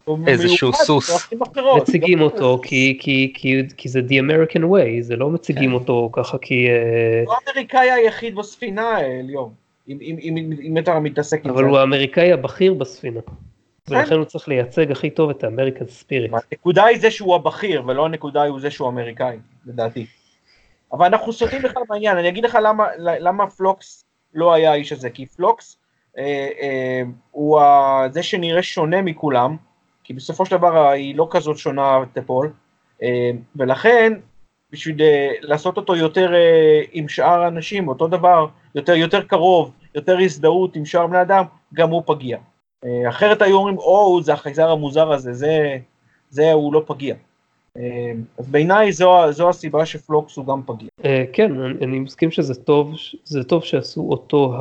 [0.06, 1.34] הוא איזשהו מיוחד סוס.
[1.82, 5.76] מציגים אותו כי, כי, כי, כי זה the American way, זה לא מציגים כן.
[5.76, 6.68] אותו ככה כי...
[6.70, 9.54] אה, הוא האמריקאי היחיד בספינה, אליום.
[9.90, 11.50] אם- אם- אתה מתעסק עם זה.
[11.50, 13.20] אבל הוא האמריקאי הבכיר בספינה.
[13.90, 16.32] ולכן הוא צריך לייצג הכי טוב את ה American spirit.
[16.52, 20.06] הנקודה היא זה שהוא הבכיר, ולא הנקודה היא זה שהוא אמריקאי, לדעתי.
[20.94, 25.10] אבל אנחנו סוטים בכלל מהעניין, אני אגיד לך למה, למה פלוקס לא היה האיש הזה,
[25.10, 25.85] כי פלוקס אה, אה,
[27.32, 29.56] הוא ה- זה שנראה שונה מכולם,
[30.04, 32.52] כי בסופו של דבר היא לא כזאת שונה ט'פול,
[33.04, 34.14] אה, ולכן
[34.72, 40.18] בשביל אה, לעשות אותו יותר אה, עם שאר האנשים, אותו דבר, יותר, יותר קרוב, יותר
[40.18, 41.44] הזדהות עם שאר בני אדם,
[41.74, 42.38] גם הוא פגיע.
[42.86, 45.78] אה, אחרת היו אומרים, או, זה החייזר המוזר הזה, זה,
[46.30, 47.16] זה הוא לא פגיע.
[47.78, 50.90] אה, אז בעיניי זו, זו הסיבה שפלוקס הוא גם פגיע.
[51.06, 51.52] אה, כן,
[51.82, 54.54] אני, מסכים שזה טוב, זה טוב שעשו אותו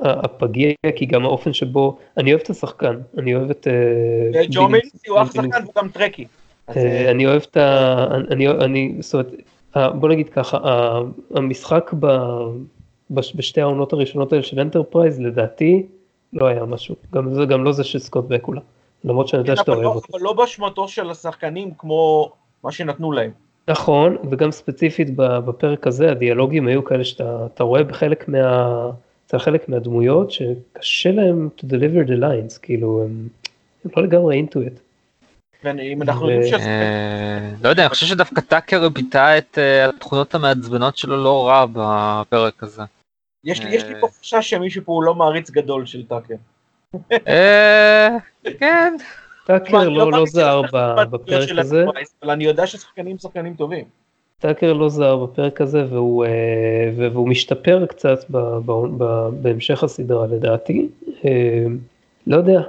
[0.00, 3.68] הפגיע, כי גם האופן שבו, אני אוהב את השחקן, אני אוהב את...
[3.70, 6.24] אה, ג'ו בילי- מילינסי הוא אח שחקן והוא גם טרקי.
[6.68, 8.06] אה, אה, אני אוהב את ה...
[8.30, 10.58] אני, אני, זאת אומרת, בוא נגיד ככה,
[11.34, 11.90] המשחק
[13.10, 15.86] בשתי העונות הראשונות האלה של אנטרפרייז, לדעתי,
[16.32, 16.94] לא היה משהו.
[17.14, 18.60] גם זה גם לא זה של סקוט בקולה.
[19.04, 20.06] למרות שאני יודע כן, שאתה אוהב לא, אותו.
[20.12, 22.30] אבל לא באשמתו של השחקנים כמו
[22.64, 23.30] מה שנתנו להם.
[23.68, 28.90] נכון, וגם ספציפית בפרק הזה, הדיאלוגים היו כאלה שאתה אתה רואה בחלק מה...
[29.26, 33.28] אצל חלק מהדמויות שקשה להם to deliver the lines, כאילו הם,
[33.84, 34.80] הם לא לגמרי into it.
[35.64, 36.68] ואם אנחנו ו- יודעים שזה...
[36.68, 41.66] אה, לא יודע, אני חושב שדווקא טאקר ביטא את אה, התכונות המעצבנות שלו לא רע
[41.72, 42.82] בפרק הזה.
[43.44, 46.34] יש לי, יש לי פה חשש שמישהו פה הוא לא מעריץ גדול של טאקר.
[47.28, 48.08] אה,
[48.58, 48.96] כן,
[49.46, 50.62] טאקר לא, לא מאמין זר
[51.10, 51.84] בפרק הזה,
[52.22, 53.84] אבל אני יודע ששחקנים שחקנים טובים.
[54.44, 56.30] טאקר לא זר בפרק הזה והוא, אה,
[56.96, 60.88] והוא משתפר קצת ב- ב- ב- בהמשך הסדרה לדעתי.
[61.24, 61.64] אה,
[62.26, 62.60] לא יודע,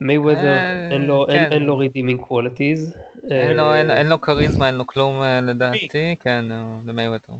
[0.00, 1.52] מייוודר אה, אין לו, אין, כן.
[1.52, 2.98] אין לו redeeming qualities.
[3.30, 7.32] אין לו- אין- אין לו כריזמה, אין לו כלום לדעתי, כן, הוא למייווטר.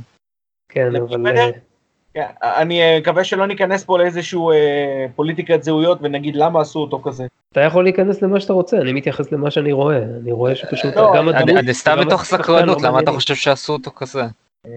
[0.73, 1.31] כן, אבל...
[2.17, 7.01] כן, אני אה, מקווה שלא ניכנס פה לאיזשהו אה, פוליטיקת זהויות ונגיד למה עשו אותו
[7.05, 7.27] כזה.
[7.53, 11.13] אתה יכול להיכנס למה שאתה רוצה, אני מתייחס למה שאני רואה, אני רואה שפשוט לא,
[11.17, 11.57] גם הדמות...
[11.57, 13.13] אני סתם השחקן סקרנות, למה אתה.
[13.13, 14.23] חושב שעשו אותו כזה?
[14.67, 14.73] אה,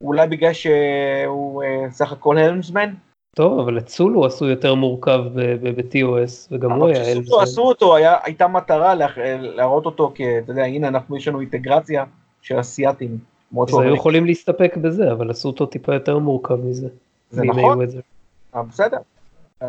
[0.00, 2.94] אולי בגלל שהוא אה, סך הכל helmsman?
[3.36, 7.26] טוב, אבל את סולו עשו יותר מורכב ב-TOS, וגם הוא אבל היה כשעשו אלף.
[7.28, 8.94] אותו, עשו אותו, היה- הייתה מטרה
[9.40, 10.20] להראות אותו כ...
[10.44, 12.04] אתה יודע, הנה אנחנו, יש לנו אינטגרציה
[12.42, 13.37] של אסיאתים.
[13.68, 13.94] אז היו.
[13.94, 16.88] יכולים להסתפק בזה, אבל עשו אותו טיפה יותר מורכב מזה.
[17.30, 17.78] זה נכון.
[18.54, 18.96] אה, בסדר.
[19.62, 19.68] אה,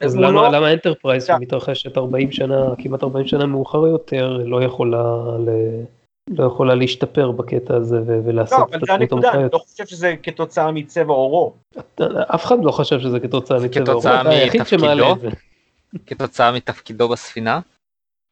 [0.00, 1.34] אז למה לא- למה אנטרפרייז כן.
[1.38, 5.02] שמתרחשת 40 שנה, כמעט 40 שנה מאוחר יותר, לא יכולה
[5.38, 5.84] ל-
[6.30, 9.48] לא יכולה להשתפר בקטע הזה ו- לא, ולעשות אבל את זה הדמות הנקודה, אני?
[9.52, 11.52] לא חושב שזה כתוצאה מצבע עורו.
[12.34, 14.66] אף אחד לא חשב שזה כתוצאה זה מצבע עורו, אתה היחיד?
[14.66, 15.28] שמעלה את זה.
[16.06, 17.60] כתוצאה מתפקידו בספינה?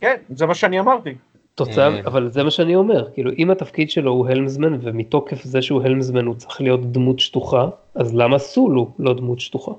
[0.01, 1.15] כן, זה מה שאני אמרתי.
[1.55, 2.01] תוצאה, אה.
[2.07, 6.25] אבל זה מה שאני אומר, כאילו אם התפקיד שלו הוא הלמזמן ומתוקף זה שהוא הלמזמן
[6.27, 9.73] הוא צריך להיות דמות שטוחה, אז למה סולו לא דמות שטוחה?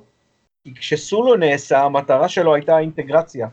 [0.64, 3.48] כי כשסולו נעשה, המטרה שלו הייתה אינטגרציה.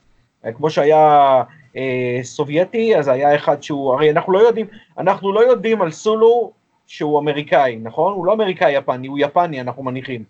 [0.45, 1.43] אה, כמו שהיה
[1.77, 4.67] אה, סובייטי, אז היה אחד שהוא, הרי אנחנו לא יודעים,
[4.99, 6.53] אנחנו לא יודעים על סולו
[6.87, 8.13] שהוא אמריקאי, נכון?
[8.13, 10.25] הוא לא אמריקאי יפני, הוא יפני, אנחנו מניחים.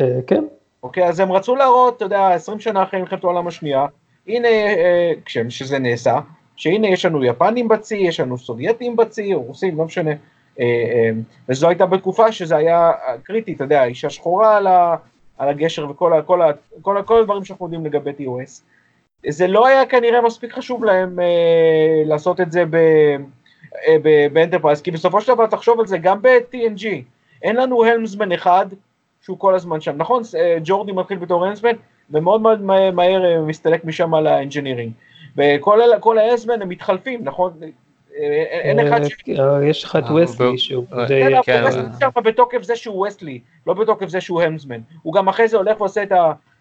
[0.00, 0.44] אה, כן,
[0.82, 3.86] אוקיי, אז הם רצו להראות, אתה יודע, 20 שנה אחרי מלחמת העולם השנייה,
[4.28, 6.18] הנה, אה, כשזה נעשה,
[6.56, 10.10] שהנה יש לנו יפנים בצי, יש לנו סובייטים בצי, או רוסים, לא משנה.
[10.10, 11.10] אה, אה,
[11.48, 12.92] וזו הייתה בתקופה שזה היה
[13.22, 14.96] קריטי, אתה יודע, אישה שחורה על, ה,
[15.38, 16.50] על הגשר וכל ה, כל ה,
[16.82, 18.60] כל ה, כל הדברים שאנחנו יודעים לגבי TOS.
[19.28, 22.76] זה לא היה כנראה מספיק חשוב להם אה, לעשות את זה ב,
[23.86, 23.96] אה,
[24.32, 26.86] באנטרפרייז, כי בסופו של דבר תחשוב על זה, גם ב-TNG,
[27.42, 28.66] אין לנו helmsman אחד
[29.22, 30.22] שהוא כל הזמן שם, נכון?
[30.64, 31.72] ג'ורדי מתחיל בתור ה helmsman,
[32.10, 34.92] ומאוד מאוד מה- מהר מסתלק משם על ה engineering.
[35.36, 37.52] וכל ה- כל ה helmsman הם מתחלפים, נכון?
[37.62, 39.12] אה, אין אחד ש...
[39.40, 41.20] אה, יש לך את אה, וסלי ב- שהוא אה, די...
[41.20, 44.80] כן, אבל כן, וסלי שם בתוקף זה שהוא וסלי, לא בתוקף זה שהוא ה helmsman.
[45.02, 46.12] הוא גם אחרי זה הולך ועושה את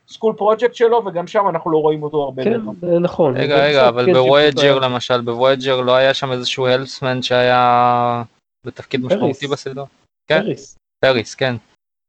[0.08, 2.44] ה school project שלו, וגם שם אנחנו לא רואים אותו הרבה.
[2.44, 3.38] כן, זה נכון.
[3.38, 8.24] רגע, רגע, אבל כן, בווייג'ר שפשוט למשל, בווייג'ר לא היה שם איזשהו helmsman שהיה
[8.66, 9.86] בתפקיד משמעותי בסדרה?
[10.28, 10.42] כן.
[10.44, 10.78] פריס.
[11.06, 11.56] פריס, כן.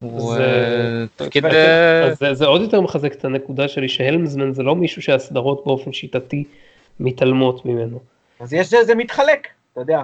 [0.02, 1.46] הוא זה- אה, תפקיד...
[1.46, 5.02] אז אה, זה- זה עוד יותר מחזק את הנקודה שלי שה helmsman זה לא מישהו
[5.02, 6.44] שהסדרות באופן שיטתי
[7.00, 7.98] מתעלמות ממנו.
[8.40, 10.02] אז יש זה, זה מתחלק, אתה יודע.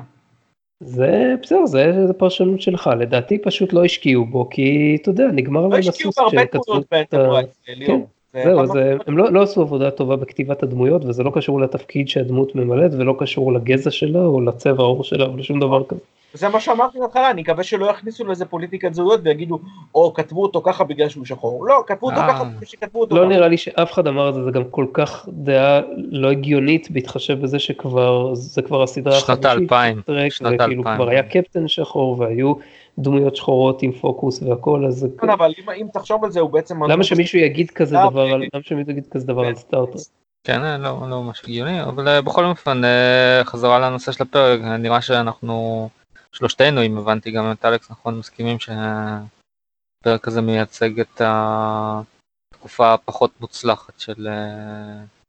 [0.81, 5.61] זה בסדר, זה זה פרשנות שלך, לדעתי פשוט לא השקיעו בו, כי אתה יודע, נגמר
[5.61, 6.97] לא להם השקיעו הסוס בהרבה כשכתבו תמונות את ה...
[6.97, 8.07] באנטרפרייז, ליאור.
[8.35, 12.09] זה זהו, זה, הם לא, לא עשו עבודה טובה בכתיבת הדמויות, וזה לא קשור לתפקיד
[12.09, 16.01] שהדמות ממלאת, ולא קשור לגזע שלה, או לצבע העור שלה, או לשום דבר כזה.
[16.35, 19.59] זה מה שאמרתי בהתחלה, אני מקווה שלא יכניסו לזה פוליטיקת זהויות ויגידו,
[19.95, 21.67] או כתבו אותו ככה בגלל שהוא שחור.
[21.67, 22.29] לא, כתבו אותו אה.
[22.29, 23.29] ככה בגלל שכתבו אותו לא ככה.
[23.29, 27.43] נראה לי שאף אחד אמר את זה, זה גם כל כך דעה לא הגיונית בהתחשב
[27.43, 30.97] בזה שכבר, זה כבר הסדרה האלפיים, טרק, שנות וכאילו האלפיים.
[30.97, 32.53] כבר היה קפטן שחור והיו
[32.99, 36.85] דמויות שחורות עם פוקוס והכל, אז זה- כן, אבל אם- תחשוב על זה, הוא בעצם...
[36.85, 38.49] למה שמישהו יגיד כזה אה, דבר, על- אוקיי.
[38.55, 39.99] למה שמישהו יגיד כזה דבר על סטארטר?
[40.45, 44.61] כן, אה, לא, לא ממש הגיוני, אבל אה, בכל אופן, אה, חזרה לנושא של הפרק,
[44.65, 45.89] אה, נראה שאנחנו,
[46.33, 54.01] שלושתנו, אם הבנתי גם את אלכס נכון, מסכימים שהפרק הזה מייצג את התקופה הפחות מוצלחת
[54.01, 54.29] של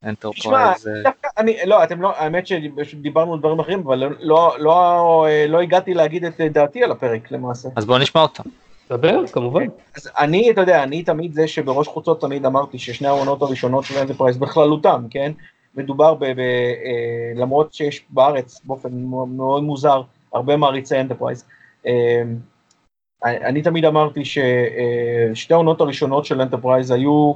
[0.04, 0.88] אנטרפרייז.
[1.02, 2.46] דווקא אני, לא, אתם לא, האמת
[2.82, 7.30] שדיברנו על דברים אחרים, אבל לא, לא, לא, לא הגעתי להגיד את דעתי על הפרק
[7.30, 7.68] למעשה.
[7.76, 8.42] אז בואו נשמע אותם.
[8.90, 9.64] דבר, כמובן.
[9.96, 13.98] אז אני, אתה יודע, אני תמיד זה בראש חוצות תמיד אמרתי ששני העונות הראשונות של
[13.98, 15.32] אנטרפרייז בכללותם, כן?
[15.74, 16.24] מדובר ב...
[16.24, 18.88] ב אה, למרות שיש בארץ באופן
[19.36, 20.02] מאוד מוזר
[20.32, 21.44] הרבה מעריצי אנטרפרייז.
[21.86, 22.22] אה,
[23.24, 27.32] אני תמיד אמרתי ששתי העונות הראשונות של אנטרפרייז היו,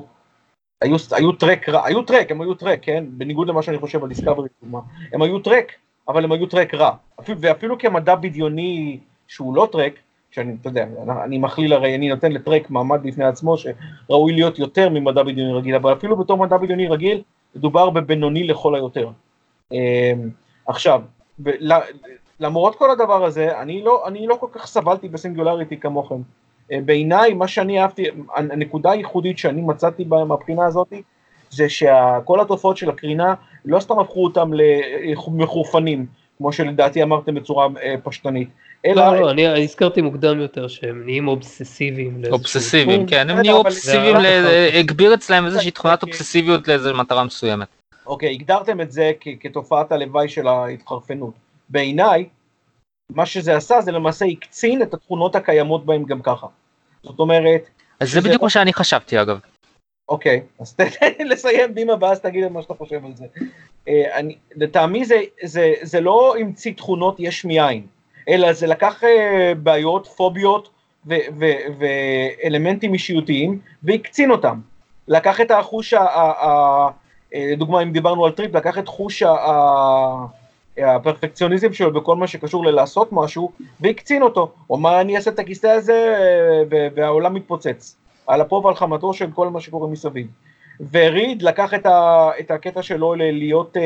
[0.83, 3.05] היו, היו טרק היו טרק, הם היו טרק, כן?
[3.09, 4.49] בניגוד למה שאני חושב על דיסקאברי.
[5.13, 5.73] הם היו טרק,
[6.09, 6.91] אבל הם היו טרק רע.
[7.21, 8.99] אפילו, ואפילו כמדע בדיוני
[9.29, 9.93] שהוא לא טרק,
[10.31, 10.87] שאני, אתה יודע,
[11.25, 15.75] אני מכליל הרי, אני נותן לטרק מעמד בפני עצמו שראוי להיות יותר ממדע בדיוני רגיל,
[15.75, 17.23] אבל אפילו בתור מדע בדיוני רגיל,
[17.57, 19.09] מדובר בבינוני לכל היותר.
[19.73, 20.31] אמ,
[20.67, 21.03] עכשיו,
[22.41, 26.21] למרות כל הדבר הזה, אני לא, אני לא כל כך סבלתי בסינגולריטי כמוכם.
[26.73, 28.05] אה, בעיניי, מה שאני אהבתי,
[28.37, 30.93] הנקודה הייחודית שאני מצאתי בה- מהבחינה הזאת,
[31.51, 33.35] זה שכל התופעות של הקרינה,
[33.65, 36.07] לא סתם הפכו אותם למחורפנים,
[36.39, 38.49] כמו שלדעתי אמרתם בצורה אה, פשטנית,
[38.87, 39.07] אלא...
[39.07, 42.23] לא, לא, אני הזכרתי מוקדם יותר שהם נהיים אובססיביים.
[42.33, 43.07] אובססיביים.
[43.07, 44.17] כן, הם נהיו אובססיביים,
[44.75, 46.03] הגביר אצלם איזושהי תכונת.
[46.03, 47.69] אובססיביות לאיזו מטרה מסוימת.
[48.07, 51.46] אוקיי, הגדרתם את זה כתופעת הלוואי של ההתחרפנות.
[51.69, 52.29] בעיניי,
[53.11, 56.47] מה שזה עשה זה למעשה הקצין את התכונות הקיימות בהם גם ככה.
[57.03, 57.69] זאת אומרת,
[58.01, 59.41] אז זה בדיוק מה שאני חשבתי אגב.
[60.09, 60.89] אוקיי, אז תן
[61.19, 63.27] לי לסיים דימה ואז תגיד את מה שאתה חושב על זה.
[63.89, 67.87] אה, אני, לטעמי זה, זה, זה לא המציא תכונות יש מאין,
[68.29, 70.71] אלא זה לקח אה, בעיות, פוביות
[71.79, 74.61] ואלמנטים אישיותיים והקצין אותם.
[75.09, 76.89] לקח את החוש, אה,
[77.35, 79.23] לדוגמה אם דיברנו על טריפ, לקח את חוש
[80.79, 83.51] הפרפקציוניזם שלו בכל מה שקשור ללעשות משהו
[83.81, 84.53] והקצין אותו.
[84.67, 86.15] הוא אמר אני אעשה את הכיסא הזה
[86.73, 87.97] אה, והעולם מתפוצץ.
[88.27, 90.27] על אפו ועל חמתו של כל מה שקורה מסביב.
[90.93, 93.83] וריד לקח את, ה, את הקטע שלו ל- להיות אה,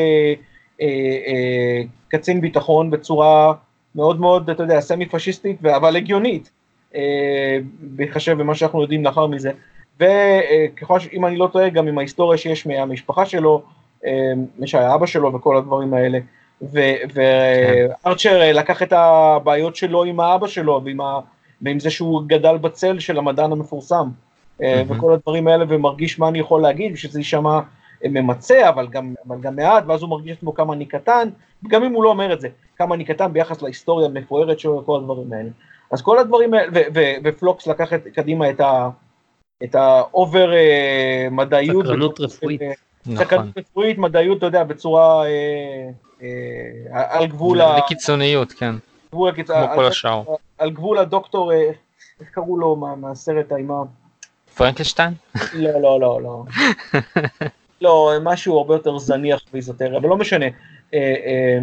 [0.81, 0.87] אה,
[1.27, 3.53] אה, קצין ביטחון בצורה
[3.95, 6.51] מאוד מאוד, אתה יודע, סמי פשיסטית, אבל הגיונית,
[6.95, 9.51] אה, בהתחשב במה שאנחנו יודעים לאחר מזה.
[10.01, 11.09] וככל ש...
[11.13, 13.63] אם אני לא טועה, גם עם ההיסטוריה שיש מהמשפחה שלו,
[14.07, 14.33] אה,
[14.67, 16.19] שהיה אבא שלו וכל הדברים האלה.
[16.63, 18.57] וארצ'ר כן.
[18.57, 21.21] לקח את הבעיות שלו עם האבא שלו ועם, ה...
[21.63, 24.09] ועם זה שהוא גדל בצל של המדען המפורסם.
[24.61, 24.65] Mm-hmm.
[24.89, 27.61] וכל הדברים האלה ומרגיש מה אני יכול להגיד, שזה יישמע
[28.05, 31.29] ממצה, אבל גם, אבל גם מעט, ואז הוא מרגיש עצמו כמה אני קטן,
[31.69, 34.97] גם אם הוא לא אומר את זה, כמה אני קטן ביחס להיסטוריה המפוארת שלו וכל
[34.97, 35.49] הדברים האלה.
[35.91, 38.89] אז כל הדברים האלה, ו- ו- ופלוקס לקח את, קדימה את, ה-
[39.65, 41.87] את ה over אה, מדעיות.
[41.87, 42.61] סקרנות רפואית.
[43.07, 43.25] נכון.
[43.27, 45.31] סקרנות רפואית, מדעיות, אתה יודע, בצורה אה,
[46.23, 46.29] אה,
[47.19, 47.79] על גבול ה...
[47.79, 48.75] לקיצוניות, כן,
[49.13, 50.23] גבול הקיצ- כמו על- כל השאר.
[50.59, 51.71] על גבול הדוקטור, אה,
[52.21, 53.83] איך קראו לו מה- מהסרט האימה?
[54.57, 55.13] פרנקנשטיין?
[55.53, 56.45] לא, לא, לא, לא.
[57.83, 60.47] לא, משהו הרבה יותר זניח ואיזוטרי, אבל לא משנה.
[60.47, 60.51] אה,
[61.27, 61.59] אה,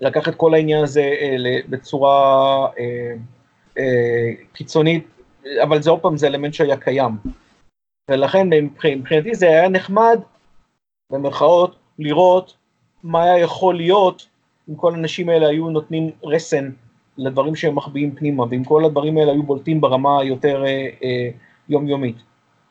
[0.00, 1.36] לקח את כל העניין הזה אה,
[1.68, 2.16] בצורה
[2.78, 3.12] אה,
[3.78, 3.84] אה,
[4.52, 5.06] קיצונית,
[5.62, 7.10] אבל זה עוד פעם, זה אלמנט שהיה קיים.
[8.10, 10.20] ולכן מבח- מבחינתי זה היה נחמד,
[11.12, 12.54] במרכאות, לראות
[13.02, 14.26] מה היה יכול להיות
[14.70, 16.70] אם כל האנשים האלה היו נותנים רסן
[17.18, 21.30] לדברים שהם מחביאים פנימה, ואם כל הדברים האלה היו בולטים ברמה היותר אה, אה,
[21.68, 22.16] יומיומית.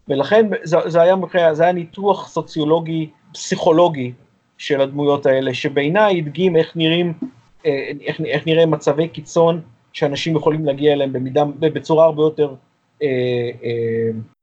[0.08, 1.16] ולכן זה, זה, היה,
[1.54, 4.12] זה היה ניתוח סוציולוגי, פסיכולוגי
[4.58, 7.14] של הדמויות האלה, שבעיניי הדגים איך נראים,
[7.66, 9.62] אה, איך, איך נראה מצבי קיצון
[9.94, 12.54] שאנשים יכולים להגיע אליהם במידה, בצורה הרבה יותר,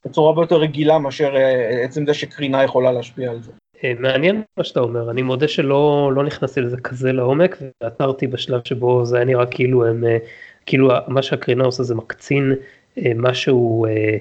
[0.07, 3.53] בצורה הרבה יותר רגילה מאשר אה, עצם זה שקרינה יכולה להשפיע על זה.
[3.85, 8.61] אה, מעניין מה שאתה אומר, אני מודה שלא לא נכנסתי לזה כזה לעומק ועצרתי בשלב
[8.65, 10.19] שבו זה היה נראה כאילו הם, אה,
[10.67, 12.55] כאילו מה שהקרינה עושה זה מקצין
[12.99, 14.17] אה, משהו, אה,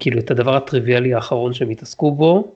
[0.00, 2.54] כאילו את הדבר הטריוויאלי האחרון שהם התעסקו בו,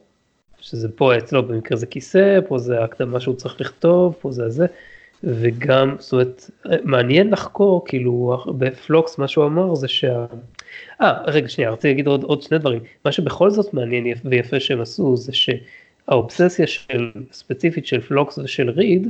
[0.60, 4.66] שזה פה אצלו במקרה זה כיסא, פה זה הקדמה שהוא צריך לכתוב, פה זה זה,
[5.24, 10.26] וגם, זאת אומרת, אה, מעניין לחקור, כאילו בפלוקס מה שהוא אמר זה שה...
[11.00, 12.80] אה, רגע שנייה, רציתי להגיד עוד, עוד שני דברים.
[13.04, 18.70] מה שבכל זאת מעניין יפ- ויפה שהם עשו זה שהאובססיה של, ספציפית של פלוקס ושל
[18.70, 19.08] ריד,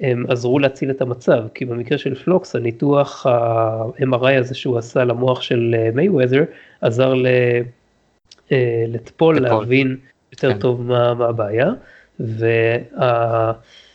[0.00, 5.42] הם עזרו להציל את המצב, כי במקרה של פלוקס הניתוח ה-MRI הזה שהוא עשה למוח
[5.42, 6.44] של מייוודר
[6.80, 7.14] עזר
[8.88, 9.96] לטפול להבין
[10.32, 10.58] יותר כן.
[10.58, 11.70] טוב מה, מה הבעיה,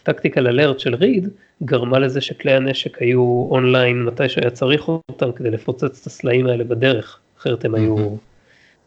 [0.08, 1.30] והטקטיקל אלרט של ריד
[1.64, 6.64] גרמה לזה שכלי הנשק היו אונליין מתי שהיה צריך אותם כדי לפוצץ את הסלעים האלה
[6.64, 8.16] בדרך, אחרת הם היו...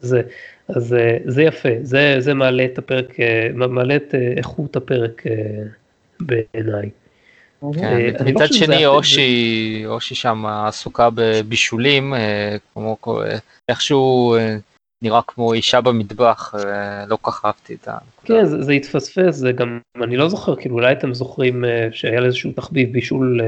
[0.01, 0.23] זה,
[0.69, 5.23] אז אה, זה יפה, זה, זה מעלה את הפרק, אה, מעלה את אה, איכות הפרק
[6.21, 6.91] בעיניי.
[7.75, 12.15] כן, לא מצד שני אושי, אושי שם עסוקה בבישולים,
[12.73, 12.97] כמו
[13.69, 14.37] איכשהו
[15.02, 16.55] נראה כמו אישה במטבח,
[17.06, 17.98] לא כל כך אהבתי את ה...
[18.24, 22.52] כן, זה, זה התפספס, זה גם, אני לא זוכר, כאילו אולי אתם זוכרים שהיה איזשהו
[22.52, 23.40] תחביב בישול,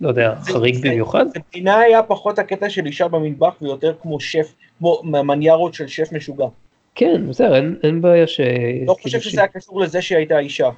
[0.00, 1.26] לא יודע, חריג זה, במיוחד?
[1.28, 6.12] זה מבחינה היה פחות הקטע של אישה במטבח ויותר כמו שף, כמו מניירות של שף
[6.12, 6.46] משוגע.
[6.94, 8.40] כן, בסדר, אין, אין בעיה ש...
[8.86, 10.70] לא חושב שזה היה קשור לזה שהיא הייתה אישה.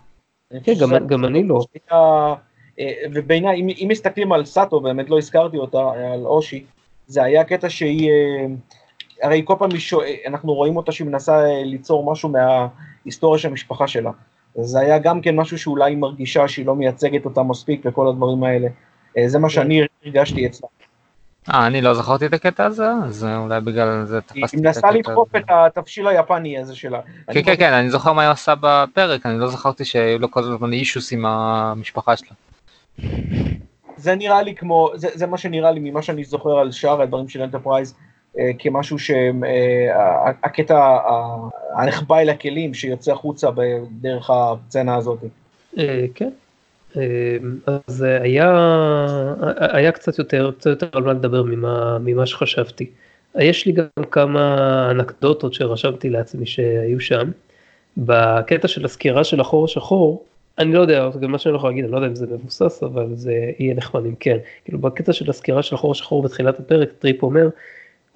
[0.64, 1.60] כן, גם, גם אני לא.
[1.74, 2.34] הייתה,
[2.80, 6.64] אה, ובעיניי, אם, אם מסתכלים על סאטו, באמת לא הזכרתי אותה, על אושי,
[7.06, 8.46] זה היה קטע שהיא, אה,
[9.22, 9.70] הרי כל פעם
[10.26, 14.10] אנחנו רואים אותה שהיא מנסה אה, ליצור משהו מההיסטוריה של המשפחה שלה.
[14.54, 18.44] זה היה גם כן משהו שאולי היא מרגישה שהיא לא מייצגת אותה מספיק וכל הדברים
[18.44, 18.68] האלה.
[19.26, 19.54] זה מה כן.
[19.54, 20.68] שאני הרגשתי אצלה.
[21.50, 24.56] אה, אני לא זכרתי את הקטע הזה, אז אולי בגלל זה תפסתי את הקטע הזה.
[24.56, 27.00] היא מנסה לדחוף את התבשיל היפני הזה שלה.
[27.32, 30.40] כן, כן, כן, אני זוכר מה היא עושה בפרק, אני לא זכרתי שהיו לו כל
[30.40, 32.30] הזמן אישוס עם המשפחה שלה.
[33.96, 37.28] זה נראה לי כמו, זה, זה מה שנראה לי ממה שאני זוכר על שאר הדברים
[37.28, 38.11] של אנטרפרייז, אה,
[38.58, 41.36] כמשהו שהקטע אה,
[41.76, 43.48] הנחבא אל הכלים שיוצא החוצה
[44.00, 45.18] דרך הסצנה הזאת.
[45.78, 46.30] אה, כן,
[47.66, 48.50] אז היה,
[49.58, 52.90] היה קצת יותר, קצת יותר על מה לדבר ממה, ממה שחשבתי.
[53.38, 57.30] יש לי גם כמה אנקדוטות שרשמתי לעצמי שהיו שם.
[57.96, 60.24] בקטע של הסקירה של החור השחור,
[60.58, 62.82] אני לא יודע, גם מה שאני לא יכול להגיד, אני לא יודע אם זה מבוסס,
[62.82, 64.36] אבל זה יהיה נחמד אם כן.
[64.64, 67.48] כאילו בקטע של הסקירה של החור השחור בתחילת הפרק, טריפ אומר,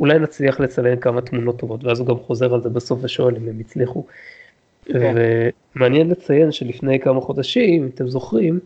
[0.00, 3.48] אולי נצליח לצלם כמה תמונות טובות, ואז הוא גם חוזר על זה בסוף ושואל אם
[3.48, 4.04] הם הצליחו.
[4.84, 5.14] כן.
[5.76, 8.60] ומעניין לציין שלפני כמה חודשים, אם אתם זוכרים,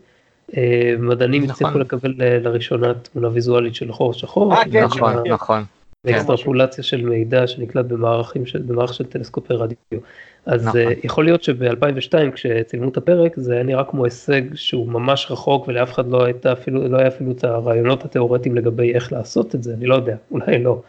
[0.57, 1.53] אה, מדענים נכון.
[1.53, 4.53] הצליחו לקבל אה, לראשונה תמונה ויזואלית של חור שחור.
[4.53, 5.63] אה, כן, נכון, נכון.
[6.05, 9.99] ואקסטרפולציה של מידע שנקלט במערכים של, במערך של טלסקופי רדיו.
[10.45, 10.81] אז נכון.
[11.03, 15.91] יכול להיות שב-2002 כשצילמו את הפרק זה היה נראה כמו הישג שהוא ממש רחוק ולאף
[15.91, 19.73] אחד לא הייתה אפילו, לא היה אפילו את הרעיונות התיאורטיים לגבי איך לעשות את זה,
[19.73, 20.81] אני לא יודע, אולי לא.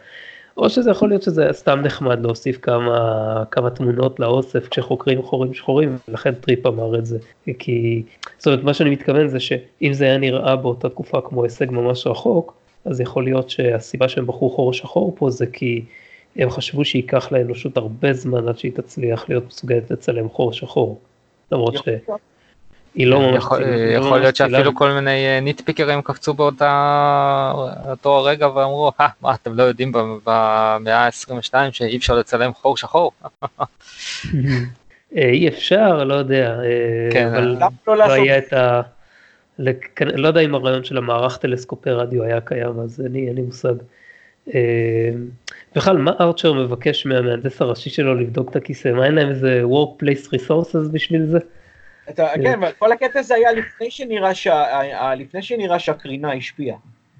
[0.57, 5.97] או שזה יכול להיות שזה סתם נחמד להוסיף כמה, כמה תמונות לאוסף כשחוקרים חורים שחורים,
[6.07, 7.17] ולכן טריפ אמר את זה.
[7.59, 8.03] כי,
[8.37, 12.07] זאת אומרת, מה שאני מתכוון זה שאם זה היה נראה באותה תקופה כמו הישג ממש
[12.07, 12.53] רחוק,
[12.85, 15.85] אז יכול להיות שהסיבה שהם בחרו חור שחור פה זה כי
[16.35, 20.99] הם חשבו שייקח לאנושות הרבה זמן עד שהיא תצליח להיות מסוגלת לצלם חור שחור.
[21.51, 21.81] למרות ש...
[22.95, 23.35] היא לא ממש...
[23.35, 23.63] יכול,
[23.95, 29.53] יכול לא להיות שאפילו כל מיני ניטפיקרים אה, קפצו באותו הרגע ואמרו, אה, מה אתם
[29.57, 29.91] לא יודעים
[30.23, 33.11] במאה ה-22 שאי אפשר לצלם חור שחור?
[35.17, 37.57] אה, אי אפשר, לא יודע, אה, כן, אבל
[37.87, 38.81] לא, לא היה את ה...
[39.99, 43.73] לא יודע אם הרעיון של המערך טלסקופי רדיו היה קיים, אז אין לי מושג.
[45.75, 48.87] בכלל, מה ארצ'ר מבקש מהמהנדס הראשי שלו לבדוק את הכיסא?
[48.87, 51.39] מה אין להם איזה workplace resources בשביל זה?
[52.09, 56.77] אתה, כן, כל הקטע הזה היה לפני שנראה, שה, לפני שנראה שהקרינה השפיעה.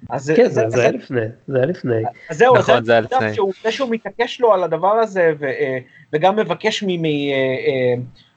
[0.09, 2.03] אז כן, זה, זה, זה היה לפני, זה היה לפני.
[2.29, 3.33] אז זהו, נכון, זה היה לפני.
[3.33, 5.77] שהוא, זה שהוא מתעקש לו על הדבר הזה, ו, אה,
[6.13, 6.83] וגם מבקש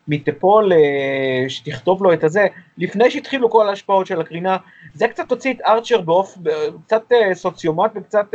[0.09, 2.47] מטפול אה, אה, שתכתוב לו את הזה,
[2.79, 4.57] לפני שהתחילו כל ההשפעות של הקרינה,
[4.95, 6.41] זה קצת הוציא את ארצ'ר באופן,
[6.87, 7.03] קצת
[7.35, 8.27] סוציומט וקצת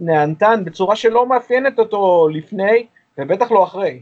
[0.00, 2.86] נהנתן, בצורה שלא מאפיינת אותו לפני,
[3.18, 4.00] ובטח לא אחרי.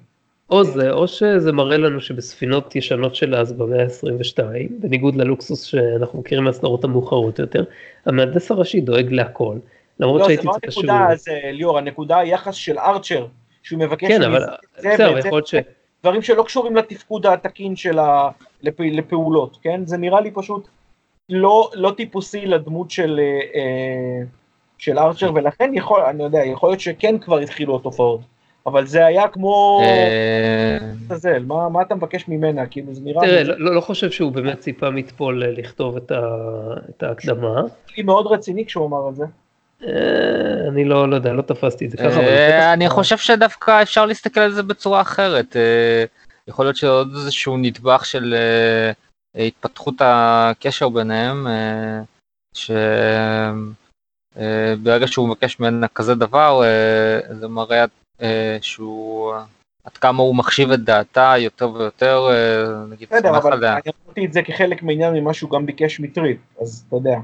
[0.51, 4.43] או זה, או שזה מראה לנו שבספינות ישנות של אז במאה ה-22,
[4.81, 7.65] בניגוד ללוקסוס שאנחנו מכירים מהסדרות המאוחרות יותר,
[8.07, 9.57] המהנדס הראשי דואג להכל,
[10.01, 10.85] למרות לא, שהייתי צריך שהוא...
[10.85, 13.27] לא, זה לא הנקודה, זה ליאור, הנקודה היחס של ארצ'ר,
[13.63, 14.09] שהוא מבקש...
[14.09, 14.45] כן, אבל
[14.79, 15.55] בסדר, יכול להיות ש...
[16.03, 18.31] דברים שלא קשורים לתפקוד התקין של ה...
[18.63, 18.81] לפ...
[18.81, 19.87] לפעולות, כן?
[19.87, 20.69] זה נראה לי פשוט
[21.29, 23.21] לא, לא טיפוסי לדמות של,
[23.55, 24.23] אה,
[24.79, 28.21] של ארצ'ר, ולכן יכול, אני יודע, יכול להיות שכן כבר התחילו התופעות.
[28.67, 29.81] אבל זה היה כמו...
[29.85, 32.67] אה, מה, מה אתה מבקש ממנה?
[32.67, 33.21] כאילו זה נראה...
[33.21, 36.21] תראה, לא, לא חושב שהוא באמת ציפה מטפול אה, לכתוב את, ה,
[36.91, 37.61] את ההקדמה.
[37.97, 39.25] היא מאוד רציני כשהוא אמר את זה.
[39.83, 42.73] אה, אני לא, לא יודע, לא תפסתי את זה ככה.
[42.73, 45.57] אני חושב שדווקא אפשר להסתכל על זה בצורה אחרת.
[46.49, 48.35] יכול להיות שעוד איזשהו נדבך של
[49.35, 51.47] התפתחות הקשר ביניהם,
[54.37, 56.63] שברגע שהוא מבקש ממנה כזה דבר,
[57.31, 57.85] זה מראה אה,
[58.61, 59.33] שהוא
[59.85, 63.73] עד כמה הוא מחשיב את דעתה יותר ויותר, אה, נגיד, בסדר, סומך אבל עליה.
[63.73, 67.17] אני אמרתי את זה כחלק מעניין ממה שהוא גם ביקש מטריפ, אז אתה יודע.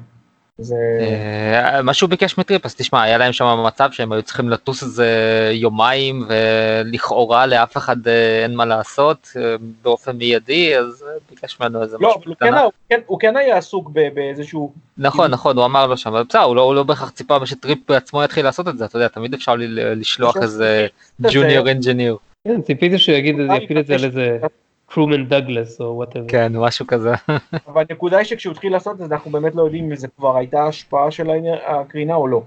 [0.59, 0.75] זה...
[1.01, 4.83] אה, מה שהוא ביקש מטריפ, אז תשמע, היה להם שם מצב שהם היו צריכים לטוס
[4.83, 5.09] איזה
[5.53, 11.97] יומיים, ולכאורה לאף אחד אה, אין מה לעשות אה, באופן מיידי, אז ביקש ממנו איזה
[12.01, 12.63] לא, משהו כן, קטנה.
[12.63, 14.73] הוא, כן, הוא כן היה עסוק באיזשהו...
[14.99, 17.79] נכון, נכון, הוא אמר לו שם, אבל בסדר, הוא לא- הוא לא בהכרח ציפה שטריפ
[17.89, 20.87] בעצמו יתחיל לעשות את זה, אתה יודע, תמיד אפשר ל- לשלוח איזה
[21.21, 22.17] junior engineer.
[22.49, 24.39] כן, ציפיתי שהוא יגיד, יפיל את זה על איזה
[24.87, 26.29] crewman דאגלס או whatever.
[26.29, 27.13] כן, משהו כזה.
[27.69, 30.37] אבל הנקודה היא שכשהוא התחיל לעשות את זה, אנחנו באמת לא יודעים אם זה כבר
[30.37, 31.27] הייתה השפעה של
[31.67, 32.43] הקרינה או לא.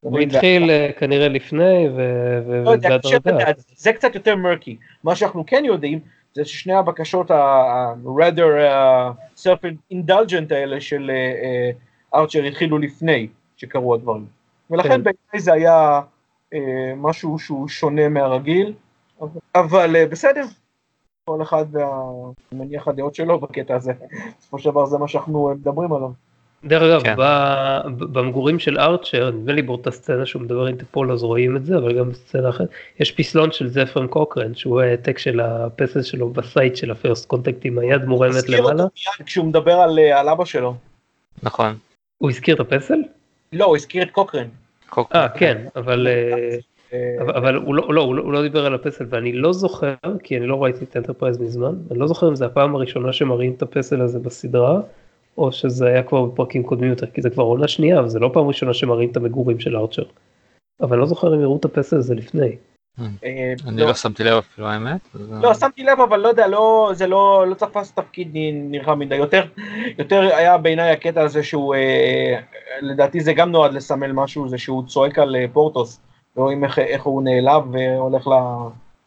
[0.00, 2.76] הוא התחיל אה, כנראה לפני, ו- ו- לא
[3.76, 4.76] זה קצת יותר מרקי.
[5.04, 5.98] מה שאנחנו כן יודעים,
[6.34, 11.10] זה ששני הבקשות ה-rather uh, self-indulgent האלה של
[12.14, 14.26] ארצ'ר התחילו לפני שקרו הדברים.
[14.70, 15.02] ולכן כן.
[15.02, 16.00] בעיניי זה היה
[16.54, 16.58] אה,
[16.96, 18.72] משהו שהוא שונה מהרגיל,
[19.54, 20.44] אבל- אה, בסדר.
[21.30, 21.86] כל אחד וה-
[22.52, 23.92] מניח הדעות שלו בקטע הזה.
[24.38, 26.08] בסופו של דבר זה מה שאנחנו אה, מדברים עליו.
[26.64, 27.14] דרך אגב, כן.
[27.18, 31.66] ב- במגורים של ארצ'ר, נדמה לי באותה סצנה שהוא מדבר עם טפול אז רואים את
[31.66, 32.68] זה, אבל גם בסצנה אחרת,
[33.00, 37.64] יש פסלון של זפרם קוקרן, שהוא העתק של הפסל שלו בסייט של ה First Contact
[37.64, 38.82] עם היד מורמת הזכיר אותו למעלה.
[38.84, 40.74] מיד כשהוא מדבר על אה, על אבא שלו.
[41.42, 41.76] נכון.
[42.18, 42.98] הוא הזכיר את הפסל?
[43.52, 44.46] לא, הוא הזכיר את קוקרן.
[45.14, 46.08] אה, כן, אבל...
[47.28, 50.36] אבל, הוא, לא, לא, הוא, לא, הוא לא דיבר על הפסל ואני לא זוכר כי
[50.36, 53.62] אני לא ראיתי את אנטרפרייז מזמן אני לא זוכר אם זה הפעם הראשונה שמראים את
[53.62, 54.80] הפסל הזה בסדרה
[55.38, 58.46] או שזה היה כבר בפרקים קודמים יותר כי זה כבר עונה שנייה וזה לא פעם
[58.46, 60.04] ראשונה שמראים את המגורים של ארצ'ר.
[60.80, 62.56] אבל אני לא זוכר אם הראו את הפסל הזה לפני.
[63.00, 65.00] אה, אני לא שמתי לב אפילו האמת.
[65.42, 69.16] לא, שמתי לב, אבל לא יודע, לא, זה לא, לא תפס תפקיד נ- נרחב מדי.
[69.16, 69.44] יותר,
[69.98, 72.40] יותר היה בעיניי הקטע הזה שהוא, אה,
[72.82, 76.00] לדעתי זה גם נועד לסמל משהו, זה שהוא צועק על אה, פורתוס,
[76.36, 78.30] ורואים איך, איך הוא נעלב והולך ל...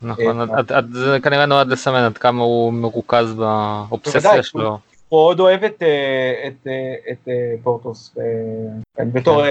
[0.02, 4.70] נכון, אה, עד- עד- זה כנראה נועד לסמן עד כמה הוא מרוכז באובססיה בוודאי, שלו.
[5.10, 7.34] הוא מאוד אוהב את, אה, את, אה, את אה,
[7.64, 8.16] פורטוס.
[8.98, 9.44] כן, בתור,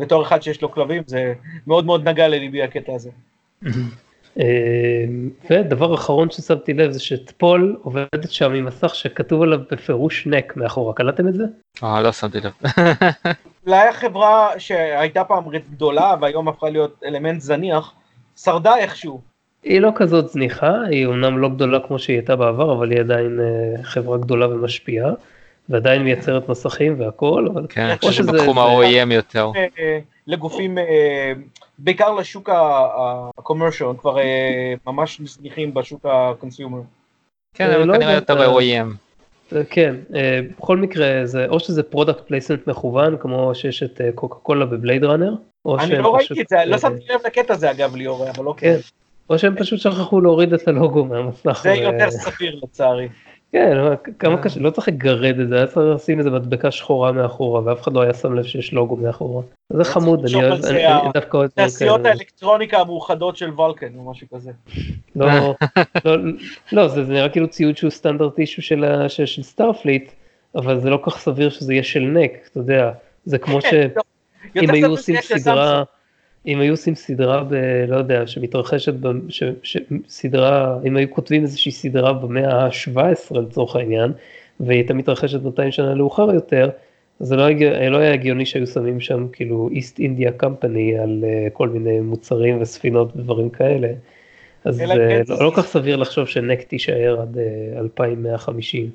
[0.00, 1.32] בתור אחד שיש לו כלבים, זה
[1.66, 3.10] מאוד מאוד נגע לליבי הקטע הזה.
[4.40, 4.44] אה,
[5.50, 10.94] ודבר אחרון ששמתי לב זה שטפול עובדת שם עם מסך שכתוב עליו בפירוש נק מאחורה
[10.94, 11.44] קלטתם את זה?
[11.82, 12.52] אה, לא שמתי לב.
[13.66, 17.92] אולי החברה שהייתה פעם גדולה והיום הפכה להיות אלמנט זניח,
[18.36, 19.20] שרדה איכשהו.
[19.62, 23.40] היא לא כזאת זניחה, היא אומנם לא גדולה כמו שהיא הייתה בעבר, אבל היא עדיין
[23.40, 25.10] אה, חברה גדולה ומשפיעה,
[25.68, 29.50] ועדיין מייצרת מסכים והכל, אבל כן, אני חושב שזה- שבתחום זה- ה-OEM יותר.
[29.78, 30.78] אה, לגופים,
[31.78, 36.82] בעיקר לשוק ה-commercial, הם כבר אה, ממש זניחים בשוק ה-consumer.
[37.54, 38.96] כן, אה, אבל לא כנראה יותר אה, ב-OEM.
[39.56, 39.94] אה, כן,
[40.58, 45.34] בכל מקרה, זה, או שזה product placement מכוון, כמו שיש את קוקה קולה בבלייד ראנר,
[45.64, 48.30] או אני שהם לא פשוט, ראיתי את זה, לא שמתי לב לקטע הזה אגב ליאור,
[48.30, 48.76] אבל לא כן,
[49.30, 51.60] או שהם פשוט שכחו להוריד את הלוגו מהמסך.
[51.62, 53.08] זה ו- יותר סביר לצערי.
[53.54, 53.76] כן,
[54.18, 54.42] כמה אה.
[54.42, 57.92] קשה, לא צריך לגרד את זה, היה צריך לשים איזה מדבקה שחורה מאחורה, ואף אחד
[57.92, 59.42] לא היה שם לב שיש לוגו מאחורה.
[59.72, 62.08] זה חמוד, אני אוהב, זה, אני דווקא אוהב תעשיות כאלה.
[62.08, 64.50] האלקטרוניקה המאוחדות של ולקן או משהו כזה.
[65.16, 65.26] לא,
[66.04, 66.16] לא,
[66.72, 70.12] לא, זה זה נראה כאילו ציוד שהוא standard issue של סטארפליט,
[70.54, 72.92] אבל זה לא כך סביר שזה יהיה של NEC, אתה יודע,
[73.24, 73.64] זה כמו ש...
[73.64, 74.02] כן, לא,
[74.54, 75.86] יותר אם היו סביר עושים סדרה, סמסונג.
[76.46, 77.54] אם היו עושים סדרה ב...
[77.88, 79.76] לא יודע, שמתרחשת, ב, ש, ש,
[80.08, 84.12] סדרה, אם היו כותבים איזושהי סדרה במאה ה-17 לצורך העניין,
[84.60, 86.70] והיא הייתה מתרחשת 200 שנה מאוחר יותר,
[87.20, 91.50] זה לא, הגיע, לא היה הגיוני שהיו שמים שם כאילו East India Company על uh,
[91.50, 93.88] כל מיני מוצרים וספינות ודברים כאלה.
[94.64, 94.84] אז אה,
[95.28, 98.90] לא, לא כל כך סביר לחשוב שנק תישאר עד אה, 2150.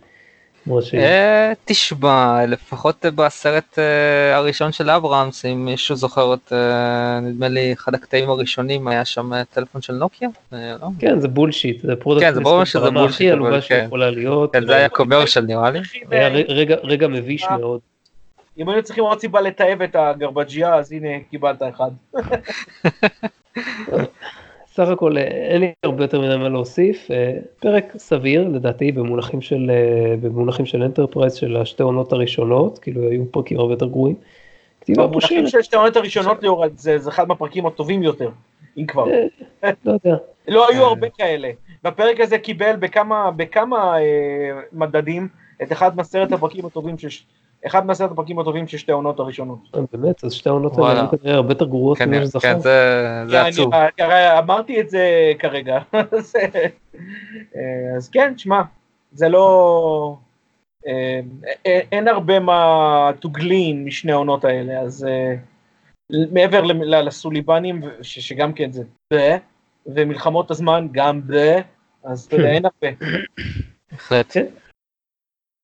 [0.82, 0.96] ש...
[0.96, 7.74] אה, תשמע, לפחות בסרט אה, הראשון של אברהמס, אם מישהו זוכר את, אה, נדמה לי,
[7.74, 10.30] אחד הקטעים הראשונים היה שם טלפון של נוקיה?
[10.54, 10.88] אה, לא?
[11.00, 13.82] כן, זה bullshit, זה product כן, זה ברור שזה הכי bullshit, אבל עלובה כן.
[13.82, 14.54] שיכולה להיות.
[14.54, 15.80] כן, זה היה commercial נראה לי.
[16.48, 17.46] רגע, רגע מביש.
[17.60, 17.80] מאוד.
[18.58, 21.92] אם היינו צריכים עוד סיבה לתעב את ה garbage הזה, אז הנה קיבלת אחד.
[24.74, 27.12] סך הכל אה, אין לי הרבה יותר מדי מה להוסיף.
[27.12, 33.10] אה, פרק סביר לדעתי במונחים של אה, במונחים של אנטרפרייז של השתי עונות הראשונות, כאילו
[33.10, 34.16] היו פרקים הרבה יותר גרועים.
[34.82, 38.30] כתיבה במונחים פושרת, של שתי העונות הראשונות ליאור, זה זה אחד מהפרקים הטובים יותר,
[38.78, 39.06] אם כבר.
[39.86, 40.16] לא יודע.
[40.48, 40.84] לא היו.
[40.84, 41.50] הרבה כאלה.
[41.84, 45.28] בפרק הזה קיבל בכמה, בכמה אה, מדדים
[45.64, 47.08] את אחד מעשרת הפרקים הטובים של...
[47.66, 49.60] אחד מעשרת הפרקים הטובים של שתי העונות הראשונות.
[49.76, 51.02] אה, באמת, אז שתי העונות האלה.
[51.02, 52.62] היו כנראה הרבה יותר גרועות כן, ממה כן, שזכרתי.
[53.28, 53.72] זה עצוב.
[54.00, 55.80] הרי אמרתי את זה כרגע.
[56.18, 56.36] אז,
[57.56, 58.62] אה, אז כן, שמע,
[59.12, 60.16] זה לא...
[60.88, 61.20] אה,
[61.66, 65.36] אה, אין הרבה מה to glean משני העונות האלה, אז אה,
[66.32, 68.84] מעבר ל- ל- לסוליבנים, ש- שגם כן זה...
[69.14, 69.38] ו-
[69.86, 71.34] ומלחמות הזמן גם ב...
[72.04, 73.06] אז אתה יודע, אין הרבה.
[73.92, 74.36] בהחלט.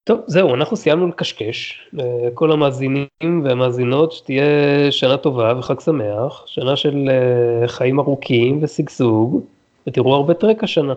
[0.07, 1.89] טוב, זהו, אנחנו סיימנו לקשקש.
[1.93, 3.07] לכל המאזינים
[3.43, 4.43] והמאזינות, שתהיה
[4.91, 9.41] שנה טובה וחג שמח, שנה של אה, חיים ארוכים ושגשוג,
[9.87, 10.93] ותראו הרבה טרק השנה.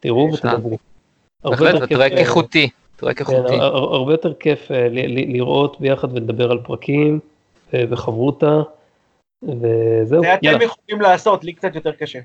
[0.00, 0.28] תראו.
[0.32, 0.78] ותדברו.
[1.44, 2.68] בהחלט, כיף, טרק איכותי.
[2.96, 3.54] טרק כן, איכותי.
[3.54, 7.18] הר- הר- הרבה יותר כיף אה, לראות ביחד ולדבר על פרקים
[7.74, 8.60] אה, וחברותה,
[9.42, 12.18] וזהו, זה אתם יכולים לעשות, לי קצת יותר קשה.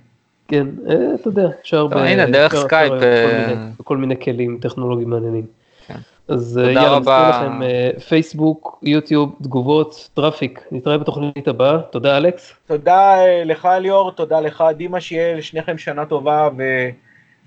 [0.47, 0.67] כן,
[1.15, 5.09] אתה יודע, אפשר הנה, דרך סקייפ, אפשר, אה, כל אה, מיני- כל מיני כלים טכנולוגיים
[5.09, 5.45] מעניינים.
[6.27, 6.34] כן.
[6.34, 6.99] אז יאללה.
[6.99, 13.68] מזכיר לכם אה, פייסבוק, יוטיוב, תגובות, traffic, נתראה בתוכנית הבאה, תודה אלכס, תודה אה, לך
[13.80, 16.64] ליאור, תודה לך דימה, שיהיה לשניכם שנה טובה ו...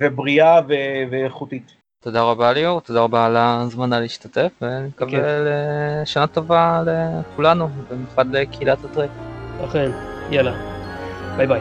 [0.01, 0.75] ובריאה ו...
[1.11, 1.73] ואיכותית.
[2.01, 5.23] תודה רבה ליאור, תודה רבה על ההזמנה להשתתף, ואני מקווה בכיף.
[6.03, 9.11] לשנה טובה לכולנו, במיוחד לקהילת הטרק.
[9.65, 9.91] אכן,
[10.31, 10.55] יאללה,
[11.37, 11.61] ביי ביי.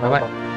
[0.00, 0.53] ביי ביי.